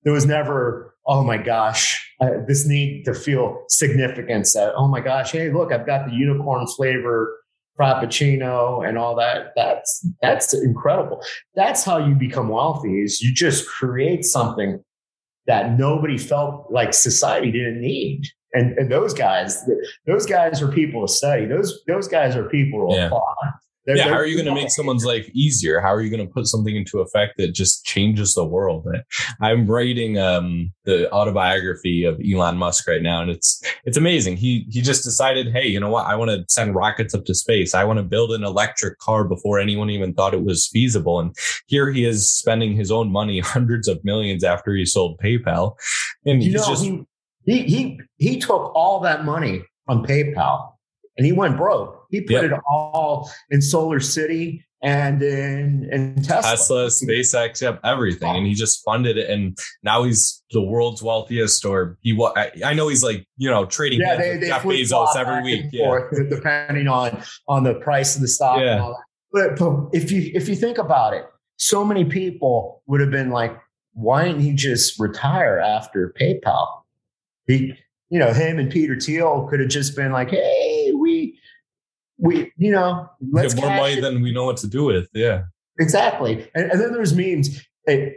There 0.05 0.13
was 0.13 0.27
never, 0.27 0.95
oh 1.07 1.23
my 1.23 1.37
gosh, 1.37 2.13
uh, 2.21 2.31
this 2.47 2.67
need 2.67 3.05
to 3.05 3.15
feel 3.15 3.65
significance 3.69 4.53
that, 4.55 4.73
oh 4.77 4.89
my 4.89 5.01
gosh, 5.01 5.33
hey, 5.33 5.53
look, 5.53 5.73
I've 5.73 5.87
got 5.87 6.07
the 6.07 6.15
unicorn 6.15 6.67
flavor 6.67 7.39
frappuccino 7.79 8.87
and 8.87 8.97
all 8.99 9.15
that. 9.17 9.53
That's, 9.55 10.07
that's 10.23 10.55
incredible. 10.55 11.23
That's 11.55 11.85
how 11.85 11.99
you 11.99 12.15
become 12.15 12.49
wealthy 12.49 13.03
is 13.03 13.21
you 13.21 13.33
just 13.33 13.69
create 13.69 14.25
something 14.25 14.83
that 15.47 15.79
nobody 15.79 16.19
felt 16.19 16.71
like 16.71 16.93
society 16.93 17.53
didn't 17.53 17.81
need 17.81 18.25
and 18.57 18.79
and 18.79 18.91
those 18.91 19.13
guys, 19.13 19.69
those 20.07 20.25
guys 20.25 20.63
are 20.63 20.69
people 20.69 21.07
to 21.07 21.13
study. 21.13 21.45
Those 21.45 21.83
those 21.87 22.09
guys 22.09 22.35
are 22.37 22.49
people 22.49 22.89
to 22.89 22.97
yeah. 22.97 23.07
apply. 23.07 23.35
They're, 23.87 23.97
yeah, 23.97 24.05
they're, 24.05 24.15
how 24.15 24.19
are 24.19 24.27
you 24.27 24.35
going 24.35 24.47
to 24.47 24.55
make 24.55 24.71
someone's 24.71 25.05
life 25.05 25.29
easier? 25.33 25.81
How 25.81 25.95
are 25.95 26.01
you 26.01 26.11
going 26.11 26.27
to 26.27 26.33
put 26.33 26.47
something 26.47 26.75
into 26.75 27.01
effect 27.01 27.35
that 27.37 27.55
just 27.55 27.85
changes 27.85 28.35
the 28.35 28.45
world? 28.45 28.87
I'm 29.41 29.67
writing 29.67 30.19
um, 30.19 30.73
the 30.85 31.11
autobiography 31.13 32.05
of 32.05 32.21
Elon 32.21 32.57
Musk 32.57 32.89
right 32.89 33.01
now, 33.01 33.23
and 33.23 33.31
it's 33.31 33.63
it's 33.85 33.97
amazing. 33.97 34.39
He 34.39 34.67
he 34.71 34.83
just 34.83 35.05
decided, 35.05 35.53
hey, 35.53 35.67
you 35.69 35.79
know 35.79 35.89
what? 35.89 36.07
I 36.07 36.17
want 36.17 36.31
to 36.31 36.45
send 36.49 36.75
rockets 36.75 37.15
up 37.15 37.25
to 37.27 37.35
space. 37.35 37.75
I 37.75 37.85
want 37.85 37.99
to 37.99 38.03
build 38.03 38.33
an 38.33 38.43
electric 38.43 38.99
car 38.99 39.23
before 39.23 39.61
anyone 39.61 39.89
even 39.91 40.15
thought 40.15 40.35
it 40.35 40.45
was 40.45 40.67
feasible. 40.67 41.21
And 41.21 41.35
here 41.67 41.91
he 41.93 42.05
is 42.05 42.33
spending 42.33 42.75
his 42.75 42.91
own 42.91 43.13
money, 43.13 43.39
hundreds 43.57 43.87
of 43.87 44.05
millions 44.05 44.43
after 44.43 44.75
he 44.75 44.85
sold 44.85 45.21
PayPal, 45.21 45.77
and 46.25 46.43
you 46.43 46.53
know, 46.53 46.67
just. 46.67 46.83
He, 46.83 47.05
he 47.45 47.63
he 47.63 48.01
he 48.17 48.41
took 48.41 48.75
all 48.75 48.99
that 49.01 49.25
money 49.25 49.63
from 49.87 50.05
PayPal 50.05 50.73
and 51.17 51.27
he 51.27 51.33
went 51.33 51.57
broke. 51.57 52.07
He 52.11 52.21
put 52.21 52.43
yep. 52.43 52.45
it 52.45 52.53
all 52.71 53.31
in 53.51 53.61
Solar 53.63 54.01
City 54.01 54.65
and 54.83 55.23
in, 55.23 55.89
in 55.91 56.17
Tesla. 56.17 56.51
Tesla, 56.51 56.87
SpaceX, 56.87 57.63
yep, 57.63 57.81
everything. 57.83 58.37
And 58.37 58.47
he 58.47 58.55
just 58.55 58.85
funded 58.85 59.17
it. 59.17 59.29
And 59.31 59.57
now 59.83 60.05
he's 60.05 60.43
the 60.53 60.63
world's 60.63 61.03
wealthiest 61.03 61.65
or 61.65 61.99
he 62.03 62.17
I, 62.37 62.53
I 62.65 62.75
know 62.75 62.89
he's 62.89 63.03
like, 63.03 63.27
you 63.37 63.51
know, 63.51 63.67
trading 63.67 64.01
yeah, 64.01 64.17
they, 64.17 64.37
they 64.37 64.49
Jeff 64.49 64.63
Bezos 64.63 65.17
every 65.17 65.43
week. 65.43 65.67
Yeah. 65.73 65.87
Forth, 65.87 66.31
depending 66.31 66.89
on 66.89 67.23
on 67.49 67.65
the 67.65 67.75
price 67.75 68.15
of 68.15 68.23
the 68.23 68.29
stock 68.29 68.61
yeah. 68.61 68.93
But, 69.33 69.59
but 69.59 69.89
if 69.93 70.11
you 70.13 70.31
if 70.35 70.49
you 70.49 70.55
think 70.55 70.79
about 70.79 71.15
it, 71.15 71.27
so 71.59 71.85
many 71.85 72.05
people 72.05 72.83
would 72.87 73.01
have 73.01 73.11
been 73.11 73.31
like, 73.31 73.59
why 73.93 74.25
didn't 74.25 74.43
he 74.43 74.53
just 74.53 75.01
retire 75.01 75.59
after 75.59 76.15
PayPal? 76.21 76.83
He, 77.47 77.75
you 78.09 78.19
know, 78.19 78.33
him 78.33 78.59
and 78.59 78.71
Peter 78.71 78.99
Thiel 78.99 79.47
could 79.49 79.61
have 79.61 79.69
just 79.69 79.97
been 79.97 80.13
like, 80.13 80.31
hey, 80.31 80.86
we, 82.19 82.53
you 82.57 82.73
know, 82.73 83.09
let's 83.33 83.55
get 83.55 83.63
more 83.63 83.77
money 83.77 83.95
it. 83.95 84.01
than 84.01 84.23
we 84.23 84.33
know 84.33 84.45
what 84.45 84.57
to 84.59 84.67
do 84.67 84.85
with. 84.85 85.09
Yeah, 85.13 85.45
exactly. 85.79 86.49
And, 86.55 86.71
and 86.71 86.81
then 86.81 86.93
there's 86.93 87.15
memes. 87.15 87.63
Hey, 87.87 88.17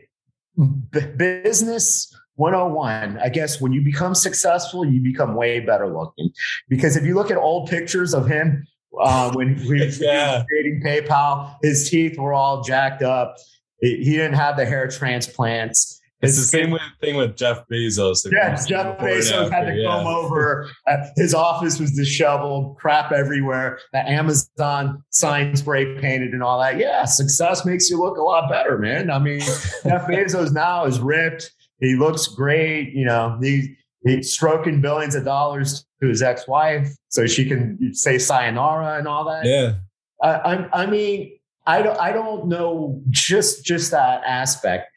business 1.18 2.14
101 2.36 3.18
i 3.20 3.30
guess 3.30 3.62
when 3.62 3.72
you 3.72 3.82
become 3.82 4.16
successful 4.16 4.86
you 4.86 5.02
become 5.02 5.36
way 5.36 5.60
better 5.60 5.88
looking 5.88 6.30
because 6.68 6.98
if 6.98 7.04
you 7.06 7.16
look 7.16 7.32
at 7.32 7.38
old 7.38 7.70
pictures 7.70 8.14
of 8.14 8.28
him 8.28 8.66
uh, 9.00 9.32
when 9.34 9.56
we 9.70 9.86
yeah. 10.00 10.44
creating 10.48 10.82
paypal 10.84 11.56
his 11.62 11.90
teeth 11.90 12.18
were 12.18 12.34
all 12.34 12.62
jacked 12.62 13.04
up 13.04 13.36
he 13.80 14.04
didn't 14.04 14.34
have 14.34 14.58
the 14.58 14.66
hair 14.66 14.88
transplants 14.88 15.99
it's 16.22 16.36
the 16.36 16.44
same 16.44 16.78
thing 17.00 17.16
with 17.16 17.38
Jeff 17.38 17.66
Bezos. 17.70 18.30
Yeah, 18.30 18.56
Jeff 18.56 18.98
Bezos 19.00 19.50
had 19.50 19.68
to 19.68 19.76
yeah. 19.76 19.88
come 19.88 20.06
over. 20.06 20.70
Uh, 20.86 20.98
his 21.16 21.34
office 21.34 21.80
was 21.80 21.92
disheveled, 21.94 22.78
crap 22.78 23.14
everywhere. 23.14 23.80
The 23.94 24.00
Amazon 24.00 25.02
sign 25.12 25.56
spray 25.56 25.98
painted 26.00 26.34
and 26.34 26.44
all 26.44 26.60
that. 26.60 26.78
Yeah, 26.78 27.06
success 27.06 27.66
makes 27.66 27.90
you 27.90 28.00
look 28.02 28.18
a 28.18 28.22
lot 28.22 28.50
better, 28.50 28.78
man. 28.78 29.10
I 29.10 29.20
mean, 29.20 29.40
Jeff 29.84 30.08
Bezos 30.08 30.52
now 30.52 30.84
is 30.86 31.00
ripped. 31.00 31.54
He 31.80 31.96
looks 31.96 32.28
great. 32.28 32.92
You 32.92 33.06
know, 33.06 33.38
he, 33.42 33.78
he's 34.04 34.34
stroking 34.34 34.82
billions 34.82 35.16
of 35.16 35.24
dollars 35.24 35.86
to 36.02 36.08
his 36.10 36.22
ex-wife 36.22 36.90
so 37.08 37.28
she 37.28 37.46
can 37.46 37.94
say 37.94 38.18
sayonara 38.18 38.98
and 38.98 39.08
all 39.08 39.24
that. 39.26 39.46
Yeah. 39.46 39.76
I, 40.22 40.68
I 40.74 40.86
mean, 40.86 41.40
I 41.66 41.82
don't, 41.82 41.98
I 41.98 42.12
don't 42.12 42.48
know 42.48 43.02
just 43.10 43.64
just 43.64 43.92
that 43.92 44.22
aspect 44.26 44.90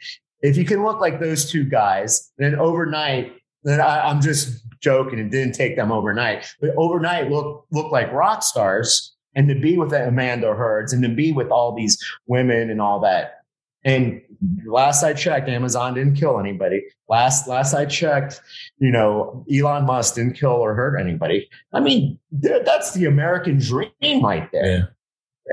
if 0.43 0.57
you 0.57 0.64
can 0.64 0.84
look 0.84 1.01
like 1.01 1.20
those 1.20 1.51
two 1.51 1.64
guys, 1.64 2.32
then 2.38 2.57
overnight, 2.57 3.32
then 3.64 3.80
I, 3.80 4.11
am 4.11 4.20
just 4.20 4.64
joking. 4.80 5.18
It 5.18 5.30
didn't 5.30 5.55
take 5.55 5.76
them 5.76 5.93
overnight, 5.93 6.47
but 6.61 6.70
overnight 6.76 7.30
look 7.30 7.66
look 7.70 7.93
like 7.93 8.12
rock 8.12 8.43
stars, 8.43 9.14
and 9.34 9.49
to 9.49 9.55
be 9.55 9.76
with 9.76 9.93
Amanda 9.93 10.55
Heards 10.55 10.93
and 10.93 11.03
to 11.03 11.09
be 11.09 11.32
with 11.32 11.49
all 11.49 11.74
these 11.74 11.99
women 12.26 12.70
and 12.70 12.80
all 12.80 13.01
that. 13.01 13.38
And 13.84 14.22
last 14.64 15.03
I 15.03 15.12
checked, 15.12 15.49
Amazon 15.49 15.95
didn't 15.95 16.14
kill 16.14 16.38
anybody. 16.38 16.82
Last 17.09 17.49
last 17.49 17.74
I 17.74 17.84
checked, 17.84 18.40
you 18.78 18.90
know, 18.90 19.45
Elon 19.53 19.86
Musk 19.86 20.14
didn't 20.14 20.34
kill 20.34 20.51
or 20.51 20.74
hurt 20.74 20.99
anybody. 20.99 21.49
I 21.72 21.80
mean, 21.80 22.18
that's 22.30 22.95
the 22.95 23.07
American 23.07 23.59
dream 23.59 24.22
right 24.22 24.49
there. 24.53 24.66
Yeah. 24.66 24.82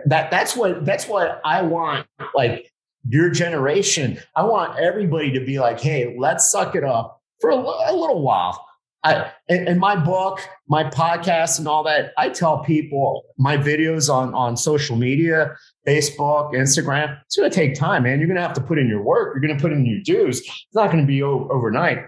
That 0.05 0.31
that's 0.31 0.55
what 0.55 0.85
that's 0.85 1.07
what 1.07 1.41
I 1.43 1.63
want. 1.63 2.05
Like 2.35 2.71
your 3.07 3.29
generation, 3.29 4.19
I 4.35 4.43
want 4.43 4.79
everybody 4.79 5.31
to 5.31 5.39
be 5.39 5.59
like, 5.59 5.79
hey, 5.79 6.15
let's 6.17 6.51
suck 6.51 6.75
it 6.75 6.83
up 6.83 7.21
for 7.39 7.49
a, 7.49 7.55
a 7.55 7.93
little 7.95 8.21
while. 8.21 8.65
I, 9.03 9.31
in, 9.47 9.79
my 9.79 9.95
book, 9.95 10.41
my 10.67 10.83
podcast, 10.83 11.57
and 11.57 11.69
all 11.69 11.83
that, 11.83 12.11
I 12.17 12.29
tell 12.29 12.59
people 12.63 13.23
my 13.37 13.55
videos 13.55 14.13
on 14.13 14.33
on 14.33 14.57
social 14.57 14.97
media, 14.97 15.55
Facebook, 15.87 16.53
Instagram. 16.53 17.17
It's 17.25 17.37
going 17.37 17.49
to 17.49 17.55
take 17.55 17.75
time, 17.75 18.03
man. 18.03 18.19
You're 18.19 18.27
going 18.27 18.35
to 18.35 18.41
have 18.41 18.53
to 18.55 18.61
put 18.61 18.77
in 18.77 18.89
your 18.89 19.01
work. 19.01 19.33
You're 19.33 19.41
going 19.41 19.57
to 19.57 19.61
put 19.61 19.71
in 19.71 19.85
your 19.85 20.01
dues. 20.03 20.41
It's 20.41 20.67
not 20.73 20.91
going 20.91 21.01
to 21.01 21.07
be 21.07 21.23
o- 21.23 21.47
overnight, 21.49 21.99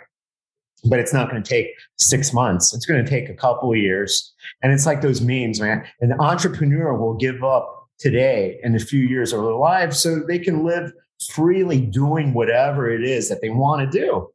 but 0.89 0.99
it's 0.99 1.13
not 1.13 1.29
going 1.29 1.41
to 1.41 1.49
take 1.49 1.67
six 1.95 2.33
months. 2.33 2.73
It's 2.73 2.85
going 2.85 3.03
to 3.03 3.09
take 3.09 3.29
a 3.29 3.35
couple 3.35 3.71
of 3.71 3.77
years. 3.77 4.33
And 4.61 4.73
it's 4.73 4.85
like 4.85 5.01
those 5.01 5.21
memes, 5.21 5.61
man. 5.61 5.85
An 6.01 6.11
entrepreneur 6.19 6.93
will 6.93 7.15
give 7.15 7.41
up 7.41 7.80
today 8.01 8.59
and 8.63 8.75
a 8.75 8.79
few 8.79 8.99
years 8.99 9.31
of 9.31 9.43
their 9.43 9.53
lives 9.53 9.99
so 9.99 10.19
they 10.19 10.39
can 10.39 10.65
live 10.65 10.91
freely 11.29 11.79
doing 11.79 12.33
whatever 12.33 12.89
it 12.89 13.03
is 13.03 13.29
that 13.29 13.41
they 13.41 13.49
want 13.49 13.89
to 13.91 13.99
do. 13.99 14.27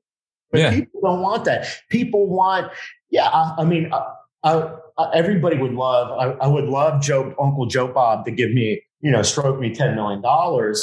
But 0.53 0.61
yeah. 0.61 0.71
people 0.71 1.01
don't 1.03 1.21
want 1.21 1.45
that. 1.47 1.67
People 1.91 2.29
want, 2.29 2.71
yeah, 3.11 3.29
I, 3.29 3.57
I 3.59 3.65
mean, 3.65 3.93
I, 3.93 4.73
I, 4.97 5.11
everybody 5.13 5.59
would 5.59 5.75
love, 5.75 6.37
I, 6.41 6.47
would 6.47 6.67
love 6.67 7.03
Joe, 7.03 7.35
Uncle 7.41 7.67
Joe 7.67 7.89
Bob 7.89 8.25
to 8.27 8.31
give 8.31 8.53
me 8.53 8.83
you 9.07 9.13
know, 9.13 9.23
stroke 9.23 9.61
me 9.61 9.73
$10 9.73 9.95
million, 9.95 10.21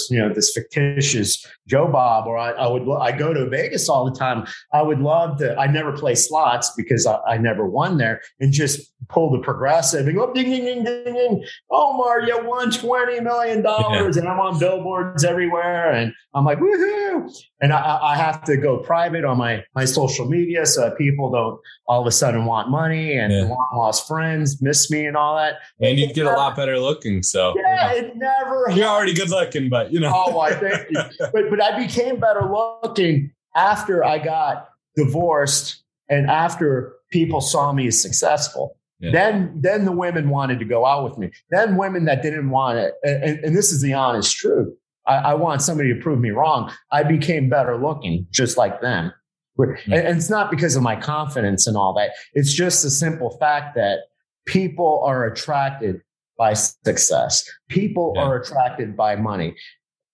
you 0.10 0.18
know, 0.18 0.34
this 0.34 0.54
fictitious 0.54 1.46
Joe 1.68 1.90
Bob, 1.90 2.26
or 2.26 2.38
I, 2.38 2.52
I 2.52 2.68
would, 2.68 2.90
I 2.98 3.12
go 3.12 3.34
to 3.34 3.50
Vegas 3.50 3.90
all 3.90 4.10
the 4.10 4.18
time. 4.18 4.48
I 4.72 4.82
would 4.82 5.00
love 5.00 5.40
to, 5.40 5.58
I 5.58 5.68
never 5.68 5.92
play 5.92 6.16
slots 6.16 6.72
because 6.78 7.06
I, 7.06 7.18
I 7.28 7.38
never 7.38 7.68
won 7.68 7.98
there 7.98 8.22
and 8.40 8.54
just 8.54 8.94
pull 9.10 9.30
the 9.30 9.40
progressive 9.40 10.08
and 10.08 10.16
go 10.16 10.32
ding, 10.32 10.50
ding, 10.50 10.64
ding, 10.64 10.84
ding, 10.86 11.14
ding. 11.14 11.46
Omar, 11.70 12.22
you 12.22 12.40
won 12.48 12.70
$20 12.70 13.24
million 13.24 13.62
yeah. 13.62 14.06
and 14.06 14.30
I'm 14.30 14.40
on 14.40 14.58
billboards 14.58 15.26
everywhere. 15.26 15.92
And 15.92 16.14
I'm 16.34 16.46
like, 16.46 16.60
woohoo. 16.60 17.30
And 17.60 17.74
I, 17.74 18.00
I 18.02 18.16
have 18.16 18.42
to 18.46 18.56
go 18.56 18.78
private 18.78 19.26
on 19.26 19.38
my, 19.38 19.66
my 19.76 19.84
social 19.84 20.30
media 20.30 20.66
so 20.66 20.82
that 20.82 20.98
people 20.98 21.30
don't 21.30 21.60
all 21.88 22.00
of 22.00 22.08
a 22.08 22.12
sudden 22.12 22.46
want 22.46 22.70
money 22.70 23.18
and 23.18 23.34
yeah. 23.34 23.42
long 23.44 23.68
lost 23.76 24.08
friends, 24.08 24.62
miss 24.62 24.90
me 24.90 25.06
and 25.06 25.18
all 25.18 25.36
that. 25.36 25.56
And 25.82 26.00
you'd 26.00 26.14
get 26.14 26.26
a 26.26 26.32
lot 26.32 26.56
better 26.56 26.80
looking. 26.80 27.22
So 27.22 27.54
yeah, 27.58 28.13
it 28.14 28.18
never. 28.18 28.70
You're 28.72 28.88
already 28.88 29.14
good 29.14 29.30
looking, 29.30 29.70
but 29.70 29.92
you 29.92 30.00
know. 30.00 30.12
oh, 30.14 30.40
I 30.40 30.54
thank 30.54 30.90
you. 30.90 31.02
But 31.20 31.50
but 31.50 31.62
I 31.62 31.78
became 31.86 32.20
better 32.20 32.50
looking 32.50 33.32
after 33.56 34.04
I 34.04 34.20
got 34.20 34.70
divorced 34.96 35.84
and 36.10 36.30
after 36.30 36.94
people 37.12 37.42
saw 37.42 37.72
me 37.72 37.88
as 37.88 38.02
successful. 38.02 38.78
Yeah. 39.00 39.12
Then, 39.12 39.60
then 39.60 39.86
the 39.86 39.92
women 39.92 40.30
wanted 40.30 40.60
to 40.60 40.66
go 40.66 40.86
out 40.86 41.04
with 41.04 41.18
me. 41.18 41.30
Then 41.50 41.76
women 41.76 42.06
that 42.06 42.22
didn't 42.22 42.50
want 42.50 42.78
it, 42.80 42.94
and, 43.04 43.40
and 43.40 43.56
this 43.56 43.72
is 43.72 43.82
the 43.82 43.94
honest 43.94 44.36
truth. 44.36 44.74
I, 45.06 45.16
I, 45.16 45.34
want 45.34 45.62
somebody 45.62 45.94
to 45.94 46.00
prove 46.00 46.20
me 46.20 46.30
wrong. 46.30 46.72
I 46.90 47.04
became 47.04 47.50
better 47.50 47.76
looking, 47.76 48.26
just 48.32 48.56
like 48.56 48.80
them. 48.80 49.12
Mm-hmm. 49.60 49.92
And, 49.92 50.08
and 50.08 50.18
it's 50.18 50.30
not 50.30 50.50
because 50.50 50.78
of 50.78 50.84
my 50.84 50.96
confidence 50.96 51.68
and 51.68 51.76
all 51.76 51.94
that. 51.96 52.12
It's 52.34 52.54
just 52.54 52.84
the 52.84 52.90
simple 52.90 53.38
fact 53.38 53.76
that 53.76 54.00
people 54.46 55.04
are 55.06 55.26
attracted 55.26 56.02
by 56.38 56.54
success. 56.54 57.44
People 57.70 58.14
yeah. 58.16 58.24
are 58.24 58.40
attracted 58.40 58.96
by 58.96 59.16
money. 59.16 59.56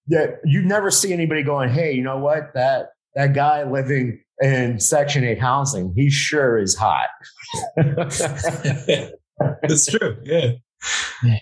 That 0.08 0.40
you 0.44 0.64
never 0.64 0.90
see 0.90 1.14
anybody 1.14 1.44
going, 1.44 1.70
"Hey, 1.70 1.94
you 1.94 2.02
know 2.02 2.18
what? 2.18 2.54
That 2.56 2.90
that 3.16 3.34
guy 3.34 3.70
living 3.70 4.22
in 4.42 4.80
Section 4.80 5.24
Eight 5.24 5.40
housing, 5.40 5.94
he 5.96 6.10
sure 6.10 6.58
is 6.58 6.76
hot." 6.76 7.10
That's 7.76 8.18
true. 9.86 10.18
Yeah. 10.24 10.52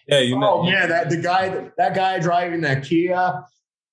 Yeah. 0.08 0.20
You 0.20 0.40
know. 0.40 0.62
Oh 0.62 0.68
yeah, 0.68 0.88
that 0.88 1.10
the 1.10 1.18
guy 1.18 1.70
that 1.78 1.96
guy 1.96 2.20
driving 2.20 2.62
that 2.62 2.84
Kia, 2.84 3.44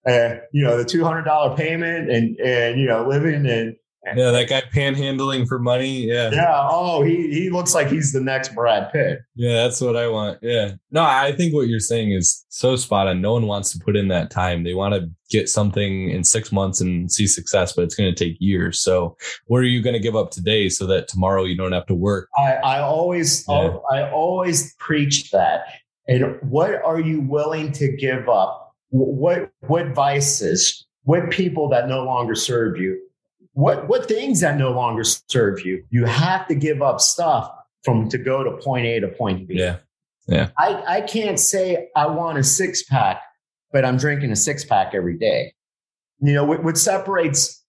uh, 0.06 0.34
you 0.52 0.64
know, 0.64 0.76
the 0.76 0.84
two 0.84 1.04
hundred 1.04 1.22
dollar 1.22 1.56
payment, 1.56 2.10
and 2.10 2.38
and 2.40 2.80
you 2.80 2.86
know, 2.86 3.06
living 3.06 3.46
in 3.46 3.76
yeah, 4.06 4.30
that 4.30 4.48
guy 4.48 4.62
panhandling 4.74 5.48
for 5.48 5.58
money. 5.58 6.04
Yeah. 6.04 6.30
Yeah. 6.30 6.68
Oh, 6.70 7.02
he 7.02 7.32
he 7.32 7.50
looks 7.50 7.74
like 7.74 7.88
he's 7.88 8.12
the 8.12 8.20
next 8.20 8.54
Brad 8.54 8.92
Pitt. 8.92 9.20
Yeah, 9.34 9.62
that's 9.62 9.80
what 9.80 9.96
I 9.96 10.08
want. 10.08 10.38
Yeah. 10.42 10.72
No, 10.90 11.02
I 11.02 11.32
think 11.32 11.54
what 11.54 11.68
you're 11.68 11.80
saying 11.80 12.12
is 12.12 12.44
so 12.48 12.76
spot 12.76 13.08
on. 13.08 13.20
No 13.20 13.32
one 13.32 13.46
wants 13.46 13.72
to 13.72 13.78
put 13.78 13.96
in 13.96 14.08
that 14.08 14.30
time. 14.30 14.62
They 14.62 14.74
want 14.74 14.94
to 14.94 15.10
get 15.30 15.48
something 15.48 16.10
in 16.10 16.22
six 16.22 16.52
months 16.52 16.80
and 16.80 17.10
see 17.10 17.26
success, 17.26 17.72
but 17.72 17.82
it's 17.82 17.94
going 17.94 18.14
to 18.14 18.24
take 18.24 18.36
years. 18.40 18.78
So, 18.78 19.16
what 19.46 19.58
are 19.58 19.64
you 19.64 19.82
going 19.82 19.94
to 19.94 20.00
give 20.00 20.16
up 20.16 20.30
today 20.30 20.68
so 20.68 20.86
that 20.86 21.08
tomorrow 21.08 21.44
you 21.44 21.56
don't 21.56 21.72
have 21.72 21.86
to 21.86 21.94
work? 21.94 22.28
I, 22.36 22.54
I 22.54 22.80
always 22.80 23.44
yeah. 23.48 23.76
I 23.90 24.10
always 24.10 24.74
preach 24.76 25.30
that. 25.30 25.64
And 26.06 26.36
what 26.42 26.82
are 26.84 27.00
you 27.00 27.22
willing 27.22 27.72
to 27.72 27.90
give 27.96 28.28
up? 28.28 28.74
What 28.90 29.50
what 29.60 29.88
vices? 29.94 30.86
What 31.04 31.30
people 31.30 31.68
that 31.70 31.88
no 31.88 32.04
longer 32.04 32.34
serve 32.34 32.78
you? 32.78 33.00
What 33.54 33.88
what 33.88 34.06
things 34.06 34.40
that 34.40 34.56
no 34.56 34.70
longer 34.70 35.02
serve 35.04 35.64
you? 35.64 35.84
You 35.90 36.04
have 36.04 36.46
to 36.48 36.54
give 36.54 36.82
up 36.82 37.00
stuff 37.00 37.50
from 37.82 38.08
to 38.10 38.18
go 38.18 38.44
to 38.44 38.52
point 38.58 38.86
a 38.86 39.00
to 39.00 39.08
point 39.08 39.48
b. 39.48 39.54
Yeah. 39.56 39.78
Yeah. 40.26 40.50
I 40.58 40.82
i 40.86 41.00
can't 41.02 41.38
say 41.38 41.88
i 41.96 42.06
want 42.06 42.38
a 42.38 42.44
six 42.44 42.82
pack 42.82 43.22
but 43.72 43.84
i'm 43.84 43.96
drinking 43.96 44.30
a 44.30 44.36
six 44.36 44.64
pack 44.64 44.94
every 44.94 45.18
day. 45.18 45.52
You 46.20 46.32
know 46.32 46.44
what, 46.44 46.62
what 46.62 46.78
separates 46.78 47.62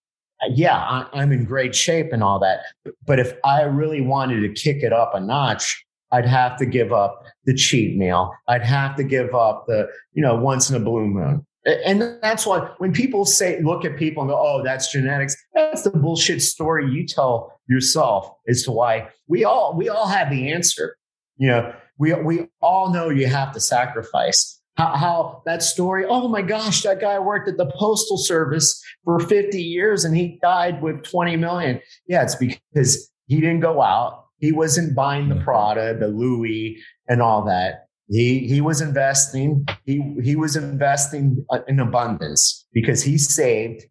yeah 0.49 0.77
I, 0.77 1.07
i'm 1.13 1.31
in 1.31 1.43
great 1.43 1.73
shape 1.75 2.13
and 2.13 2.23
all 2.23 2.39
that 2.39 2.59
but 3.05 3.19
if 3.19 3.33
i 3.43 3.61
really 3.61 4.01
wanted 4.01 4.41
to 4.41 4.49
kick 4.49 4.83
it 4.83 4.93
up 4.93 5.15
a 5.15 5.19
notch 5.19 5.85
I'd 6.11 6.25
have 6.25 6.57
to 6.57 6.65
give 6.65 6.93
up 6.93 7.23
the 7.45 7.53
cheat 7.53 7.97
meal. 7.97 8.33
I'd 8.47 8.63
have 8.63 8.95
to 8.95 9.03
give 9.03 9.33
up 9.33 9.65
the, 9.67 9.87
you 10.13 10.21
know, 10.21 10.35
once 10.35 10.69
in 10.69 10.75
a 10.75 10.79
blue 10.79 11.07
moon. 11.07 11.45
And 11.65 12.19
that's 12.21 12.45
why 12.45 12.69
when 12.77 12.93
people 12.93 13.25
say, 13.25 13.59
look 13.61 13.85
at 13.85 13.97
people 13.97 14.21
and 14.21 14.29
go, 14.29 14.37
oh, 14.37 14.63
that's 14.63 14.91
genetics, 14.91 15.35
that's 15.53 15.81
the 15.81 15.89
bullshit 15.89 16.41
story 16.41 16.91
you 16.91 17.07
tell 17.07 17.59
yourself 17.67 18.29
as 18.47 18.63
to 18.63 18.71
why 18.71 19.09
we 19.27 19.43
all, 19.43 19.75
we 19.75 19.89
all 19.89 20.07
have 20.07 20.29
the 20.29 20.51
answer. 20.51 20.95
You 21.37 21.47
know, 21.47 21.73
we, 21.97 22.13
we 22.13 22.47
all 22.61 22.93
know 22.93 23.09
you 23.09 23.27
have 23.27 23.51
to 23.53 23.59
sacrifice. 23.59 24.61
How, 24.77 24.95
how 24.95 25.41
that 25.45 25.63
story, 25.63 26.05
oh 26.05 26.27
my 26.27 26.41
gosh, 26.41 26.83
that 26.83 27.01
guy 27.01 27.17
worked 27.17 27.47
at 27.47 27.57
the 27.57 27.71
postal 27.77 28.17
service 28.17 28.83
for 29.03 29.19
50 29.19 29.61
years 29.61 30.05
and 30.05 30.15
he 30.15 30.37
died 30.41 30.81
with 30.83 31.03
20 31.03 31.37
million. 31.37 31.81
Yeah, 32.07 32.23
it's 32.23 32.35
because 32.35 33.11
he 33.25 33.39
didn't 33.41 33.61
go 33.61 33.81
out. 33.81 34.25
He 34.37 34.51
wasn't 34.51 34.93
buying 34.93 35.29
the 35.29 35.35
mm-hmm. 35.35 35.45
Prada, 35.45 35.97
the 35.97 36.09
Louis, 36.09 36.77
and 37.07 37.21
all 37.21 37.45
that 37.45 37.85
he 38.07 38.47
he 38.47 38.61
was 38.61 38.81
investing. 38.81 39.65
He 39.85 40.15
he 40.23 40.35
was 40.35 40.55
investing 40.55 41.45
uh, 41.49 41.59
in 41.67 41.79
abundance 41.79 42.67
because 42.73 43.03
he 43.03 43.17
saved 43.17 43.83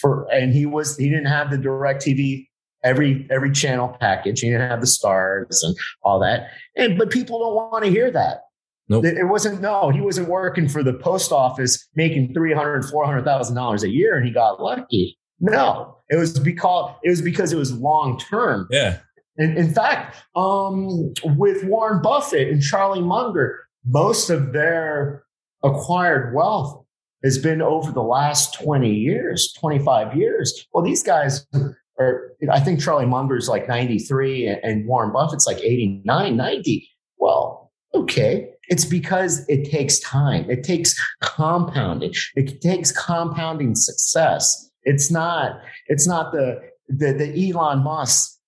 for, 0.00 0.26
and 0.32 0.52
he 0.52 0.66
was 0.66 0.96
he 0.96 1.08
didn't 1.08 1.26
have 1.26 1.50
the 1.50 1.58
Direct 1.58 2.04
TV 2.04 2.46
every 2.84 3.26
every 3.30 3.52
channel 3.52 3.96
package. 4.00 4.40
He 4.40 4.50
didn't 4.50 4.68
have 4.68 4.80
the 4.80 4.86
stars 4.86 5.62
and 5.62 5.76
all 6.02 6.18
that. 6.20 6.48
And 6.76 6.98
but 6.98 7.10
people 7.10 7.38
don't 7.38 7.54
want 7.54 7.84
to 7.84 7.90
hear 7.90 8.10
that. 8.10 8.42
Nope. 8.88 9.04
It 9.04 9.24
wasn't 9.24 9.60
no, 9.60 9.90
he 9.90 10.00
wasn't 10.00 10.28
working 10.28 10.68
for 10.68 10.82
the 10.82 10.92
post 10.92 11.32
office 11.32 11.88
making 11.94 12.34
300 12.34 12.84
400,000 12.84 13.54
dollars 13.54 13.82
a 13.84 13.90
year 13.90 14.16
and 14.16 14.26
he 14.26 14.32
got 14.32 14.60
lucky. 14.60 15.18
No, 15.40 15.98
it 16.08 16.16
was 16.16 16.38
because 16.38 16.94
it 17.02 17.10
was 17.10 17.22
because 17.22 17.52
it 17.52 17.56
was 17.56 17.72
long 17.72 18.18
term. 18.18 18.68
Yeah. 18.70 18.98
In, 19.38 19.56
in 19.56 19.72
fact, 19.72 20.16
um, 20.36 21.12
with 21.24 21.64
Warren 21.64 22.02
Buffett 22.02 22.48
and 22.48 22.62
Charlie 22.62 23.02
Munger, 23.02 23.60
most 23.84 24.30
of 24.30 24.52
their 24.52 25.24
acquired 25.62 26.34
wealth 26.34 26.84
has 27.24 27.38
been 27.38 27.62
over 27.62 27.92
the 27.92 28.02
last 28.02 28.54
20 28.54 28.92
years, 28.92 29.52
25 29.58 30.16
years. 30.16 30.66
Well, 30.72 30.84
these 30.84 31.02
guys 31.02 31.46
are, 31.98 32.32
I 32.50 32.60
think 32.60 32.80
Charlie 32.80 33.06
Munger 33.06 33.36
is 33.36 33.48
like 33.48 33.68
93 33.68 34.48
and 34.62 34.86
Warren 34.86 35.12
Buffett's 35.12 35.46
like 35.46 35.60
89, 35.60 36.36
90. 36.36 36.88
Well, 37.18 37.72
okay. 37.94 38.50
It's 38.68 38.84
because 38.84 39.46
it 39.48 39.70
takes 39.70 39.98
time. 40.00 40.50
It 40.50 40.64
takes 40.64 40.98
compounding. 41.20 42.12
It 42.34 42.60
takes 42.60 42.90
compounding 42.90 43.74
success. 43.74 44.70
It's 44.84 45.10
not, 45.10 45.60
it's 45.86 46.06
not 46.06 46.32
the, 46.32 46.60
the, 46.88 47.12
the 47.12 47.50
Elon 47.50 47.84
Musk 47.84 48.38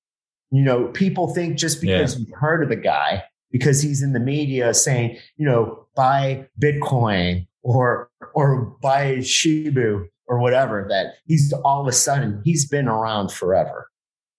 you 0.57 0.63
know, 0.63 0.89
people 0.89 1.35
think 1.35 1.57
just 1.57 1.81
because 1.81 2.15
yeah. 2.15 2.21
you've 2.21 2.39
heard 2.39 2.63
of 2.63 2.69
the 2.69 2.77
guy, 2.77 3.25
because 3.51 3.83
he's 3.83 4.03
in 4.03 4.13
the 4.13 4.21
media 4.21 4.75
saying, 4.75 5.19
you 5.37 5.47
know, 5.47 5.87
buy 5.97 6.47
Bitcoin 6.61 7.47
or 7.63 8.11
or 8.35 8.77
buy 8.81 9.21
Shiba 9.21 10.05
or 10.27 10.39
whatever, 10.39 10.87
that 10.89 11.15
he's 11.27 11.53
all 11.65 11.83
of 11.83 11.87
a 11.87 11.93
sudden 11.93 12.41
he's 12.45 12.69
been 12.69 12.89
around 12.89 13.33
forever. 13.33 13.89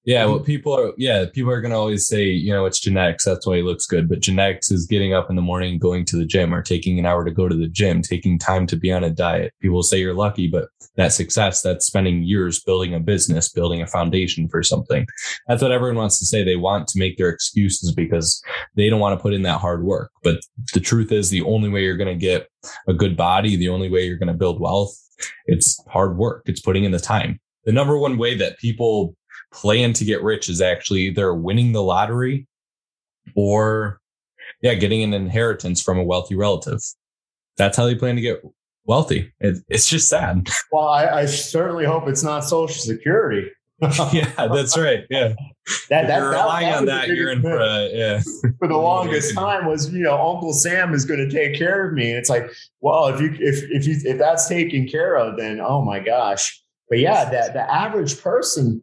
Yeah, 0.05 0.25
well, 0.25 0.39
people 0.39 0.71
are 0.71 0.93
yeah, 0.97 1.25
people 1.33 1.51
are 1.51 1.61
gonna 1.61 1.79
always 1.79 2.05
say, 2.05 2.25
you 2.25 2.53
know, 2.53 2.65
it's 2.65 2.79
genetics. 2.79 3.25
That's 3.25 3.47
why 3.47 3.57
he 3.57 3.61
looks 3.63 3.87
good. 3.87 4.07
But 4.07 4.19
genetics 4.19 4.69
is 4.69 4.85
getting 4.85 5.15
up 5.15 5.31
in 5.31 5.35
the 5.35 5.41
morning, 5.41 5.79
going 5.79 6.05
to 6.05 6.15
the 6.15 6.25
gym, 6.25 6.53
or 6.53 6.61
taking 6.61 6.99
an 6.99 7.07
hour 7.07 7.25
to 7.25 7.31
go 7.31 7.49
to 7.49 7.55
the 7.55 7.67
gym, 7.67 8.03
taking 8.03 8.37
time 8.37 8.67
to 8.67 8.75
be 8.75 8.91
on 8.91 9.03
a 9.03 9.09
diet. 9.09 9.53
People 9.61 9.81
say 9.81 9.99
you're 9.99 10.13
lucky, 10.13 10.47
but 10.47 10.69
that 10.95 11.11
success, 11.11 11.63
that's 11.63 11.87
spending 11.87 12.21
years 12.21 12.61
building 12.61 12.93
a 12.93 12.99
business, 12.99 13.49
building 13.49 13.81
a 13.81 13.87
foundation 13.87 14.47
for 14.47 14.61
something. 14.61 15.07
That's 15.47 15.63
what 15.63 15.71
everyone 15.71 15.97
wants 15.97 16.19
to 16.19 16.25
say. 16.25 16.43
They 16.43 16.55
want 16.55 16.87
to 16.89 16.99
make 16.99 17.17
their 17.17 17.29
excuses 17.29 17.91
because 17.91 18.43
they 18.75 18.91
don't 18.91 18.99
want 18.99 19.17
to 19.17 19.21
put 19.21 19.33
in 19.33 19.41
that 19.41 19.59
hard 19.59 19.83
work. 19.83 20.11
But 20.23 20.37
the 20.75 20.79
truth 20.79 21.11
is, 21.11 21.31
the 21.31 21.41
only 21.41 21.69
way 21.69 21.83
you're 21.83 21.97
gonna 21.97 22.13
get 22.13 22.47
a 22.87 22.93
good 22.93 23.17
body, 23.17 23.55
the 23.55 23.69
only 23.69 23.89
way 23.89 24.05
you're 24.05 24.17
gonna 24.17 24.35
build 24.35 24.61
wealth, 24.61 24.95
it's 25.47 25.83
hard 25.87 26.15
work. 26.15 26.43
It's 26.45 26.61
putting 26.61 26.83
in 26.83 26.91
the 26.91 26.99
time. 26.99 27.39
The 27.63 27.71
number 27.71 27.97
one 27.97 28.19
way 28.19 28.35
that 28.35 28.59
people 28.59 29.15
plan 29.55 29.93
to 29.93 30.05
get 30.05 30.21
rich 30.21 30.49
is 30.49 30.61
actually 30.61 31.01
either 31.01 31.33
winning 31.33 31.71
the 31.71 31.81
lottery 31.81 32.45
or 33.35 33.99
yeah, 34.61 34.73
getting 34.73 35.01
an 35.01 35.13
inheritance 35.13 35.81
from 35.81 35.97
a 35.97 36.03
wealthy 36.03 36.35
relative. 36.35 36.81
That's 37.57 37.77
how 37.77 37.85
they 37.85 37.95
plan 37.95 38.15
to 38.15 38.21
get 38.21 38.41
wealthy. 38.85 39.33
It, 39.39 39.63
it's 39.69 39.87
just 39.87 40.09
sad. 40.09 40.49
Well, 40.71 40.87
I, 40.87 41.05
I, 41.05 41.25
certainly 41.25 41.85
hope 41.85 42.09
it's 42.09 42.23
not 42.23 42.43
Social 42.43 42.81
Security. 42.81 43.49
yeah, 44.11 44.29
that's 44.35 44.77
right. 44.77 45.05
Yeah, 45.09 45.33
that, 45.89 46.07
that, 46.07 46.19
you're 46.19 46.31
that, 46.31 46.43
relying 46.43 46.69
that 46.69 46.77
on 46.77 46.85
that. 46.85 47.07
You're 47.07 47.31
in 47.31 47.41
for 47.41 47.59
uh, 47.59 47.87
yeah. 47.91 48.21
For 48.59 48.67
the 48.67 48.77
longest 48.77 49.35
time 49.35 49.67
was 49.67 49.91
you 49.91 50.03
know 50.03 50.13
Uncle 50.13 50.53
Sam 50.53 50.93
is 50.93 51.05
going 51.05 51.27
to 51.27 51.33
take 51.33 51.57
care 51.57 51.87
of 51.87 51.93
me. 51.93 52.09
and 52.09 52.17
It's 52.17 52.29
like, 52.29 52.51
well, 52.81 53.07
if 53.07 53.21
you 53.21 53.31
if 53.39 53.63
if 53.69 53.85
you 53.85 53.95
if 54.03 54.17
that's 54.17 54.47
taken 54.47 54.87
care 54.87 55.15
of, 55.15 55.37
then 55.37 55.61
oh 55.61 55.81
my 55.81 55.99
gosh. 55.99 56.61
But 56.89 56.99
yeah, 56.99 57.29
that 57.29 57.53
the 57.53 57.73
average 57.73 58.21
person 58.21 58.81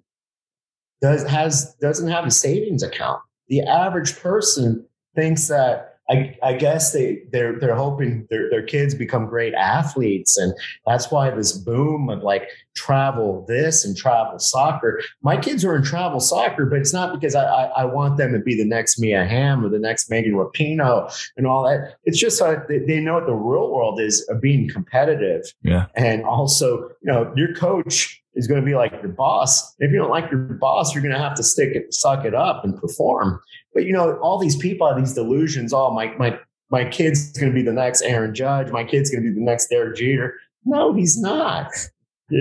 does 1.03 1.25
has 1.25 1.75
doesn't 1.81 2.09
have 2.09 2.25
a 2.25 2.31
savings 2.31 2.83
account. 2.83 3.21
The 3.49 3.63
average 3.63 4.19
person 4.19 4.87
thinks 5.15 5.49
that 5.49 5.93
I, 6.11 6.37
I 6.43 6.53
guess 6.55 6.93
they 6.93 7.23
they're 7.31 7.59
they're 7.59 7.77
hoping 7.77 8.27
their 8.29 8.51
their 8.51 8.63
kids 8.63 8.95
become 8.95 9.27
great 9.27 9.55
athletes, 9.55 10.37
and 10.37 10.53
that's 10.87 11.11
why 11.11 11.31
this 11.31 11.53
boom 11.53 12.09
of 12.11 12.23
like 12.23 12.49
travel 12.75 13.45
this 13.49 13.85
and 13.85 13.97
travel 13.97 14.39
soccer. 14.39 15.01
My 15.23 15.37
kids 15.37 15.65
are 15.65 15.77
in 15.77 15.83
travel 15.83 16.21
soccer, 16.21 16.67
but 16.67 16.81
it's 16.81 16.93
not 16.93 17.19
because 17.19 17.35
I 17.35 17.45
I, 17.45 17.63
I 17.65 17.85
want 17.85 18.17
them 18.17 18.33
to 18.33 18.41
be 18.41 18.57
the 18.57 18.65
next 18.65 18.99
Mia 18.99 19.25
Hamm 19.25 19.65
or 19.65 19.69
the 19.69 19.79
next 19.79 20.11
Megan 20.11 20.33
Rapinoe 20.33 21.13
and 21.37 21.47
all 21.47 21.63
that. 21.65 21.97
It's 22.05 22.19
just 22.19 22.43
uh, 22.43 22.57
they, 22.69 22.81
they 22.81 23.01
know 23.01 23.15
what 23.15 23.27
the 23.27 23.35
real 23.35 23.71
world 23.71 24.01
is 24.01 24.27
of 24.29 24.41
being 24.41 24.69
competitive. 24.69 25.45
Yeah, 25.63 25.87
and 25.95 26.25
also 26.25 26.89
you 27.03 27.13
know 27.13 27.33
your 27.37 27.55
coach 27.55 28.22
is 28.35 28.47
going 28.47 28.61
to 28.61 28.65
be 28.67 28.75
like 28.75 28.93
your 28.93 29.09
boss. 29.13 29.75
If 29.79 29.91
you 29.93 29.99
don't 29.99 30.11
like 30.11 30.31
your 30.31 30.41
boss, 30.41 30.95
you're 30.95 31.03
going 31.03 31.15
to 31.15 31.21
have 31.21 31.35
to 31.37 31.43
stick 31.43 31.75
it, 31.75 31.93
suck 31.93 32.25
it 32.25 32.35
up 32.35 32.65
and 32.65 32.79
perform. 32.81 33.41
But 33.75 33.85
you 33.85 33.93
know, 33.93 34.17
all 34.19 34.39
these 34.39 34.57
people 34.57 34.87
have 34.89 34.97
these 34.97 35.15
delusions. 35.15 35.73
Oh, 35.73 35.91
my 35.93 36.15
my 36.17 36.39
my 36.71 36.85
kid's 36.87 37.33
going 37.33 37.53
to 37.53 37.55
be 37.55 37.63
the 37.63 37.73
next 37.73 38.03
Aaron 38.03 38.35
Judge. 38.35 38.71
My 38.71 38.85
kid's 38.85 39.11
going 39.11 39.23
to 39.23 39.29
be 39.31 39.35
the 39.35 39.45
next 39.45 39.69
Derek 39.69 39.97
Jeter. 39.97 40.35
No, 40.65 40.93
he's 40.95 41.19
not. 41.21 41.71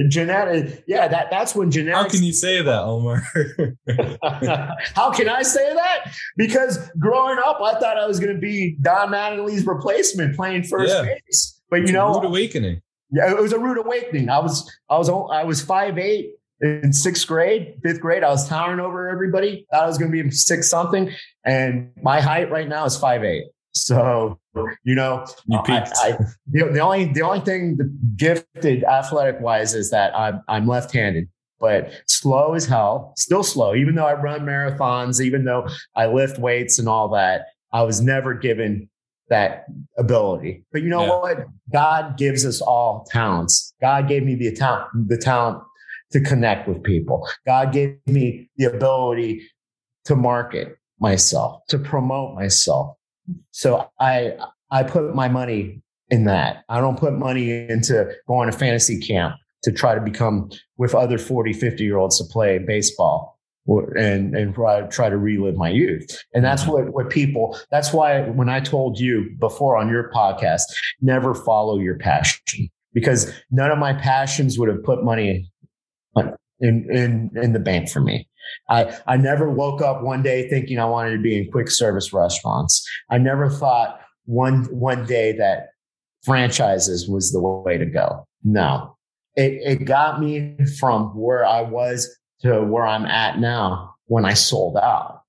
Genetic, 0.07 0.85
yeah, 0.87 1.09
that 1.09 1.29
that's 1.29 1.53
when 1.53 1.69
genetics. 1.69 2.01
How 2.01 2.07
can 2.07 2.23
you 2.23 2.31
say 2.31 2.61
that, 2.61 2.81
Omar? 2.83 3.23
How 4.95 5.11
can 5.11 5.27
I 5.27 5.41
say 5.43 5.73
that? 5.73 6.13
Because 6.37 6.77
growing 6.97 7.37
up, 7.45 7.59
I 7.61 7.73
thought 7.77 7.97
I 7.97 8.07
was 8.07 8.19
going 8.19 8.33
to 8.33 8.39
be 8.39 8.77
Don 8.81 9.09
Mattingly's 9.09 9.65
replacement 9.65 10.35
playing 10.37 10.63
first 10.63 10.93
Yeah. 10.93 11.03
base. 11.27 11.59
But 11.69 11.77
you 11.77 11.83
It's 11.83 11.91
know, 11.91 12.13
rude 12.13 12.25
awakening. 12.27 12.81
Yeah, 13.11 13.31
it 13.31 13.41
was 13.41 13.53
a 13.53 13.59
rude 13.59 13.77
awakening. 13.77 14.29
I 14.29 14.39
was, 14.39 14.69
I 14.89 14.97
was, 14.97 15.09
I 15.09 15.43
was 15.43 15.61
five 15.61 15.97
eight 15.97 16.31
in 16.61 16.93
sixth 16.93 17.27
grade, 17.27 17.75
fifth 17.83 17.99
grade. 17.99 18.23
I 18.23 18.29
was 18.29 18.47
towering 18.47 18.79
over 18.79 19.09
everybody. 19.09 19.65
Thought 19.71 19.83
I 19.83 19.87
was 19.87 19.97
going 19.97 20.11
to 20.11 20.23
be 20.23 20.31
six 20.31 20.69
something, 20.69 21.11
and 21.43 21.91
my 22.01 22.21
height 22.21 22.51
right 22.51 22.67
now 22.67 22.85
is 22.85 22.97
five 22.97 23.23
eight. 23.23 23.45
So 23.73 24.39
you 24.83 24.95
know, 24.95 25.25
You 25.47 25.59
I-. 25.65 25.91
I, 26.01 26.11
the, 26.47 26.69
the 26.73 26.79
only 26.79 27.05
the 27.05 27.21
only 27.21 27.39
thing 27.41 27.77
gifted 28.15 28.83
athletic 28.83 29.41
wise 29.41 29.73
is 29.73 29.91
that 29.91 30.15
I'm 30.17 30.41
I'm 30.47 30.67
left 30.67 30.93
handed. 30.93 31.27
But 31.59 31.91
slow 32.07 32.55
as 32.55 32.65
hell, 32.65 33.13
still 33.17 33.43
slow. 33.43 33.75
Even 33.75 33.93
though 33.93 34.07
I 34.07 34.19
run 34.19 34.41
marathons, 34.41 35.21
even 35.21 35.45
though 35.45 35.67
I 35.95 36.07
lift 36.07 36.39
weights 36.39 36.79
and 36.79 36.89
all 36.89 37.09
that, 37.09 37.45
I 37.71 37.83
was 37.83 38.01
never 38.01 38.33
given 38.33 38.89
that 39.31 39.65
ability. 39.97 40.63
But 40.71 40.83
you 40.83 40.89
know 40.89 41.03
Yeah. 41.05 41.19
what? 41.19 41.45
God 41.73 42.17
gives 42.17 42.45
us 42.45 42.61
all 42.61 43.07
talents. 43.09 43.73
God 43.81 44.07
gave 44.07 44.23
me 44.23 44.35
the 44.35 44.53
talent, 44.53 45.07
the 45.07 45.17
talent 45.17 45.63
to 46.11 46.19
connect 46.19 46.67
with 46.67 46.83
people. 46.83 47.27
God 47.47 47.71
gave 47.71 47.95
me 48.05 48.49
the 48.57 48.65
ability 48.65 49.41
to 50.05 50.15
market 50.15 50.75
myself, 50.99 51.61
to 51.69 51.79
promote 51.79 52.35
myself. 52.35 52.95
So 53.51 53.87
I 53.99 54.37
I 54.69 54.83
put 54.83 55.15
my 55.15 55.27
money 55.27 55.81
in 56.09 56.25
that. 56.25 56.63
I 56.69 56.79
don't 56.81 56.99
put 56.99 57.13
money 57.13 57.51
into 57.69 58.13
going 58.27 58.51
to 58.51 58.57
fantasy 58.57 58.99
camp 58.99 59.35
to 59.63 59.71
try 59.71 59.95
to 59.95 60.01
become 60.01 60.49
with 60.77 60.93
other 60.95 61.17
40, 61.17 61.53
50 61.53 61.83
year 61.83 61.97
olds 61.97 62.17
to 62.17 62.25
play 62.25 62.57
baseball 62.59 63.39
and, 63.79 64.35
and 64.35 64.53
try, 64.53 64.81
try 64.83 65.09
to 65.09 65.17
relive 65.17 65.55
my 65.55 65.69
youth. 65.69 66.23
And 66.33 66.43
that's 66.43 66.63
mm-hmm. 66.63 66.71
what, 66.71 66.93
what 66.93 67.09
people, 67.09 67.57
that's 67.71 67.93
why 67.93 68.23
when 68.29 68.49
I 68.49 68.59
told 68.59 68.99
you 68.99 69.29
before 69.39 69.77
on 69.77 69.89
your 69.89 70.11
podcast, 70.11 70.63
never 71.01 71.33
follow 71.33 71.79
your 71.79 71.97
passion 71.97 72.69
because 72.93 73.33
none 73.51 73.71
of 73.71 73.77
my 73.77 73.93
passions 73.93 74.59
would 74.59 74.69
have 74.69 74.83
put 74.83 75.03
money 75.03 75.49
in, 76.59 76.87
in, 76.91 77.31
in 77.35 77.53
the 77.53 77.59
bank 77.59 77.89
for 77.89 78.01
me. 78.01 78.27
I, 78.69 78.97
I 79.07 79.17
never 79.17 79.49
woke 79.49 79.81
up 79.81 80.03
one 80.03 80.23
day 80.23 80.49
thinking 80.49 80.79
I 80.79 80.85
wanted 80.85 81.15
to 81.15 81.21
be 81.21 81.37
in 81.37 81.51
quick 81.51 81.69
service 81.69 82.13
restaurants. 82.13 82.87
I 83.09 83.17
never 83.17 83.49
thought 83.49 83.99
one 84.25 84.65
one 84.65 85.05
day 85.05 85.31
that 85.37 85.69
franchises 86.23 87.07
was 87.09 87.31
the 87.31 87.41
way 87.41 87.77
to 87.77 87.85
go. 87.85 88.27
No, 88.43 88.97
it 89.35 89.79
it 89.79 89.85
got 89.85 90.19
me 90.19 90.57
from 90.79 91.17
where 91.17 91.45
I 91.45 91.61
was 91.61 92.13
to 92.41 92.63
where 92.63 92.85
I'm 92.85 93.05
at 93.05 93.39
now 93.39 93.95
when 94.05 94.25
I 94.25 94.33
sold 94.33 94.77
out, 94.77 95.21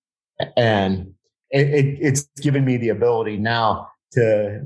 and 0.57 1.15
it, 1.51 1.69
it, 1.69 1.99
it's 2.01 2.23
given 2.41 2.65
me 2.65 2.77
the 2.77 2.89
ability 2.89 3.37
now 3.37 3.89
to 4.13 4.63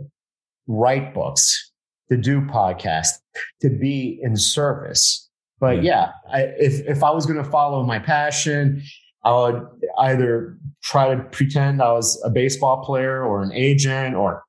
write 0.67 1.15
books, 1.15 1.73
to 2.11 2.17
do 2.17 2.41
podcasts, 2.41 3.19
to 3.61 3.69
be 3.71 4.19
in 4.23 4.37
service. 4.37 5.29
But 5.59 5.83
yeah, 5.83 6.13
I, 6.33 6.43
if 6.59 6.87
if 6.87 7.03
I 7.03 7.11
was 7.11 7.27
going 7.27 7.43
to 7.43 7.51
follow 7.51 7.83
my 7.83 7.99
passion, 7.99 8.83
I 9.25 9.33
would 9.33 9.67
either 9.99 10.57
try 10.83 11.15
to 11.15 11.23
pretend 11.25 11.83
I 11.83 11.93
was 11.93 12.21
a 12.25 12.31
baseball 12.31 12.85
player 12.85 13.25
or 13.25 13.43
an 13.43 13.53
agent, 13.53 14.15
or 14.15 14.45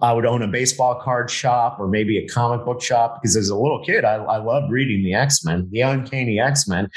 I 0.00 0.12
would 0.12 0.26
own 0.26 0.42
a 0.42 0.48
baseball 0.48 1.00
card 1.00 1.30
shop 1.30 1.78
or 1.78 1.88
maybe 1.88 2.18
a 2.18 2.28
comic 2.28 2.64
book 2.64 2.82
shop. 2.82 3.20
Because 3.20 3.36
as 3.36 3.48
a 3.48 3.56
little 3.56 3.84
kid, 3.84 4.04
I, 4.04 4.14
I 4.14 4.38
loved 4.38 4.70
reading 4.70 5.02
the 5.02 5.14
X 5.14 5.44
Men, 5.44 5.68
the 5.70 5.80
Uncanny 5.80 6.38
X 6.40 6.68
Men. 6.68 6.88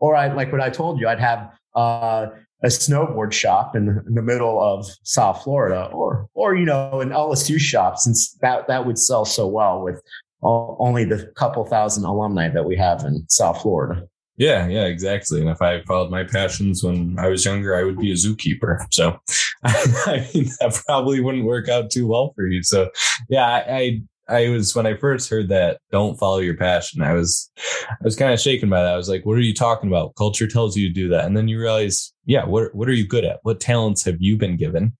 Or 0.00 0.16
I 0.16 0.32
like 0.32 0.50
what 0.50 0.60
I 0.60 0.70
told 0.70 1.00
you, 1.00 1.08
I'd 1.08 1.20
have 1.20 1.52
uh, 1.76 2.26
a 2.62 2.68
snowboard 2.68 3.32
shop 3.32 3.76
in 3.76 3.86
the, 3.86 4.02
in 4.06 4.14
the 4.14 4.22
middle 4.22 4.60
of 4.60 4.86
South 5.02 5.42
Florida, 5.42 5.88
or 5.92 6.28
or 6.34 6.56
you 6.56 6.64
know 6.64 7.00
an 7.00 7.10
LSU 7.10 7.58
shop, 7.58 7.98
since 7.98 8.32
that 8.40 8.66
that 8.68 8.86
would 8.86 8.98
sell 8.98 9.24
so 9.24 9.46
well 9.46 9.82
with 9.82 10.02
o- 10.42 10.76
only 10.78 11.04
the 11.04 11.30
couple 11.36 11.64
thousand 11.64 12.04
alumni 12.04 12.48
that 12.48 12.64
we 12.64 12.76
have 12.76 13.04
in 13.04 13.24
South 13.28 13.62
Florida. 13.62 14.06
Yeah, 14.42 14.66
yeah, 14.66 14.86
exactly. 14.86 15.40
And 15.40 15.48
if 15.48 15.62
I 15.62 15.82
followed 15.82 16.10
my 16.10 16.24
passions 16.24 16.82
when 16.82 17.16
I 17.16 17.28
was 17.28 17.44
younger, 17.44 17.76
I 17.76 17.84
would 17.84 17.96
be 17.96 18.10
a 18.10 18.16
zookeeper. 18.16 18.84
So 18.90 19.16
I 19.64 20.28
mean, 20.34 20.46
that 20.58 20.82
probably 20.84 21.20
wouldn't 21.20 21.44
work 21.44 21.68
out 21.68 21.92
too 21.92 22.08
well 22.08 22.32
for 22.34 22.48
you. 22.48 22.64
So 22.64 22.90
yeah, 23.28 23.46
I, 23.46 24.00
I, 24.28 24.36
I 24.40 24.48
was 24.48 24.74
when 24.74 24.84
I 24.84 24.96
first 24.96 25.30
heard 25.30 25.48
that 25.50 25.78
don't 25.92 26.18
follow 26.18 26.38
your 26.38 26.56
passion, 26.56 27.02
I 27.02 27.12
was 27.12 27.52
I 27.88 28.02
was 28.02 28.16
kind 28.16 28.32
of 28.32 28.40
shaken 28.40 28.68
by 28.68 28.82
that. 28.82 28.94
I 28.94 28.96
was 28.96 29.08
like, 29.08 29.24
what 29.24 29.38
are 29.38 29.42
you 29.42 29.54
talking 29.54 29.88
about? 29.88 30.16
Culture 30.16 30.48
tells 30.48 30.76
you 30.76 30.88
to 30.88 30.92
do 30.92 31.08
that. 31.10 31.24
And 31.24 31.36
then 31.36 31.46
you 31.46 31.60
realize, 31.60 32.12
yeah, 32.24 32.44
what 32.44 32.74
what 32.74 32.88
are 32.88 32.94
you 32.94 33.06
good 33.06 33.24
at? 33.24 33.38
What 33.44 33.60
talents 33.60 34.04
have 34.06 34.16
you 34.18 34.36
been 34.36 34.56
given? 34.56 34.96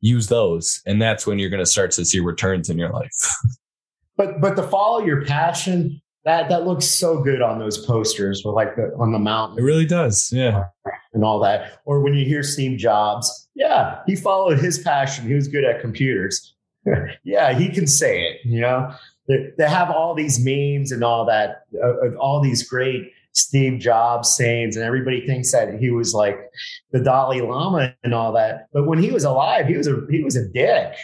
Use 0.00 0.28
those. 0.28 0.80
And 0.86 1.02
that's 1.02 1.26
when 1.26 1.38
you're 1.38 1.50
gonna 1.50 1.66
start 1.66 1.90
to 1.92 2.04
see 2.06 2.20
returns 2.20 2.70
in 2.70 2.78
your 2.78 2.92
life. 2.92 3.12
But 4.18 4.40
but 4.40 4.56
to 4.56 4.62
follow 4.62 5.04
your 5.04 5.26
passion, 5.26 6.00
that 6.26 6.48
that 6.48 6.66
looks 6.66 6.84
so 6.84 7.22
good 7.22 7.40
on 7.40 7.58
those 7.60 7.86
posters 7.86 8.42
with 8.44 8.54
like 8.54 8.74
the 8.74 8.92
on 8.98 9.12
the 9.12 9.18
mountain. 9.18 9.58
It 9.58 9.62
really 9.62 9.86
does. 9.86 10.30
Yeah. 10.32 10.64
and 11.14 11.24
all 11.24 11.38
that. 11.40 11.80
Or 11.86 12.00
when 12.00 12.14
you 12.14 12.26
hear 12.26 12.42
Steve 12.42 12.78
Jobs, 12.78 13.48
yeah, 13.54 14.00
he 14.06 14.16
followed 14.16 14.58
his 14.58 14.80
passion. 14.80 15.26
He 15.26 15.34
was 15.34 15.48
good 15.48 15.64
at 15.64 15.80
computers. 15.80 16.54
yeah, 17.24 17.54
he 17.56 17.68
can 17.68 17.86
say 17.86 18.22
it. 18.22 18.40
You 18.44 18.60
know, 18.60 18.92
they, 19.28 19.50
they 19.56 19.68
have 19.68 19.88
all 19.90 20.14
these 20.14 20.38
memes 20.44 20.90
and 20.90 21.04
all 21.04 21.24
that, 21.26 21.62
uh, 21.82 22.14
all 22.16 22.42
these 22.42 22.68
great 22.68 23.12
Steve 23.32 23.78
Jobs 23.78 24.28
sayings, 24.30 24.76
and 24.76 24.84
everybody 24.84 25.26
thinks 25.26 25.52
that 25.52 25.78
he 25.78 25.90
was 25.90 26.12
like 26.12 26.38
the 26.90 27.00
Dalai 27.00 27.40
Lama 27.40 27.94
and 28.02 28.14
all 28.14 28.32
that. 28.32 28.66
But 28.72 28.86
when 28.86 28.98
he 28.98 29.12
was 29.12 29.24
alive, 29.24 29.66
he 29.68 29.76
was 29.76 29.86
a 29.86 30.04
he 30.10 30.24
was 30.24 30.34
a 30.34 30.48
dick. 30.48 30.96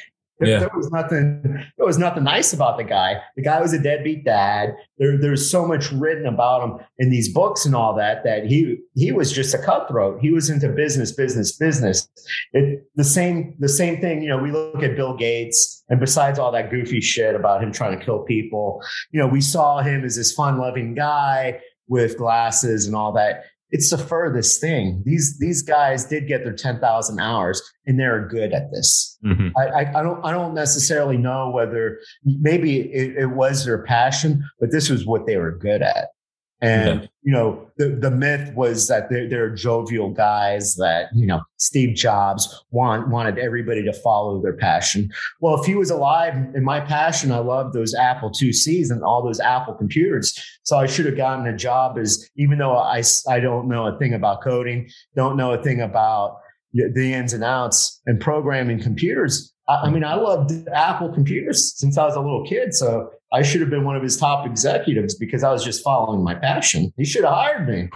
There, 0.42 0.50
Yeah. 0.50 0.58
there 0.58 0.70
was 0.74 0.90
nothing. 0.90 1.42
There 1.76 1.86
was 1.86 1.98
nothing 1.98 2.24
nice 2.24 2.52
about 2.52 2.76
the 2.76 2.84
guy. 2.84 3.20
The 3.36 3.42
guy 3.42 3.60
was 3.60 3.72
a 3.72 3.78
deadbeat 3.78 4.24
dad. 4.24 4.74
There, 4.98 5.16
there's 5.16 5.48
so 5.48 5.64
much 5.66 5.92
written 5.92 6.26
about 6.26 6.64
him 6.64 6.86
in 6.98 7.10
these 7.10 7.32
books 7.32 7.64
and 7.64 7.74
all 7.76 7.94
that 7.96 8.24
that 8.24 8.46
he 8.46 8.78
he 8.94 9.12
was 9.12 9.32
just 9.32 9.54
a 9.54 9.58
cutthroat. 9.58 10.20
He 10.20 10.32
was 10.32 10.50
into 10.50 10.68
business, 10.68 11.12
business, 11.12 11.56
business. 11.56 12.08
It, 12.52 12.84
the 12.96 13.04
same 13.04 13.54
the 13.60 13.68
same 13.68 14.00
thing. 14.00 14.22
You 14.22 14.30
know, 14.30 14.38
we 14.38 14.50
look 14.50 14.82
at 14.82 14.96
Bill 14.96 15.16
Gates, 15.16 15.84
and 15.88 16.00
besides 16.00 16.38
all 16.40 16.50
that 16.52 16.70
goofy 16.70 17.00
shit 17.00 17.36
about 17.36 17.62
him 17.62 17.70
trying 17.70 17.96
to 17.96 18.04
kill 18.04 18.20
people, 18.24 18.82
you 19.12 19.20
know, 19.20 19.28
we 19.28 19.40
saw 19.40 19.80
him 19.80 20.04
as 20.04 20.16
this 20.16 20.32
fun 20.32 20.58
loving 20.58 20.94
guy 20.94 21.60
with 21.88 22.16
glasses 22.18 22.86
and 22.86 22.96
all 22.96 23.12
that. 23.12 23.44
It's 23.72 23.90
the 23.90 23.98
furthest 23.98 24.60
thing. 24.60 25.02
These 25.04 25.38
these 25.38 25.62
guys 25.62 26.04
did 26.04 26.28
get 26.28 26.44
their 26.44 26.52
ten 26.54 26.78
thousand 26.78 27.18
hours, 27.18 27.60
and 27.86 27.98
they're 27.98 28.28
good 28.28 28.52
at 28.52 28.70
this. 28.70 29.18
Mhm. 29.24 29.50
I, 29.56 29.62
I, 29.66 30.00
I 30.00 30.02
don't 30.02 30.24
I 30.24 30.30
don't 30.30 30.54
necessarily 30.54 31.16
know 31.16 31.50
whether 31.50 31.98
maybe 32.24 32.80
it, 32.92 33.16
it 33.16 33.30
was 33.30 33.64
their 33.64 33.82
passion, 33.82 34.44
but 34.60 34.70
this 34.70 34.88
was 34.90 35.06
what 35.06 35.26
they 35.26 35.36
were 35.38 35.56
good 35.56 35.82
at. 35.82 36.08
And 36.62 37.08
you 37.24 37.32
know, 37.32 37.68
the, 37.76 37.88
the 37.88 38.10
myth 38.10 38.54
was 38.54 38.86
that 38.86 39.10
they're, 39.10 39.28
they're 39.28 39.50
jovial 39.50 40.10
guys 40.10 40.76
that 40.76 41.08
you 41.12 41.26
know 41.26 41.42
Steve 41.56 41.96
Jobs 41.96 42.64
want 42.70 43.08
wanted 43.08 43.36
everybody 43.36 43.82
to 43.82 43.92
follow 43.92 44.40
their 44.40 44.52
passion. 44.52 45.10
Well, 45.40 45.60
if 45.60 45.66
he 45.66 45.74
was 45.74 45.90
alive 45.90 46.34
in 46.54 46.62
my 46.62 46.78
passion, 46.78 47.32
I 47.32 47.38
loved 47.38 47.74
those 47.74 47.94
Apple 47.94 48.30
IICs 48.30 48.90
and 48.90 49.02
all 49.02 49.24
those 49.24 49.40
Apple 49.40 49.74
computers. 49.74 50.38
So 50.62 50.76
I 50.78 50.86
should 50.86 51.06
have 51.06 51.16
gotten 51.16 51.46
a 51.48 51.56
job 51.56 51.98
as 51.98 52.28
even 52.36 52.58
though 52.58 52.76
I 52.76 53.02
I 53.28 53.40
don't 53.40 53.68
know 53.68 53.86
a 53.86 53.98
thing 53.98 54.14
about 54.14 54.42
coding, 54.42 54.88
don't 55.16 55.36
know 55.36 55.52
a 55.52 55.62
thing 55.62 55.80
about 55.80 56.38
the 56.72 57.12
ins 57.12 57.32
and 57.32 57.42
outs 57.42 58.00
and 58.06 58.20
programming 58.20 58.80
computers. 58.80 59.52
I, 59.68 59.82
I 59.82 59.88
mm. 59.88 59.94
mean, 59.94 60.04
I 60.04 60.14
loved 60.14 60.52
Apple 60.68 61.12
computers 61.12 61.74
since 61.76 61.98
I 61.98 62.04
was 62.04 62.14
a 62.14 62.20
little 62.20 62.46
kid. 62.46 62.72
So 62.72 63.10
I 63.32 63.42
should 63.42 63.60
have 63.60 63.70
been 63.70 63.84
one 63.84 63.96
of 63.96 64.02
his 64.02 64.16
top 64.16 64.46
executives 64.46 65.14
because 65.14 65.42
I 65.42 65.50
was 65.52 65.64
just 65.64 65.82
following 65.82 66.22
my 66.22 66.34
passion. 66.34 66.92
He 66.96 67.04
should 67.04 67.24
have 67.24 67.34
hired 67.34 67.68
me, 67.68 67.88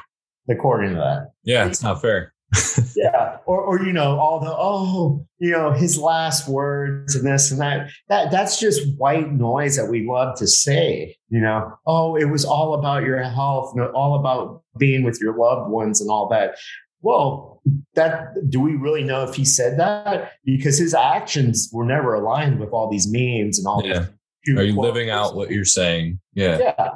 according 0.49 0.91
to 0.91 0.97
that. 0.97 1.33
Yeah, 1.45 1.67
it's 1.67 1.83
not 1.83 2.01
fair. 2.01 2.33
Yeah. 2.97 3.37
Or, 3.47 3.61
or, 3.61 3.83
you 3.83 3.93
know, 3.93 4.19
all 4.19 4.41
the, 4.41 4.51
oh, 4.51 5.27
you 5.39 5.51
know, 5.51 5.73
his 5.73 5.99
last 5.99 6.49
words 6.49 7.15
and 7.15 7.27
this 7.27 7.51
and 7.51 7.61
that. 7.61 7.91
That 8.09 8.31
that's 8.31 8.59
just 8.59 8.83
white 8.99 9.33
noise 9.33 9.77
that 9.77 9.87
we 9.91 10.07
love 10.09 10.37
to 10.39 10.47
say, 10.47 11.17
you 11.29 11.41
know. 11.41 11.73
Oh, 11.87 12.17
it 12.17 12.25
was 12.27 12.45
all 12.45 12.75
about 12.75 13.03
your 13.05 13.23
health 13.23 13.73
and 13.77 13.87
all 13.89 14.19
about 14.19 14.63
being 14.79 15.05
with 15.05 15.21
your 15.21 15.37
loved 15.37 15.71
ones 15.71 16.01
and 16.01 16.11
all 16.11 16.29
that. 16.31 16.57
Well, 17.03 17.63
that 17.95 18.35
do 18.51 18.61
we 18.61 18.75
really 18.77 19.05
know 19.05 19.23
if 19.25 19.35
he 19.35 19.45
said 19.45 19.79
that? 19.79 20.33
Because 20.45 20.79
his 20.79 20.95
actions 20.95 21.69
were 21.73 21.85
never 21.85 22.15
aligned 22.15 22.59
with 22.61 22.71
all 22.71 22.91
these 22.91 23.07
memes 23.11 23.59
and 23.59 23.67
all 23.67 23.83
Yeah. 23.85 23.99
these 24.01 24.09
Are 24.49 24.63
you 24.63 24.75
quotes. 24.75 24.87
living 24.87 25.11
out 25.11 25.35
what 25.35 25.51
you're 25.51 25.65
saying? 25.65 26.21
Yeah. 26.35 26.59
Yeah. 26.59 26.89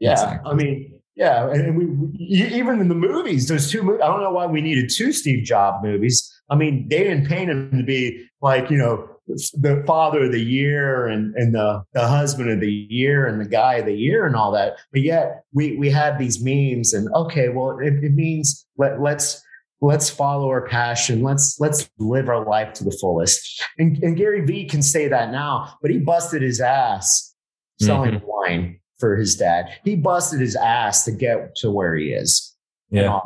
Yeah. 0.00 0.12
Exactly. 0.12 0.50
I 0.50 0.54
mean, 0.54 1.00
yeah. 1.16 1.50
And 1.50 1.76
we, 1.76 1.86
we, 1.86 2.08
even 2.18 2.80
in 2.80 2.88
the 2.88 2.94
movies, 2.94 3.48
there's 3.48 3.70
two 3.70 3.82
movies. 3.82 4.02
I 4.02 4.08
don't 4.08 4.22
know 4.22 4.32
why 4.32 4.46
we 4.46 4.60
needed 4.60 4.90
two 4.94 5.12
Steve 5.12 5.44
Jobs 5.44 5.84
movies. 5.84 6.30
I 6.50 6.56
mean, 6.56 6.88
they 6.88 7.04
didn't 7.04 7.26
paint 7.26 7.50
him 7.50 7.70
to 7.76 7.84
be 7.84 8.26
like, 8.42 8.70
you 8.70 8.76
know, 8.76 9.08
the 9.26 9.82
father 9.86 10.24
of 10.24 10.32
the 10.32 10.42
year 10.42 11.06
and, 11.06 11.34
and 11.36 11.54
the, 11.54 11.82
the 11.94 12.06
husband 12.06 12.50
of 12.50 12.60
the 12.60 12.70
year 12.70 13.26
and 13.26 13.40
the 13.40 13.48
guy 13.48 13.76
of 13.76 13.86
the 13.86 13.94
year 13.94 14.26
and 14.26 14.36
all 14.36 14.52
that. 14.52 14.76
But 14.92 15.02
yet 15.02 15.44
we, 15.52 15.76
we 15.76 15.88
had 15.90 16.18
these 16.18 16.42
memes 16.42 16.92
and 16.92 17.08
okay, 17.14 17.48
well, 17.48 17.78
it, 17.78 17.94
it 18.04 18.12
means 18.12 18.66
let, 18.76 19.00
let's, 19.00 19.42
let's 19.80 20.08
follow 20.10 20.48
our 20.48 20.66
passion. 20.66 21.22
Let's, 21.22 21.60
let's 21.60 21.90
live 21.98 22.28
our 22.28 22.44
life 22.44 22.72
to 22.74 22.84
the 22.84 22.96
fullest. 23.00 23.62
And, 23.78 23.96
and 24.02 24.16
Gary 24.16 24.44
Vee 24.44 24.66
can 24.66 24.82
say 24.82 25.08
that 25.08 25.30
now, 25.30 25.74
but 25.82 25.90
he 25.90 25.98
busted 25.98 26.42
his 26.42 26.60
ass 26.60 27.34
selling 27.80 28.12
mm-hmm. 28.12 28.26
wine 28.26 28.80
for 28.98 29.16
his 29.16 29.36
dad. 29.36 29.66
He 29.84 29.96
busted 29.96 30.40
his 30.40 30.56
ass 30.56 31.04
to 31.04 31.12
get 31.12 31.56
to 31.56 31.70
where 31.70 31.94
he 31.94 32.12
is. 32.12 32.54
Yeah. 32.90 33.18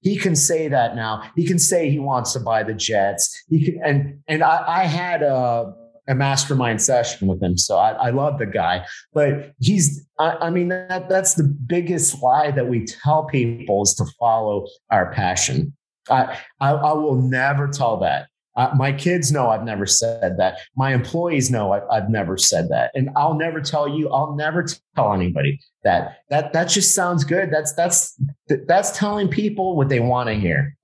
He 0.00 0.16
can 0.16 0.34
say 0.34 0.68
that 0.68 0.96
now. 0.96 1.30
He 1.36 1.46
can 1.46 1.58
say 1.58 1.90
he 1.90 1.98
wants 1.98 2.32
to 2.32 2.40
buy 2.40 2.62
the 2.62 2.72
Jets. 2.72 3.44
He 3.50 3.66
can, 3.66 3.80
and 3.84 4.18
and 4.28 4.42
I, 4.42 4.64
I 4.66 4.84
had 4.84 5.22
a, 5.22 5.74
a 6.08 6.14
mastermind 6.14 6.80
session 6.80 7.28
with 7.28 7.42
him, 7.42 7.58
so 7.58 7.76
I, 7.76 7.90
I 7.90 8.10
love 8.10 8.38
the 8.38 8.46
guy. 8.46 8.86
But 9.12 9.52
he's, 9.58 10.06
I, 10.18 10.36
I 10.40 10.50
mean, 10.50 10.68
that 10.68 11.10
that's 11.10 11.34
the 11.34 11.44
biggest 11.44 12.22
lie 12.22 12.50
that 12.52 12.68
we 12.68 12.86
tell 12.86 13.24
people 13.24 13.82
is 13.82 13.94
to 13.94 14.06
follow 14.18 14.66
our 14.90 15.12
passion. 15.12 15.76
I, 16.10 16.38
I, 16.60 16.70
I 16.70 16.92
will 16.92 17.16
never 17.16 17.68
tell 17.68 17.98
that. 18.00 18.28
Uh, 18.56 18.70
my 18.76 18.92
kids 18.92 19.30
know 19.30 19.48
I've 19.48 19.64
never 19.64 19.86
said 19.86 20.36
that. 20.38 20.58
My 20.76 20.92
employees 20.92 21.50
know 21.50 21.72
I, 21.72 21.94
have 21.94 22.10
never 22.10 22.36
said 22.36 22.68
that, 22.70 22.90
and 22.94 23.08
I'll 23.16 23.34
never 23.34 23.60
tell 23.60 23.88
you. 23.88 24.10
I'll 24.10 24.34
never 24.34 24.66
tell 24.96 25.14
anybody 25.14 25.60
that. 25.84 26.18
That 26.30 26.52
that 26.52 26.64
just 26.68 26.94
sounds 26.94 27.22
good. 27.22 27.50
That's 27.52 27.72
that's 27.74 28.20
that's 28.66 28.90
telling 28.98 29.28
people 29.28 29.76
what 29.76 29.88
they 29.88 30.00
want 30.00 30.28
to 30.28 30.34
hear. 30.34 30.76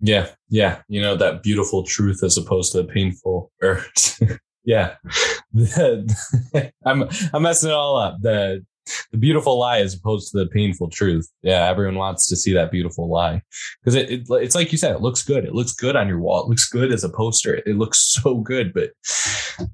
Yeah, 0.00 0.28
yeah. 0.48 0.82
You 0.88 1.02
know 1.02 1.16
that 1.16 1.42
beautiful 1.42 1.82
truth 1.82 2.22
as 2.22 2.38
opposed 2.38 2.72
to 2.72 2.82
the 2.82 2.88
painful. 2.88 3.50
Or 3.62 3.84
yeah, 4.64 4.94
I'm 6.86 7.08
I'm 7.32 7.42
messing 7.42 7.70
it 7.70 7.74
all 7.74 7.96
up. 7.96 8.18
The 8.20 8.64
the 9.12 9.18
beautiful 9.18 9.58
lie 9.58 9.78
as 9.78 9.94
opposed 9.94 10.30
to 10.32 10.38
the 10.38 10.46
painful 10.46 10.90
truth. 10.90 11.30
Yeah, 11.42 11.68
everyone 11.68 11.96
wants 11.96 12.28
to 12.28 12.36
see 12.36 12.52
that 12.54 12.70
beautiful 12.70 13.10
lie 13.10 13.42
because 13.80 13.94
it, 13.94 14.10
it, 14.10 14.26
it's 14.30 14.54
like 14.54 14.72
you 14.72 14.78
said, 14.78 14.94
it 14.94 15.00
looks 15.00 15.22
good. 15.22 15.44
It 15.44 15.54
looks 15.54 15.72
good 15.72 15.96
on 15.96 16.08
your 16.08 16.18
wall. 16.18 16.44
It 16.44 16.48
looks 16.48 16.68
good 16.68 16.92
as 16.92 17.04
a 17.04 17.08
poster. 17.08 17.54
It, 17.66 17.76
looks 17.76 18.00
so 18.22 18.36
good, 18.36 18.72
but 18.72 18.90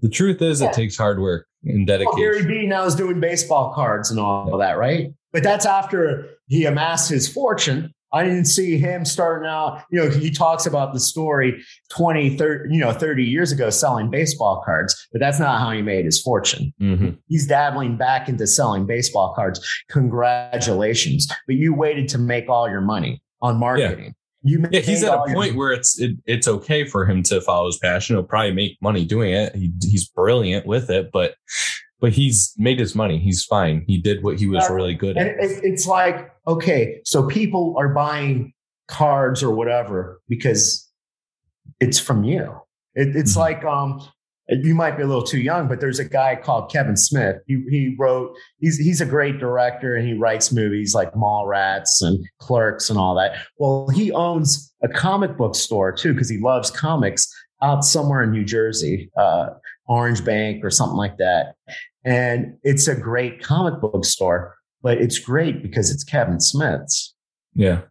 the 0.00 0.08
truth 0.08 0.42
is, 0.42 0.60
yeah. 0.60 0.68
it 0.68 0.72
takes 0.72 0.96
hard 0.96 1.20
work 1.20 1.46
and 1.64 1.86
dedication. 1.86 2.12
Well, 2.14 2.32
Gary 2.32 2.42
Vee 2.42 2.66
now 2.66 2.84
is 2.84 2.94
doing 2.94 3.20
baseball 3.20 3.72
cards 3.74 4.10
and 4.10 4.18
all 4.18 4.52
of 4.52 4.60
that, 4.60 4.78
right? 4.78 5.12
But 5.32 5.42
that's 5.42 5.66
after 5.66 6.30
he 6.48 6.64
amassed 6.64 7.10
his 7.10 7.32
fortune 7.32 7.92
I 8.12 8.24
didn't 8.24 8.46
see 8.46 8.76
him 8.78 9.04
starting 9.04 9.48
out. 9.48 9.82
You 9.90 10.00
know, 10.00 10.10
he 10.10 10.30
talks 10.30 10.66
about 10.66 10.92
the 10.92 11.00
story 11.00 11.62
20, 11.90 12.36
30, 12.36 12.74
you 12.74 12.80
know, 12.80 12.92
30 12.92 13.24
years 13.24 13.52
ago 13.52 13.70
selling 13.70 14.10
baseball 14.10 14.62
cards, 14.64 15.08
but 15.12 15.20
that's 15.20 15.38
not 15.38 15.60
how 15.60 15.70
he 15.70 15.82
made 15.82 16.04
his 16.04 16.20
fortune. 16.20 16.72
Mm-hmm. 16.80 17.10
He's 17.28 17.46
dabbling 17.46 17.96
back 17.96 18.28
into 18.28 18.46
selling 18.46 18.86
baseball 18.86 19.32
cards. 19.34 19.60
Congratulations. 19.88 21.28
But 21.46 21.56
you 21.56 21.74
waited 21.74 22.08
to 22.10 22.18
make 22.18 22.48
all 22.48 22.68
your 22.68 22.80
money 22.80 23.22
on 23.40 23.58
marketing. 23.58 24.04
Yeah. 24.04 24.10
You 24.42 24.66
yeah, 24.70 24.80
he's 24.80 25.04
at 25.04 25.12
a 25.12 25.34
point 25.34 25.54
where 25.54 25.70
it's 25.70 26.00
it, 26.00 26.16
it's 26.24 26.48
okay 26.48 26.84
for 26.84 27.04
him 27.04 27.22
to 27.24 27.42
follow 27.42 27.66
his 27.66 27.76
passion. 27.76 28.16
He'll 28.16 28.22
probably 28.22 28.52
make 28.52 28.78
money 28.80 29.04
doing 29.04 29.34
it. 29.34 29.54
He, 29.54 29.70
he's 29.82 30.08
brilliant 30.08 30.64
with 30.66 30.88
it, 30.88 31.10
but 31.12 31.34
but 32.00 32.12
he's 32.12 32.54
made 32.56 32.78
his 32.78 32.94
money. 32.94 33.18
He's 33.18 33.44
fine. 33.44 33.84
He 33.86 33.98
did 33.98 34.22
what 34.22 34.38
he 34.38 34.46
was 34.46 34.64
yeah. 34.68 34.74
really 34.74 34.94
good 34.94 35.16
at. 35.16 35.26
And 35.26 35.40
it's 35.64 35.86
like 35.86 36.30
okay, 36.46 37.00
so 37.04 37.26
people 37.26 37.74
are 37.78 37.88
buying 37.88 38.52
cards 38.88 39.42
or 39.42 39.54
whatever 39.54 40.20
because 40.28 40.88
it's 41.78 41.98
from 41.98 42.24
you. 42.24 42.60
It, 42.94 43.14
it's 43.14 43.32
mm-hmm. 43.32 43.40
like 43.40 43.64
um, 43.64 44.02
you 44.48 44.74
might 44.74 44.96
be 44.96 45.02
a 45.02 45.06
little 45.06 45.22
too 45.22 45.38
young, 45.38 45.68
but 45.68 45.80
there's 45.80 46.00
a 46.00 46.04
guy 46.04 46.34
called 46.34 46.70
Kevin 46.70 46.96
Smith. 46.96 47.36
He, 47.46 47.62
he 47.70 47.94
wrote, 47.98 48.34
he's, 48.58 48.78
he's 48.78 49.00
a 49.00 49.06
great 49.06 49.38
director 49.38 49.94
and 49.94 50.06
he 50.06 50.14
writes 50.14 50.50
movies 50.50 50.92
like 50.94 51.12
Mallrats 51.12 52.02
and 52.02 52.24
Clerks 52.40 52.90
and 52.90 52.98
all 52.98 53.14
that. 53.14 53.36
Well, 53.58 53.88
he 53.94 54.10
owns 54.10 54.72
a 54.82 54.88
comic 54.88 55.36
book 55.36 55.54
store 55.54 55.92
too, 55.92 56.12
because 56.12 56.28
he 56.28 56.38
loves 56.38 56.70
comics 56.70 57.32
out 57.62 57.84
somewhere 57.84 58.24
in 58.24 58.32
New 58.32 58.44
Jersey, 58.44 59.10
uh, 59.16 59.50
Orange 59.86 60.24
Bank 60.24 60.64
or 60.64 60.70
something 60.70 60.96
like 60.96 61.16
that. 61.18 61.54
And 62.04 62.56
it's 62.62 62.88
a 62.88 62.94
great 62.94 63.42
comic 63.42 63.80
book 63.80 64.04
store 64.04 64.56
but 64.82 64.98
it's 64.98 65.18
great 65.18 65.62
because 65.62 65.90
it's 65.90 66.04
Kevin 66.04 66.40
Smith's. 66.40 67.14
Yeah. 67.54 67.82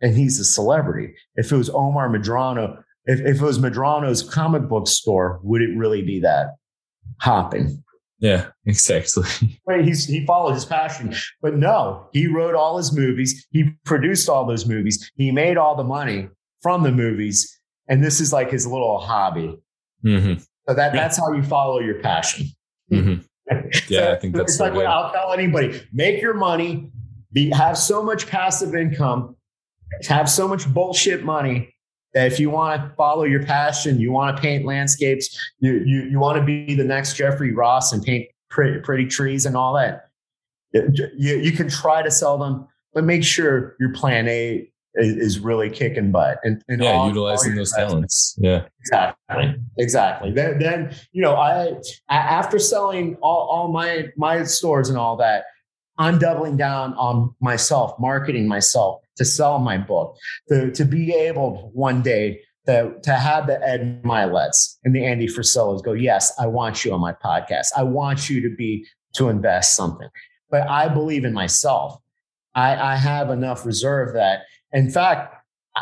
And 0.00 0.16
he's 0.16 0.38
a 0.38 0.44
celebrity. 0.44 1.14
If 1.36 1.52
it 1.52 1.56
was 1.56 1.70
Omar 1.70 2.08
Medrano, 2.08 2.82
if, 3.04 3.20
if 3.20 3.40
it 3.40 3.44
was 3.44 3.58
Medrano's 3.58 4.22
comic 4.22 4.68
book 4.68 4.86
store, 4.86 5.40
would 5.42 5.62
it 5.62 5.76
really 5.76 6.02
be 6.02 6.20
that 6.20 6.54
hopping? 7.20 7.82
Yeah, 8.20 8.46
exactly. 8.66 9.24
Right. 9.66 9.84
He's, 9.84 10.06
he 10.06 10.24
followed 10.24 10.54
his 10.54 10.64
passion, 10.64 11.14
but 11.42 11.56
no, 11.56 12.08
he 12.12 12.26
wrote 12.26 12.54
all 12.54 12.76
his 12.76 12.96
movies. 12.96 13.46
He 13.50 13.70
produced 13.84 14.28
all 14.28 14.46
those 14.46 14.66
movies. 14.66 15.10
He 15.16 15.30
made 15.30 15.56
all 15.56 15.76
the 15.76 15.84
money 15.84 16.28
from 16.62 16.82
the 16.82 16.92
movies. 16.92 17.56
And 17.88 18.04
this 18.04 18.20
is 18.20 18.32
like 18.32 18.50
his 18.50 18.66
little 18.66 18.98
hobby. 18.98 19.58
Mm-hmm. 20.04 20.40
So 20.68 20.74
that, 20.74 20.92
that's 20.92 21.16
how 21.16 21.32
you 21.32 21.42
follow 21.42 21.80
your 21.80 22.00
passion. 22.00 22.46
Mm-hmm. 22.92 23.22
Yeah, 23.88 24.00
so 24.00 24.12
I 24.12 24.16
think 24.16 24.34
that's 24.34 24.52
it's 24.52 24.60
like 24.60 24.74
I'll 24.74 25.12
tell 25.12 25.32
anybody: 25.32 25.80
make 25.92 26.20
your 26.20 26.34
money, 26.34 26.90
be 27.32 27.50
have 27.50 27.78
so 27.78 28.02
much 28.02 28.26
passive 28.26 28.74
income, 28.74 29.36
have 30.06 30.28
so 30.28 30.46
much 30.46 30.66
bullshit 30.72 31.24
money 31.24 31.74
that 32.14 32.26
if 32.26 32.40
you 32.40 32.50
want 32.50 32.82
to 32.82 32.94
follow 32.96 33.24
your 33.24 33.44
passion, 33.44 34.00
you 34.00 34.12
want 34.12 34.36
to 34.36 34.42
paint 34.42 34.64
landscapes, 34.64 35.38
you 35.60 35.82
you, 35.84 36.02
you 36.04 36.18
want 36.18 36.38
to 36.38 36.44
be 36.44 36.74
the 36.74 36.84
next 36.84 37.14
Jeffrey 37.14 37.52
Ross 37.52 37.92
and 37.92 38.02
paint 38.02 38.28
pretty, 38.50 38.80
pretty 38.80 39.06
trees 39.06 39.46
and 39.46 39.56
all 39.56 39.74
that. 39.74 40.10
You, 40.72 41.08
you 41.16 41.52
can 41.52 41.68
try 41.68 42.02
to 42.02 42.10
sell 42.10 42.36
them, 42.36 42.68
but 42.92 43.04
make 43.04 43.24
sure 43.24 43.76
your 43.80 43.92
plan 43.92 44.28
A 44.28 44.70
is, 44.94 45.38
really 45.38 45.70
kicking 45.70 46.10
butt. 46.10 46.38
And, 46.42 46.62
and 46.68 46.82
yeah, 46.82 46.92
all, 46.92 47.08
utilizing 47.08 47.52
all 47.52 47.58
those 47.58 47.72
talents. 47.72 48.36
Yeah, 48.38 48.64
exactly, 48.80 49.56
exactly. 49.78 50.32
Then, 50.32 50.58
then 50.58 50.94
you 51.12 51.22
know, 51.22 51.34
I 51.34 51.74
after 52.08 52.58
selling 52.58 53.16
all, 53.22 53.48
all 53.50 53.68
my 53.72 54.08
my 54.16 54.44
stores 54.44 54.88
and 54.88 54.98
all 54.98 55.16
that, 55.18 55.44
I'm 55.98 56.18
doubling 56.18 56.56
down 56.56 56.94
on 56.94 57.34
myself, 57.40 57.94
marketing 57.98 58.48
myself 58.48 59.00
to 59.16 59.24
sell 59.24 59.58
my 59.58 59.78
book, 59.78 60.16
to 60.48 60.70
to 60.72 60.84
be 60.84 61.12
able 61.14 61.70
one 61.74 62.02
day 62.02 62.40
to, 62.68 62.92
to 63.02 63.14
have 63.14 63.46
the 63.46 63.60
Ed 63.66 64.02
Myletts 64.02 64.76
and 64.84 64.94
the 64.94 65.04
Andy 65.04 65.26
Frisellas 65.26 65.82
go, 65.82 65.94
yes, 65.94 66.32
I 66.38 66.46
want 66.46 66.84
you 66.84 66.92
on 66.92 67.00
my 67.00 67.14
podcast. 67.14 67.68
I 67.76 67.82
want 67.82 68.28
you 68.28 68.42
to 68.42 68.54
be 68.54 68.86
to 69.14 69.30
invest 69.30 69.74
something. 69.74 70.08
But 70.50 70.68
I 70.68 70.88
believe 70.88 71.24
in 71.24 71.32
myself. 71.32 71.98
I, 72.54 72.76
I 72.76 72.96
have 72.96 73.30
enough 73.30 73.64
reserve 73.64 74.14
that 74.14 74.40
in 74.72 74.90
fact, 74.90 75.34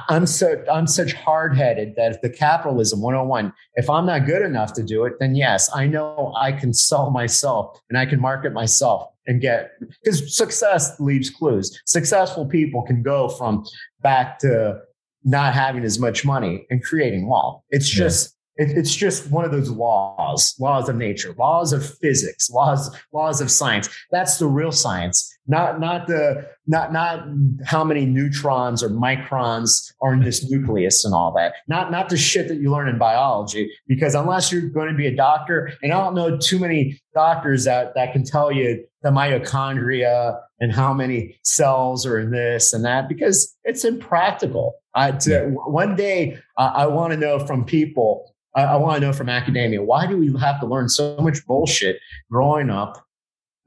I'm 0.09 0.27
so 0.27 0.63
I'm 0.71 0.87
such 0.87 1.15
hard 1.15 1.57
headed 1.57 1.95
that 1.97 2.13
if 2.13 2.21
the 2.21 2.31
capitalism 2.31 3.01
101, 3.01 3.53
if 3.75 3.89
I'm 3.89 4.07
not 4.07 4.27
good 4.27 4.43
enough 4.43 4.73
to 4.75 4.83
do 4.83 5.05
it, 5.05 5.15
then 5.21 5.35
yes, 5.35 5.71
I 5.75 5.87
know 5.87 6.35
I 6.37 6.53
can 6.53 6.75
sell 6.75 7.11
myself 7.11 7.81
and 7.89 7.99
I 7.99 8.07
can 8.07 8.21
market 8.21 8.53
myself 8.53 9.11
and 9.27 9.41
get 9.41 9.71
because 10.03 10.37
success 10.37 10.99
leaves 11.01 11.31
clues. 11.31 11.81
Successful 11.87 12.47
people 12.47 12.83
can 12.83 13.03
go 13.03 13.29
from 13.29 13.65
back 14.03 14.39
to 14.41 14.81
not 15.25 15.55
having 15.55 15.85
as 15.85 15.99
much 15.99 16.25
money 16.25 16.67
and 16.71 16.83
creating 16.83 17.27
wealth. 17.29 17.63
It's 17.71 17.89
just 17.89 18.37
it, 18.57 18.71
it's 18.71 18.95
just 18.95 19.31
one 19.31 19.45
of 19.45 19.53
those 19.53 19.71
laws, 19.71 20.55
laws 20.59 20.89
of 20.89 20.97
nature, 20.97 21.35
laws 21.39 21.73
of 21.73 21.99
physics, 21.99 22.51
laws, 22.51 22.95
laws 23.13 23.41
of 23.41 23.51
science. 23.51 23.89
That's 24.11 24.39
the 24.39 24.47
real 24.47 24.73
science, 24.73 25.36
not 25.47 25.81
not 25.81 26.07
the 26.07 26.47
not 26.67 26.93
not 26.93 27.27
how 27.65 27.85
many 27.85 28.05
neutrons 28.05 28.83
or 28.83 28.89
microns 28.89 29.93
are 30.01 30.13
in 30.13 30.21
this 30.21 30.51
nucleus 30.51 31.05
and 31.05 31.15
all 31.15 31.33
that. 31.33 31.55
Not 31.69 31.91
not 31.91 32.09
the 32.09 32.17
shit 32.17 32.49
that 32.49 32.57
you 32.57 32.71
learn 32.71 32.89
in 32.89 32.99
biology. 32.99 33.71
Because 33.87 34.15
unless 34.15 34.51
you're 34.51 34.69
going 34.69 34.89
to 34.89 34.95
be 34.95 35.07
a 35.07 35.15
doctor, 35.15 35.73
and 35.83 35.93
I 35.93 35.99
don't 35.99 36.15
know 36.15 36.37
too 36.37 36.59
many 36.59 37.01
doctors 37.15 37.65
that 37.65 37.95
that 37.95 38.13
can 38.13 38.25
tell 38.25 38.51
you 38.51 38.85
the 39.03 39.11
mitochondria 39.11 40.41
and 40.61 40.73
how 40.73 40.93
many 40.93 41.39
cells 41.43 42.07
are 42.07 42.19
in 42.19 42.31
this 42.31 42.73
and 42.73 42.85
that, 42.85 43.09
because 43.09 43.55
it's 43.65 43.85
impractical. 43.85 44.75
I, 44.95 45.11
to, 45.13 45.51
one 45.67 45.95
day, 45.95 46.39
uh, 46.57 46.73
I 46.75 46.87
want 46.87 47.13
to 47.13 47.19
know 47.19 47.39
from 47.39 47.67
people 47.67 48.35
I, 48.57 48.63
I 48.63 48.77
want 48.77 49.01
to 49.01 49.07
know 49.07 49.13
from 49.13 49.29
academia 49.29 49.83
why 49.83 50.07
do 50.07 50.17
we 50.17 50.35
have 50.41 50.59
to 50.61 50.67
learn 50.67 50.89
so 50.89 51.17
much 51.19 51.47
bullshit 51.47 51.99
growing 52.31 52.71
up, 52.71 53.06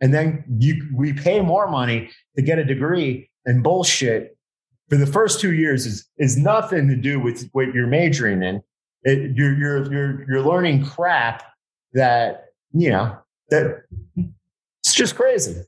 and 0.02 0.14
then 0.14 0.44
you 0.60 0.88
we 0.94 1.14
pay 1.14 1.42
more 1.42 1.70
money 1.70 2.10
to 2.36 2.42
get 2.42 2.60
a 2.60 2.64
degree 2.64 3.30
and 3.46 3.64
bullshit 3.64 4.38
for 4.90 4.98
the 4.98 5.06
first 5.06 5.40
two 5.40 5.54
years 5.54 5.86
is 5.86 6.08
is 6.18 6.38
nothing 6.38 6.88
to 6.88 6.96
do 6.96 7.20
with 7.20 7.50
what 7.52 7.74
you're 7.74 7.88
majoring 7.88 8.44
in. 8.44 8.62
It, 9.04 9.36
you're 9.36 9.56
you're 9.58 9.92
you're 9.92 10.26
you're 10.30 10.42
learning 10.42 10.86
crap 10.86 11.44
that 11.94 12.46
you 12.72 12.90
know 12.90 13.18
that 13.50 13.84
it's 14.80 14.94
just 14.94 15.16
crazy. 15.16 15.64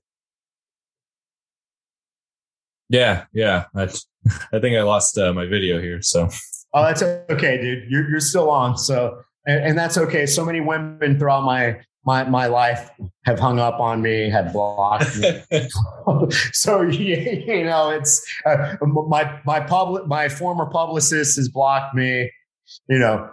Yeah, 2.90 3.26
yeah. 3.32 3.66
I, 3.74 3.84
I 4.54 4.60
think 4.60 4.76
I 4.76 4.82
lost 4.82 5.18
uh, 5.18 5.34
my 5.34 5.46
video 5.46 5.80
here, 5.80 6.02
so 6.02 6.30
Oh, 6.74 6.84
that's 6.84 7.04
okay, 7.04 7.62
dude. 7.62 7.90
You're 7.90 8.10
you're 8.10 8.20
still 8.20 8.50
on. 8.50 8.78
So 8.78 9.22
and, 9.46 9.66
and 9.66 9.78
that's 9.78 9.98
okay. 9.98 10.26
So 10.26 10.46
many 10.46 10.62
women 10.62 11.20
throughout 11.20 11.44
my 11.44 11.82
my 12.06 12.24
my 12.24 12.48
life 12.48 12.90
have 13.26 13.40
hung 13.40 13.60
up 13.60 13.80
on 13.80 14.02
me, 14.02 14.30
have 14.30 14.54
blocked 14.54 15.18
me. 15.18 15.42
so 16.54 16.82
you 16.82 17.64
know, 17.64 17.92
it's 17.92 18.26
uh, 18.46 18.76
my 18.82 19.40
my 19.46 19.60
public 19.60 20.08
my 20.08 20.30
former 20.30 20.66
publicist 20.66 21.38
has 21.38 21.50
blocked 21.50 21.96
me. 21.96 22.32
You 22.88 23.00
know, 23.00 23.30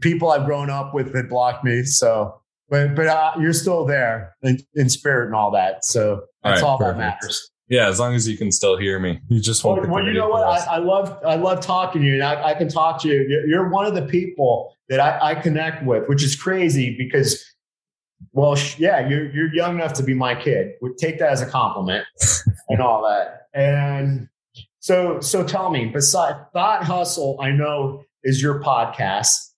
people 0.00 0.30
I've 0.30 0.44
grown 0.44 0.70
up 0.70 0.94
with 0.94 1.14
have 1.14 1.28
blocked 1.28 1.64
me. 1.64 1.82
So, 1.82 2.40
but 2.68 2.94
but 2.94 3.06
uh, 3.06 3.32
you're 3.38 3.52
still 3.52 3.84
there 3.84 4.34
in, 4.42 4.58
in, 4.74 4.88
spirit 4.88 5.26
and 5.26 5.34
all 5.34 5.50
that. 5.50 5.84
So 5.84 6.22
that's 6.42 6.62
all, 6.62 6.78
right, 6.78 6.84
all 6.84 6.92
that 6.92 6.98
matters. 6.98 7.50
Yeah, 7.68 7.88
as 7.88 7.98
long 7.98 8.14
as 8.14 8.28
you 8.28 8.36
can 8.36 8.52
still 8.52 8.76
hear 8.76 8.98
me, 8.98 9.20
you 9.28 9.40
just 9.40 9.64
won't. 9.64 9.82
Well, 9.82 9.90
well 9.90 10.04
you 10.04 10.12
know 10.12 10.28
what? 10.28 10.44
I, 10.44 10.74
I, 10.74 10.78
love 10.78 11.18
I 11.24 11.36
love 11.36 11.60
talking 11.60 12.02
to 12.02 12.06
you, 12.06 12.14
and 12.14 12.22
I, 12.22 12.50
I, 12.50 12.54
can 12.54 12.68
talk 12.68 13.00
to 13.02 13.08
you. 13.08 13.44
You're 13.46 13.68
one 13.68 13.86
of 13.86 13.94
the 13.94 14.02
people 14.02 14.76
that 14.88 15.00
I, 15.00 15.30
I 15.30 15.34
connect 15.34 15.84
with, 15.84 16.08
which 16.08 16.22
is 16.22 16.36
crazy 16.36 16.96
because 16.98 17.42
well, 18.32 18.56
yeah, 18.78 19.06
you're 19.06 19.30
you're 19.34 19.54
young 19.54 19.76
enough 19.76 19.92
to 19.94 20.02
be 20.02 20.14
my 20.14 20.34
kid. 20.34 20.74
We 20.80 20.90
take 20.98 21.18
that 21.18 21.30
as 21.30 21.42
a 21.42 21.46
compliment 21.46 22.04
and 22.68 22.80
all 22.80 23.02
that. 23.02 23.48
And 23.54 24.28
so 24.80 25.20
so 25.20 25.44
tell 25.44 25.70
me, 25.70 25.86
besides 25.86 26.38
Thought 26.52 26.84
Hustle, 26.84 27.38
I 27.40 27.50
know 27.50 28.04
is 28.22 28.42
your 28.42 28.62
podcast, 28.62 29.50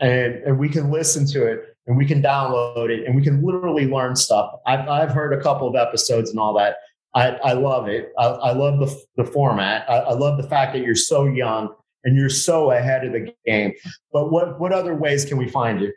and 0.00 0.34
and 0.36 0.58
we 0.58 0.68
can 0.68 0.90
listen 0.90 1.26
to 1.28 1.46
it 1.46 1.64
and 1.86 1.96
we 1.96 2.06
can 2.06 2.22
download 2.22 2.90
it 2.90 3.06
and 3.06 3.16
we 3.16 3.22
can 3.22 3.42
literally 3.42 3.86
learn 3.86 4.14
stuff. 4.16 4.52
I've 4.66 4.88
I've 4.88 5.10
heard 5.10 5.32
a 5.32 5.42
couple 5.42 5.68
of 5.68 5.74
episodes 5.74 6.30
and 6.30 6.38
all 6.38 6.54
that. 6.54 6.76
I, 7.14 7.30
I 7.44 7.52
love 7.54 7.88
it. 7.88 8.12
I, 8.18 8.26
I 8.26 8.52
love 8.52 8.78
the, 8.78 8.96
the 9.16 9.24
format. 9.24 9.88
I, 9.90 9.96
I 9.96 10.12
love 10.12 10.40
the 10.40 10.48
fact 10.48 10.72
that 10.74 10.84
you're 10.84 10.94
so 10.94 11.24
young 11.24 11.74
and 12.04 12.16
you're 12.16 12.28
so 12.28 12.70
ahead 12.70 13.04
of 13.04 13.12
the 13.12 13.34
game. 13.44 13.72
But 14.12 14.30
what 14.30 14.60
what 14.60 14.72
other 14.72 14.94
ways 14.94 15.24
can 15.24 15.36
we 15.36 15.48
find 15.48 15.80
you? 15.80 15.92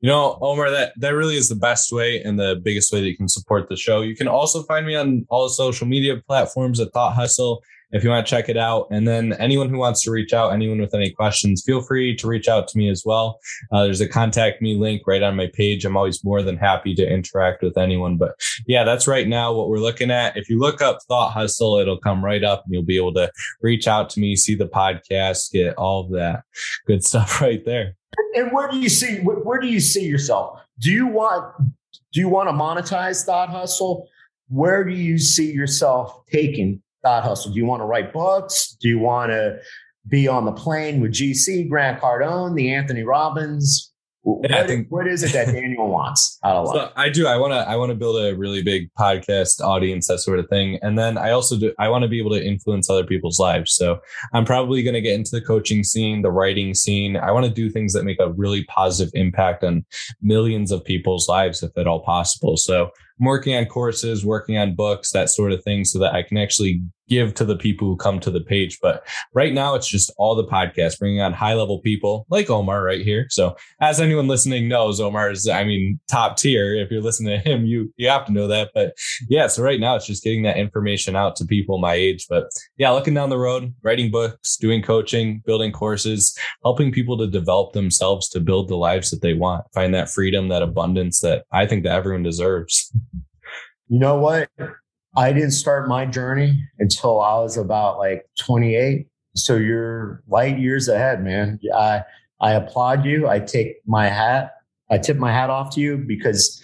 You 0.00 0.08
know, 0.08 0.38
Omar, 0.40 0.70
that, 0.70 0.92
that 0.98 1.10
really 1.10 1.36
is 1.36 1.48
the 1.48 1.56
best 1.56 1.92
way 1.92 2.22
and 2.22 2.38
the 2.38 2.60
biggest 2.62 2.92
way 2.92 3.00
that 3.00 3.08
you 3.08 3.16
can 3.16 3.28
support 3.28 3.68
the 3.68 3.76
show. 3.76 4.02
You 4.02 4.14
can 4.14 4.28
also 4.28 4.62
find 4.62 4.86
me 4.86 4.94
on 4.94 5.26
all 5.28 5.48
social 5.48 5.86
media 5.86 6.22
platforms 6.26 6.78
at 6.78 6.92
Thought 6.92 7.14
Hustle 7.14 7.62
if 7.90 8.04
you 8.04 8.10
want 8.10 8.26
to 8.26 8.30
check 8.30 8.48
it 8.48 8.56
out. 8.56 8.86
And 8.90 9.06
then 9.06 9.32
anyone 9.34 9.68
who 9.68 9.78
wants 9.78 10.02
to 10.02 10.10
reach 10.10 10.32
out, 10.32 10.52
anyone 10.52 10.80
with 10.80 10.94
any 10.94 11.10
questions, 11.10 11.62
feel 11.64 11.80
free 11.80 12.14
to 12.16 12.26
reach 12.26 12.48
out 12.48 12.68
to 12.68 12.78
me 12.78 12.88
as 12.88 13.02
well. 13.04 13.38
Uh, 13.72 13.84
there's 13.84 14.00
a 14.00 14.08
contact 14.08 14.60
me 14.60 14.76
link 14.76 15.02
right 15.06 15.22
on 15.22 15.36
my 15.36 15.48
page. 15.54 15.84
I'm 15.84 15.96
always 15.96 16.24
more 16.24 16.42
than 16.42 16.56
happy 16.56 16.94
to 16.94 17.10
interact 17.10 17.62
with 17.62 17.78
anyone. 17.78 18.16
But 18.16 18.32
yeah, 18.66 18.84
that's 18.84 19.08
right 19.08 19.26
now 19.26 19.52
what 19.52 19.68
we're 19.68 19.78
looking 19.78 20.10
at. 20.10 20.36
If 20.36 20.48
you 20.48 20.58
look 20.58 20.82
up 20.82 20.98
Thought 21.08 21.32
Hustle, 21.32 21.78
it'll 21.78 21.98
come 21.98 22.24
right 22.24 22.44
up 22.44 22.64
and 22.64 22.74
you'll 22.74 22.82
be 22.82 22.98
able 22.98 23.14
to 23.14 23.30
reach 23.62 23.88
out 23.88 24.10
to 24.10 24.20
me, 24.20 24.36
see 24.36 24.54
the 24.54 24.68
podcast, 24.68 25.52
get 25.52 25.74
all 25.76 26.04
of 26.04 26.12
that 26.12 26.44
good 26.86 27.04
stuff 27.08 27.40
right 27.40 27.64
there. 27.64 27.97
And 28.34 28.52
where 28.52 28.68
do 28.68 28.78
you 28.78 28.88
see 28.88 29.18
where 29.20 29.60
do 29.60 29.66
you 29.66 29.80
see 29.80 30.04
yourself? 30.04 30.60
Do 30.78 30.90
you 30.90 31.06
want 31.06 31.54
do 32.12 32.20
you 32.20 32.28
want 32.28 32.48
to 32.48 32.52
monetize 32.52 33.24
Thought 33.24 33.50
Hustle? 33.50 34.08
Where 34.48 34.84
do 34.84 34.94
you 34.94 35.18
see 35.18 35.52
yourself 35.52 36.24
taking 36.30 36.82
Thought 37.02 37.24
Hustle? 37.24 37.52
Do 37.52 37.58
you 37.58 37.66
want 37.66 37.80
to 37.80 37.86
write 37.86 38.12
books? 38.12 38.76
Do 38.80 38.88
you 38.88 38.98
want 38.98 39.30
to 39.30 39.58
be 40.08 40.26
on 40.26 40.44
the 40.44 40.52
plane 40.52 41.00
with 41.00 41.12
GC, 41.12 41.68
Grant 41.68 42.00
Cardone, 42.00 42.54
the 42.54 42.72
Anthony 42.72 43.02
Robbins? 43.02 43.87
What, 44.36 44.52
I 44.52 44.66
think, 44.66 44.88
what 44.90 45.06
is 45.06 45.22
it 45.22 45.32
that 45.32 45.46
Daniel 45.52 45.88
wants 45.88 46.38
out 46.44 46.56
of 46.56 46.66
life? 46.66 46.76
So 46.76 46.92
I 46.96 47.08
do. 47.08 47.26
I 47.26 47.38
want 47.38 47.52
to. 47.52 47.68
I 47.68 47.76
want 47.76 47.90
to 47.90 47.94
build 47.94 48.22
a 48.22 48.36
really 48.36 48.62
big 48.62 48.92
podcast 48.98 49.62
audience, 49.62 50.06
that 50.08 50.18
sort 50.18 50.38
of 50.38 50.48
thing. 50.48 50.78
And 50.82 50.98
then 50.98 51.16
I 51.16 51.30
also 51.30 51.58
do. 51.58 51.72
I 51.78 51.88
want 51.88 52.02
to 52.02 52.08
be 52.08 52.18
able 52.18 52.32
to 52.32 52.44
influence 52.44 52.90
other 52.90 53.04
people's 53.04 53.38
lives. 53.38 53.74
So 53.74 54.00
I'm 54.34 54.44
probably 54.44 54.82
going 54.82 54.94
to 54.94 55.00
get 55.00 55.14
into 55.14 55.30
the 55.30 55.40
coaching 55.40 55.82
scene, 55.82 56.20
the 56.20 56.30
writing 56.30 56.74
scene. 56.74 57.16
I 57.16 57.32
want 57.32 57.46
to 57.46 57.52
do 57.52 57.70
things 57.70 57.94
that 57.94 58.04
make 58.04 58.20
a 58.20 58.32
really 58.32 58.64
positive 58.64 59.12
impact 59.14 59.64
on 59.64 59.86
millions 60.20 60.72
of 60.72 60.84
people's 60.84 61.26
lives, 61.28 61.62
if 61.62 61.76
at 61.78 61.86
all 61.86 62.00
possible. 62.00 62.58
So 62.58 62.90
I'm 63.18 63.26
working 63.26 63.56
on 63.56 63.64
courses, 63.64 64.26
working 64.26 64.58
on 64.58 64.74
books, 64.74 65.10
that 65.12 65.30
sort 65.30 65.52
of 65.52 65.64
thing, 65.64 65.84
so 65.84 65.98
that 66.00 66.14
I 66.14 66.22
can 66.22 66.36
actually 66.36 66.82
give 67.08 67.34
to 67.34 67.44
the 67.44 67.56
people 67.56 67.88
who 67.88 67.96
come 67.96 68.20
to 68.20 68.30
the 68.30 68.40
page. 68.40 68.78
But 68.80 69.06
right 69.34 69.52
now, 69.52 69.74
it's 69.74 69.88
just 69.88 70.12
all 70.18 70.34
the 70.34 70.46
podcasts, 70.46 70.98
bringing 70.98 71.20
on 71.20 71.32
high 71.32 71.54
level 71.54 71.80
people 71.80 72.26
like 72.30 72.50
Omar 72.50 72.82
right 72.82 73.04
here. 73.04 73.26
So 73.30 73.56
as 73.80 74.00
anyone 74.00 74.28
listening 74.28 74.68
knows, 74.68 75.00
Omar 75.00 75.30
is, 75.30 75.48
I 75.48 75.64
mean, 75.64 75.98
top 76.10 76.36
tier. 76.36 76.74
If 76.74 76.90
you're 76.90 77.02
listening 77.02 77.40
to 77.40 77.48
him, 77.48 77.66
you 77.66 77.92
you 77.96 78.08
have 78.08 78.26
to 78.26 78.32
know 78.32 78.46
that. 78.48 78.70
But 78.74 78.96
yeah, 79.28 79.46
so 79.46 79.62
right 79.62 79.80
now 79.80 79.96
it's 79.96 80.06
just 80.06 80.24
getting 80.24 80.42
that 80.42 80.56
information 80.56 81.16
out 81.16 81.36
to 81.36 81.44
people 81.44 81.78
my 81.78 81.94
age. 81.94 82.26
But 82.28 82.48
yeah, 82.76 82.90
looking 82.90 83.14
down 83.14 83.30
the 83.30 83.38
road, 83.38 83.74
writing 83.82 84.10
books, 84.10 84.56
doing 84.56 84.82
coaching, 84.82 85.42
building 85.46 85.72
courses, 85.72 86.36
helping 86.62 86.92
people 86.92 87.18
to 87.18 87.26
develop 87.26 87.72
themselves 87.72 88.28
to 88.30 88.40
build 88.40 88.68
the 88.68 88.76
lives 88.76 89.10
that 89.10 89.22
they 89.22 89.34
want, 89.34 89.64
find 89.72 89.94
that 89.94 90.10
freedom, 90.10 90.48
that 90.48 90.62
abundance 90.62 91.20
that 91.20 91.44
I 91.52 91.66
think 91.66 91.84
that 91.84 91.92
everyone 91.92 92.22
deserves. 92.22 92.92
You 93.88 93.98
know 93.98 94.18
what? 94.18 94.50
I 95.16 95.32
didn't 95.32 95.52
start 95.52 95.88
my 95.88 96.06
journey 96.06 96.62
until 96.78 97.20
I 97.20 97.38
was 97.40 97.56
about 97.56 97.98
like 97.98 98.26
28. 98.38 99.06
So 99.34 99.56
you're 99.56 100.22
light 100.28 100.58
years 100.58 100.88
ahead, 100.88 101.22
man. 101.22 101.58
I 101.74 102.02
I 102.40 102.52
applaud 102.52 103.04
you. 103.04 103.28
I 103.28 103.40
take 103.40 103.76
my 103.86 104.08
hat. 104.08 104.52
I 104.90 104.98
tip 104.98 105.16
my 105.16 105.32
hat 105.32 105.50
off 105.50 105.74
to 105.74 105.80
you 105.80 105.98
because 105.98 106.62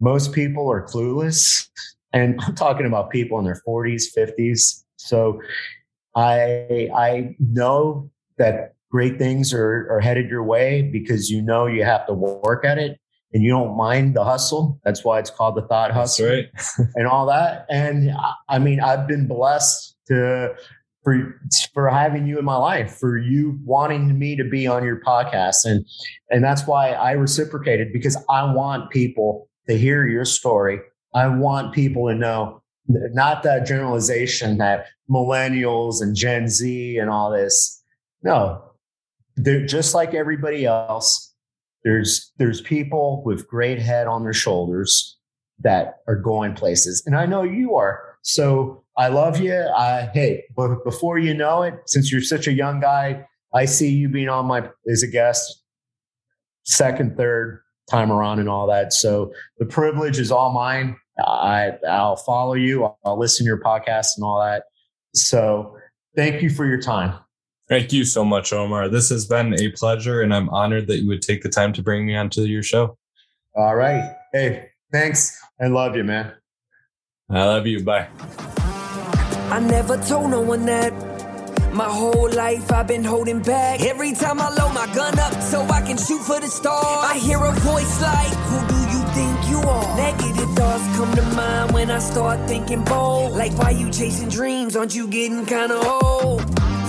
most 0.00 0.32
people 0.32 0.70
are 0.70 0.86
clueless, 0.86 1.68
and 2.12 2.40
I'm 2.42 2.54
talking 2.54 2.86
about 2.86 3.10
people 3.10 3.38
in 3.38 3.44
their 3.44 3.60
40s, 3.66 4.04
50s. 4.16 4.84
So 4.96 5.40
I 6.14 6.88
I 6.94 7.36
know 7.38 8.10
that 8.38 8.74
great 8.90 9.18
things 9.18 9.52
are, 9.52 9.88
are 9.90 10.00
headed 10.00 10.30
your 10.30 10.44
way 10.44 10.82
because 10.82 11.30
you 11.30 11.42
know 11.42 11.66
you 11.66 11.84
have 11.84 12.06
to 12.06 12.14
work 12.14 12.64
at 12.64 12.78
it 12.78 12.98
and 13.34 13.42
you 13.42 13.50
don't 13.50 13.76
mind 13.76 14.14
the 14.14 14.24
hustle. 14.24 14.80
That's 14.84 15.04
why 15.04 15.18
it's 15.18 15.28
called 15.28 15.56
the 15.56 15.62
thought 15.62 15.90
hustle 15.90 16.28
right. 16.28 16.46
and 16.94 17.06
all 17.08 17.26
that. 17.26 17.66
And 17.68 18.12
I 18.48 18.60
mean, 18.60 18.80
I've 18.80 19.08
been 19.08 19.26
blessed 19.26 19.96
to 20.06 20.54
for 21.02 21.40
for 21.74 21.90
having 21.90 22.26
you 22.26 22.38
in 22.38 22.44
my 22.44 22.56
life, 22.56 22.96
for 22.96 23.18
you 23.18 23.58
wanting 23.64 24.18
me 24.18 24.36
to 24.36 24.44
be 24.44 24.66
on 24.66 24.84
your 24.84 25.00
podcast, 25.00 25.64
and 25.64 25.84
and 26.30 26.42
that's 26.42 26.66
why 26.66 26.92
I 26.92 27.12
reciprocated 27.12 27.92
because 27.92 28.16
I 28.30 28.50
want 28.50 28.90
people 28.90 29.48
to 29.68 29.76
hear 29.76 30.06
your 30.06 30.24
story. 30.24 30.78
I 31.12 31.26
want 31.26 31.74
people 31.74 32.08
to 32.08 32.14
know 32.14 32.62
not 32.86 33.42
that 33.42 33.66
generalization 33.66 34.58
that 34.58 34.86
millennials 35.10 36.00
and 36.00 36.14
Gen 36.14 36.48
Z 36.48 36.98
and 36.98 37.10
all 37.10 37.30
this. 37.30 37.82
No, 38.22 38.62
they're 39.36 39.66
just 39.66 39.94
like 39.94 40.14
everybody 40.14 40.64
else 40.64 41.33
there's 41.84 42.32
there's 42.38 42.60
people 42.60 43.22
with 43.24 43.46
great 43.46 43.78
head 43.78 44.06
on 44.06 44.24
their 44.24 44.32
shoulders 44.32 45.18
that 45.60 45.98
are 46.08 46.16
going 46.16 46.54
places, 46.54 47.02
and 47.06 47.16
I 47.16 47.26
know 47.26 47.42
you 47.42 47.76
are. 47.76 48.16
So 48.22 48.82
I 48.96 49.08
love 49.08 49.38
you. 49.38 49.54
I 49.54 50.10
hey, 50.12 50.44
but 50.56 50.82
before 50.84 51.18
you 51.18 51.34
know 51.34 51.62
it, 51.62 51.74
since 51.86 52.10
you're 52.10 52.22
such 52.22 52.46
a 52.46 52.52
young 52.52 52.80
guy, 52.80 53.26
I 53.54 53.66
see 53.66 53.90
you 53.90 54.08
being 54.08 54.28
on 54.28 54.46
my 54.46 54.68
as 54.90 55.02
a 55.02 55.06
guest, 55.06 55.62
second, 56.64 57.16
third 57.16 57.60
time 57.88 58.10
around, 58.10 58.40
and 58.40 58.48
all 58.48 58.66
that. 58.68 58.92
So 58.92 59.32
the 59.58 59.66
privilege 59.66 60.18
is 60.18 60.32
all 60.32 60.52
mine. 60.52 60.96
I 61.18 61.72
I'll 61.88 62.16
follow 62.16 62.54
you. 62.54 62.90
I'll, 63.04 63.18
listen 63.18 63.44
to 63.44 63.48
your 63.48 63.60
podcast 63.60 64.16
and 64.16 64.24
all 64.24 64.40
that. 64.40 64.64
So 65.14 65.76
thank 66.16 66.42
you 66.42 66.50
for 66.50 66.66
your 66.66 66.80
time. 66.80 67.23
Thank 67.68 67.92
you 67.92 68.04
so 68.04 68.24
much, 68.24 68.52
Omar. 68.52 68.88
This 68.88 69.08
has 69.08 69.26
been 69.26 69.54
a 69.54 69.70
pleasure, 69.70 70.20
and 70.20 70.34
I'm 70.34 70.50
honored 70.50 70.86
that 70.88 70.98
you 70.98 71.08
would 71.08 71.22
take 71.22 71.42
the 71.42 71.48
time 71.48 71.72
to 71.74 71.82
bring 71.82 72.04
me 72.06 72.14
onto 72.14 72.42
your 72.42 72.62
show. 72.62 72.98
All 73.54 73.74
right. 73.74 74.14
Hey, 74.32 74.70
thanks. 74.92 75.40
I 75.60 75.68
love 75.68 75.96
you, 75.96 76.04
man. 76.04 76.34
I 77.30 77.44
love 77.44 77.66
you. 77.66 77.82
Bye. 77.82 78.08
I 79.50 79.60
never 79.60 79.96
told 79.96 80.30
no 80.30 80.40
one 80.40 80.66
that. 80.66 80.92
My 81.72 81.88
whole 81.88 82.30
life 82.30 82.70
I've 82.70 82.86
been 82.86 83.02
holding 83.02 83.40
back. 83.40 83.80
Every 83.80 84.12
time 84.12 84.40
I 84.40 84.48
load 84.50 84.74
my 84.74 84.86
gun 84.94 85.18
up 85.18 85.42
so 85.42 85.62
I 85.62 85.80
can 85.80 85.96
shoot 85.96 86.20
for 86.20 86.38
the 86.38 86.46
stars, 86.46 86.84
I 86.86 87.18
hear 87.18 87.38
a 87.38 87.50
voice 87.50 88.00
like, 88.00 88.28
Who 88.28 88.58
do 88.68 88.80
you 88.96 89.04
think 89.12 89.50
you 89.50 89.58
are? 89.68 89.96
Negative 89.96 90.50
thoughts 90.54 90.96
come 90.96 91.12
to 91.16 91.22
mind 91.34 91.72
when 91.72 91.90
I 91.90 91.98
start 91.98 92.46
thinking 92.46 92.84
bold. 92.84 93.32
Like, 93.32 93.58
why 93.58 93.70
you 93.70 93.90
chasing 93.90 94.28
dreams? 94.28 94.76
Aren't 94.76 94.94
you 94.94 95.08
getting 95.08 95.44
kinda 95.46 95.74
old? 95.76 96.42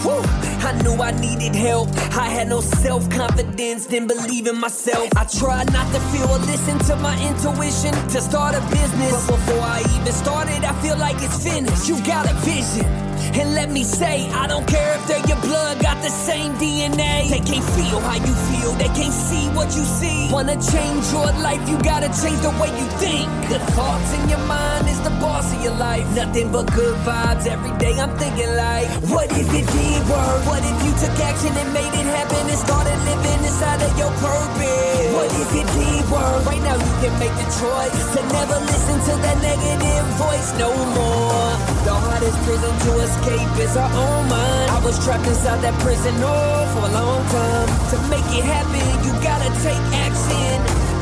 Whew. 0.03 0.44
I 0.65 0.71
knew 0.81 0.95
I 0.95 1.11
needed 1.11 1.53
help. 1.53 1.89
I 2.17 2.27
had 2.27 2.47
no 2.49 2.59
self 2.59 3.07
confidence, 3.11 3.85
didn't 3.85 4.07
believe 4.07 4.47
in 4.47 4.57
myself. 4.59 5.09
I 5.15 5.25
tried 5.25 5.71
not 5.71 5.85
to 5.93 5.99
feel 6.09 6.27
or 6.27 6.39
listen 6.39 6.79
to 6.89 6.95
my 6.97 7.15
intuition 7.29 7.93
to 8.09 8.19
start 8.19 8.55
a 8.55 8.61
business. 8.71 9.11
But 9.27 9.37
before 9.37 9.61
I 9.61 9.81
even 9.95 10.13
started, 10.13 10.63
I 10.63 10.73
feel 10.81 10.97
like 10.97 11.17
it's 11.21 11.43
finished. 11.43 11.87
You 11.87 12.03
got 12.03 12.25
a 12.29 12.33
vision 12.41 13.14
And 13.39 13.53
let 13.53 13.69
me 13.71 13.83
say, 13.83 14.29
I 14.31 14.47
don't 14.47 14.67
care 14.67 14.95
if 14.97 15.07
they're 15.07 15.25
your 15.27 15.39
blood, 15.41 15.81
got 15.81 16.01
the 16.01 16.09
same 16.09 16.53
DNA. 16.53 17.29
They 17.29 17.39
can't 17.39 17.67
feel 17.75 17.99
how 17.99 18.15
you 18.15 18.35
feel, 18.51 18.71
they 18.73 18.91
can't 18.99 19.13
see 19.13 19.47
what 19.57 19.67
you 19.75 19.83
see. 19.83 20.29
Wanna 20.31 20.55
change 20.61 21.05
your 21.11 21.31
life, 21.43 21.61
you 21.69 21.77
gotta 21.81 22.09
change 22.21 22.39
the 22.41 22.53
way 22.61 22.69
you 22.79 22.87
think. 23.01 23.27
The 23.49 23.59
thoughts 23.75 24.13
in 24.17 24.29
your 24.29 24.43
mind 24.47 24.87
is 24.87 24.99
the 25.01 25.13
boss 25.21 25.53
of 25.53 25.63
your 25.63 25.75
life. 25.75 26.05
Nothing 26.15 26.51
but 26.51 26.71
good 26.73 26.97
vibes 27.05 27.45
every 27.47 27.75
day. 27.77 27.93
I'm 27.99 28.15
thinking 28.17 28.51
like, 28.55 28.87
what 29.11 29.31
if 29.31 29.49
it 29.53 29.65
did 29.67 30.01
work? 30.09 30.39
What 30.47 30.63
if 30.63 30.77
you 30.85 30.93
took 31.01 31.15
action 31.19 31.53
and 31.55 31.69
made 31.73 31.93
it 31.93 32.07
happen 32.17 32.43
and 32.49 32.59
started 32.59 32.97
living 33.05 33.41
inside 33.45 33.81
of 33.81 33.93
your 33.97 34.11
purpose? 34.23 35.13
What 35.15 35.31
if 35.31 35.51
it 35.61 35.67
did 35.77 36.03
work? 36.11 36.45
Right 36.45 36.63
now 36.63 36.75
you 36.75 36.93
can 37.03 37.13
make 37.19 37.35
the 37.35 37.47
choice 37.61 37.95
to 38.15 38.19
never 38.33 38.57
listen 38.65 38.97
to 39.07 39.13
that 39.23 39.37
negative 39.41 40.05
voice 40.19 40.49
no 40.57 40.69
more. 40.97 41.49
The 41.85 41.93
hardest 41.93 42.37
prison 42.43 42.73
to 42.85 42.91
escape 43.05 43.57
is 43.61 43.77
our 43.77 43.91
own 43.91 44.29
mind. 44.29 44.71
I 44.71 44.81
was 44.83 44.97
trapped 45.05 45.27
inside 45.27 45.61
that 45.61 45.77
prison 45.81 46.13
oh, 46.17 46.65
for 46.73 46.83
a 46.89 46.93
long 46.99 47.21
time. 47.29 47.67
To 47.91 47.97
make 48.09 48.27
it 48.33 48.45
happen, 48.45 48.85
you 49.05 49.13
gotta 49.21 49.49
take 49.61 49.83
action. 50.05 50.55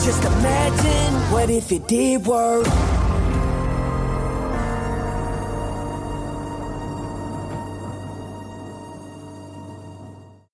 Just 0.04 0.24
imagine, 0.24 1.14
what 1.32 1.50
if 1.50 1.72
it 1.72 1.88
did 1.88 2.26
work? 2.26 2.68